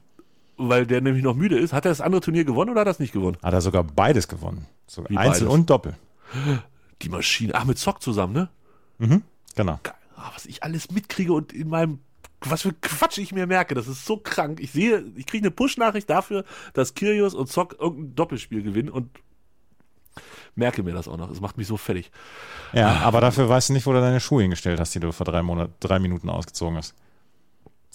Weil 0.57 0.87
der 0.87 1.01
nämlich 1.01 1.25
noch 1.25 1.35
müde 1.35 1.59
ist. 1.59 1.73
Hat 1.73 1.85
er 1.85 1.91
das 1.91 2.01
andere 2.01 2.21
Turnier 2.21 2.45
gewonnen 2.45 2.71
oder 2.71 2.81
hat 2.83 2.87
er 2.87 2.91
das 2.93 3.01
nicht 3.01 3.13
gewonnen? 3.13 3.39
Hat 3.43 3.53
er 3.55 3.61
sogar 3.61 3.83
beides 3.83 4.29
gewonnen. 4.29 4.67
Sogar 4.87 5.11
Wie 5.11 5.17
Einzel 5.17 5.47
beides? 5.47 5.55
und 5.55 5.71
Doppel. 5.71 5.95
Die 7.03 7.09
Maschine. 7.09 7.55
Ach, 7.55 7.65
mit 7.65 7.79
Zock 7.79 8.03
zusammen, 8.03 8.35
ne? 8.35 8.49
Mhm, 8.99 9.23
genau. 9.57 9.81
Ah, 10.17 10.31
was 10.35 10.47
ich 10.47 10.63
alles 10.63 10.91
mitkriege 10.91 11.33
und 11.33 11.53
in 11.53 11.69
meinem. 11.69 12.01
Was 12.43 12.63
für 12.63 12.73
Quatsch 12.73 13.19
ich 13.19 13.33
mir 13.33 13.47
merke, 13.47 13.75
das 13.75 13.87
ist 13.89 14.07
so 14.07 14.17
krank. 14.17 14.61
Ich 14.61 14.73
sehe, 14.73 15.05
ich 15.17 15.27
kriege 15.27 15.43
eine 15.43 15.51
Push-Nachricht 15.51 16.09
dafür, 16.09 16.45
dass 16.73 16.95
Kyrgios 16.95 17.35
und 17.35 17.49
Zock 17.49 17.77
irgendein 17.79 18.15
Doppelspiel 18.15 18.63
gewinnen 18.63 18.89
und 18.89 19.11
merke 20.55 20.83
mir 20.83 20.93
das 20.93 21.09
auch 21.09 21.17
noch. 21.17 21.29
Das 21.29 21.41
macht 21.41 21.57
mich 21.59 21.67
so 21.67 21.77
fertig. 21.77 22.11
Ja, 22.73 23.01
aber 23.01 23.21
dafür 23.21 23.49
weißt 23.49 23.69
du 23.69 23.73
nicht, 23.73 23.87
wo 23.87 23.93
du 23.93 24.01
deine 24.01 24.21
Schuhe 24.21 24.43
hingestellt 24.43 24.81
hast, 24.81 24.95
die 24.95 25.01
du 25.01 25.13
vor 25.13 25.25
drei, 25.27 25.43
Monat, 25.43 25.71
drei 25.81 25.99
Minuten 25.99 26.29
ausgezogen 26.29 26.77
hast. 26.77 26.95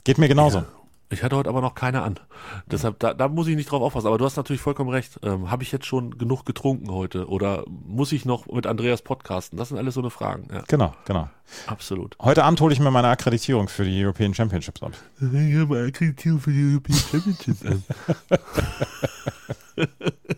Geht 0.04 0.18
mir 0.18 0.28
genauso. 0.28 0.64
Ich 1.12 1.22
hatte 1.24 1.36
heute 1.36 1.50
aber 1.50 1.62
noch 1.62 1.76
keine 1.76 2.02
an. 2.02 2.20
Deshalb, 2.66 2.98
da, 2.98 3.14
da 3.14 3.28
muss 3.28 3.46
ich 3.48 3.56
nicht 3.56 3.70
drauf 3.70 3.84
aufpassen. 3.84 4.08
Aber 4.08 4.18
du 4.18 4.26
hast 4.26 4.38
natürlich 4.38 4.62
vollkommen 4.62 4.90
recht. 4.90 5.20
Ähm, 5.22 5.52
Habe 5.52 5.62
ich 5.62 5.72
jetzt 5.72 5.86
schon 5.86 6.18
genug 6.18 6.46
getrunken 6.46 6.90
heute? 6.92 7.28
Oder 7.30 7.64
muss 7.68 8.12
ich 8.12 8.26
noch 8.26 8.48
mit 8.48 8.66
Andreas 8.66 9.04
podcasten? 9.04 9.58
Das 9.58 9.70
sind 9.70 9.78
alles 9.78 9.94
so 9.94 10.02
eine 10.02 10.10
Fragen. 10.10 10.48
Ja, 10.52 10.64
Genau, 10.68 10.96
genau. 11.06 11.30
absolut. 11.68 12.18
Heute 12.20 12.44
Abend 12.44 12.60
hole 12.60 12.74
ich 12.74 12.80
mir 12.80 12.90
meine 12.90 13.10
Akkreditierung 13.10 13.68
für 13.68 13.86
die 13.86 14.04
European 14.04 14.34
Championships 14.34 14.82
ab. 14.82 14.94
Ich 15.20 15.56
habe 15.56 15.78
eine 15.78 15.88
Akkreditierung 15.90 16.40
für 16.40 16.52
die 16.52 16.72
European 16.72 16.98
Championships 16.98 17.66
an. 17.66 17.84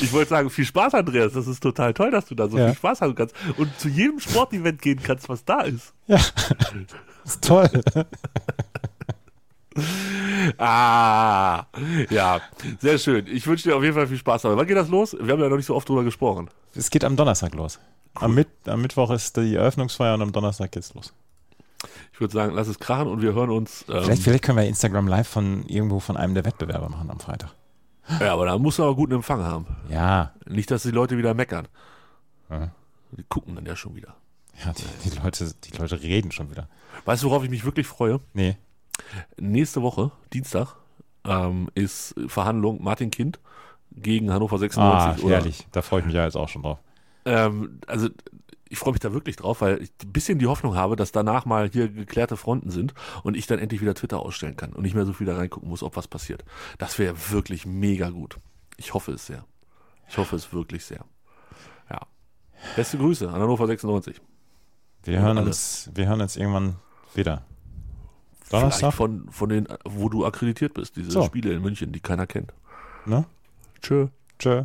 Ich 0.00 0.12
wollte 0.12 0.30
sagen, 0.30 0.50
viel 0.50 0.64
Spaß, 0.64 0.94
Andreas. 0.94 1.32
Das 1.32 1.46
ist 1.46 1.60
total 1.62 1.94
toll, 1.94 2.10
dass 2.10 2.26
du 2.26 2.34
da 2.34 2.48
so 2.48 2.58
Ja. 2.58 2.66
viel 2.68 2.76
Spaß 2.76 3.00
haben 3.00 3.14
kannst 3.14 3.34
und 3.56 3.78
zu 3.78 3.88
jedem 3.88 4.20
Sportevent 4.20 4.80
gehen 4.82 5.00
kannst, 5.02 5.28
was 5.28 5.44
da 5.44 5.60
ist. 5.62 5.92
Ja, 6.06 6.18
ist 7.24 7.42
toll. 7.44 7.68
Ah, 10.58 11.64
ja, 12.10 12.40
sehr 12.80 12.98
schön. 12.98 13.26
Ich 13.26 13.46
wünsche 13.46 13.68
dir 13.68 13.76
auf 13.76 13.82
jeden 13.82 13.94
Fall 13.94 14.06
viel 14.06 14.16
Spaß 14.16 14.42
dabei. 14.42 14.56
Wann 14.56 14.66
geht 14.66 14.76
das 14.76 14.88
los? 14.88 15.16
Wir 15.20 15.32
haben 15.32 15.40
ja 15.40 15.48
noch 15.48 15.56
nicht 15.56 15.66
so 15.66 15.74
oft 15.74 15.88
drüber 15.88 16.04
gesprochen. 16.04 16.48
Es 16.74 16.90
geht 16.90 17.04
am 17.04 17.16
Donnerstag 17.16 17.54
los. 17.54 17.78
Am, 18.14 18.34
Mit 18.34 18.48
am 18.66 18.80
Mittwoch 18.80 19.10
ist 19.10 19.36
die 19.36 19.54
Eröffnungsfeier 19.56 20.14
und 20.14 20.22
am 20.22 20.32
Donnerstag 20.32 20.72
geht's 20.72 20.94
los. 20.94 21.12
Ich 22.14 22.20
würde 22.20 22.32
sagen, 22.32 22.54
lass 22.54 22.68
es 22.68 22.78
krachen 22.78 23.08
und 23.08 23.20
wir 23.20 23.34
hören 23.34 23.50
uns. 23.50 23.84
Ähm, 23.88 24.02
Vielleicht, 24.04 24.22
vielleicht 24.22 24.44
können 24.44 24.56
wir 24.58 24.64
Instagram 24.64 25.06
Live 25.08 25.28
von 25.28 25.64
irgendwo 25.66 26.00
von 26.00 26.16
einem 26.16 26.32
der 26.34 26.46
Wettbewerber 26.46 26.88
machen 26.88 27.10
am 27.10 27.20
Freitag. 27.20 27.50
Ja, 28.20 28.32
aber 28.32 28.46
da 28.46 28.58
musst 28.58 28.78
du 28.78 28.84
aber 28.84 28.94
guten 28.94 29.14
Empfang 29.14 29.42
haben. 29.42 29.66
Ja, 29.88 30.32
Nicht, 30.46 30.70
dass 30.70 30.82
die 30.82 30.90
Leute 30.90 31.18
wieder 31.18 31.34
meckern. 31.34 31.68
Ja. 32.50 32.70
Die 33.12 33.24
gucken 33.28 33.54
dann 33.54 33.66
ja 33.66 33.76
schon 33.76 33.94
wieder. 33.96 34.14
ja 34.64 34.72
die, 34.72 35.10
die, 35.10 35.16
Leute, 35.18 35.52
die 35.64 35.76
Leute 35.76 36.02
reden 36.02 36.32
schon 36.32 36.50
wieder. 36.50 36.68
Weißt 37.04 37.22
du, 37.22 37.30
worauf 37.30 37.44
ich 37.44 37.50
mich 37.50 37.64
wirklich 37.64 37.86
freue? 37.86 38.20
Nee. 38.34 38.56
Nächste 39.38 39.82
Woche, 39.82 40.10
Dienstag, 40.32 40.76
ähm, 41.24 41.68
ist 41.74 42.14
Verhandlung 42.26 42.82
Martin 42.82 43.10
Kind 43.10 43.40
gegen 43.92 44.32
Hannover 44.32 44.58
96. 44.58 45.24
Ah, 45.24 45.28
herrlich. 45.28 45.66
Da 45.72 45.82
freue 45.82 46.00
ich 46.00 46.06
mich 46.06 46.14
ja 46.14 46.24
jetzt 46.24 46.36
auch 46.36 46.48
schon 46.48 46.62
drauf. 46.62 46.78
Ähm, 47.24 47.80
also 47.86 48.08
ich 48.68 48.78
freue 48.78 48.92
mich 48.92 49.00
da 49.00 49.12
wirklich 49.12 49.36
drauf, 49.36 49.60
weil 49.60 49.82
ich 49.82 49.90
ein 50.02 50.12
bisschen 50.12 50.38
die 50.38 50.46
Hoffnung 50.46 50.74
habe, 50.74 50.96
dass 50.96 51.12
danach 51.12 51.44
mal 51.44 51.68
hier 51.70 51.88
geklärte 51.88 52.36
Fronten 52.36 52.70
sind 52.70 52.94
und 53.22 53.36
ich 53.36 53.46
dann 53.46 53.58
endlich 53.58 53.80
wieder 53.80 53.94
Twitter 53.94 54.20
ausstellen 54.20 54.56
kann 54.56 54.72
und 54.72 54.82
nicht 54.82 54.94
mehr 54.94 55.06
so 55.06 55.12
viel 55.12 55.26
da 55.26 55.36
reingucken 55.36 55.68
muss, 55.68 55.82
ob 55.82 55.96
was 55.96 56.08
passiert. 56.08 56.44
Das 56.78 56.98
wäre 56.98 57.14
wirklich 57.30 57.66
mega 57.66 58.10
gut. 58.10 58.38
Ich 58.76 58.94
hoffe 58.94 59.12
es 59.12 59.26
sehr. 59.26 59.44
Ich 60.08 60.18
hoffe 60.18 60.36
es 60.36 60.52
wirklich 60.52 60.84
sehr. 60.84 61.04
Ja. 61.90 62.00
Beste 62.74 62.98
Grüße 62.98 63.28
an 63.28 63.34
Hannover 63.34 63.66
96. 63.66 64.20
Wir 65.04 65.20
hören 65.20 65.38
uns, 65.38 65.90
wir 65.94 66.08
hören 66.08 66.20
uns 66.20 66.36
irgendwann 66.36 66.76
wieder. 67.14 67.44
Vielleicht 68.40 68.62
Donnerstag? 68.62 68.94
von, 68.94 69.28
von 69.30 69.48
den, 69.48 69.68
wo 69.84 70.08
du 70.08 70.24
akkreditiert 70.24 70.74
bist, 70.74 70.96
diese 70.96 71.10
So. 71.10 71.22
Spiele 71.24 71.52
in 71.52 71.62
München, 71.62 71.92
die 71.92 72.00
keiner 72.00 72.26
kennt. 72.26 72.52
Ne? 73.04 73.24
Tschö. 73.82 74.08
Tschö. 74.38 74.64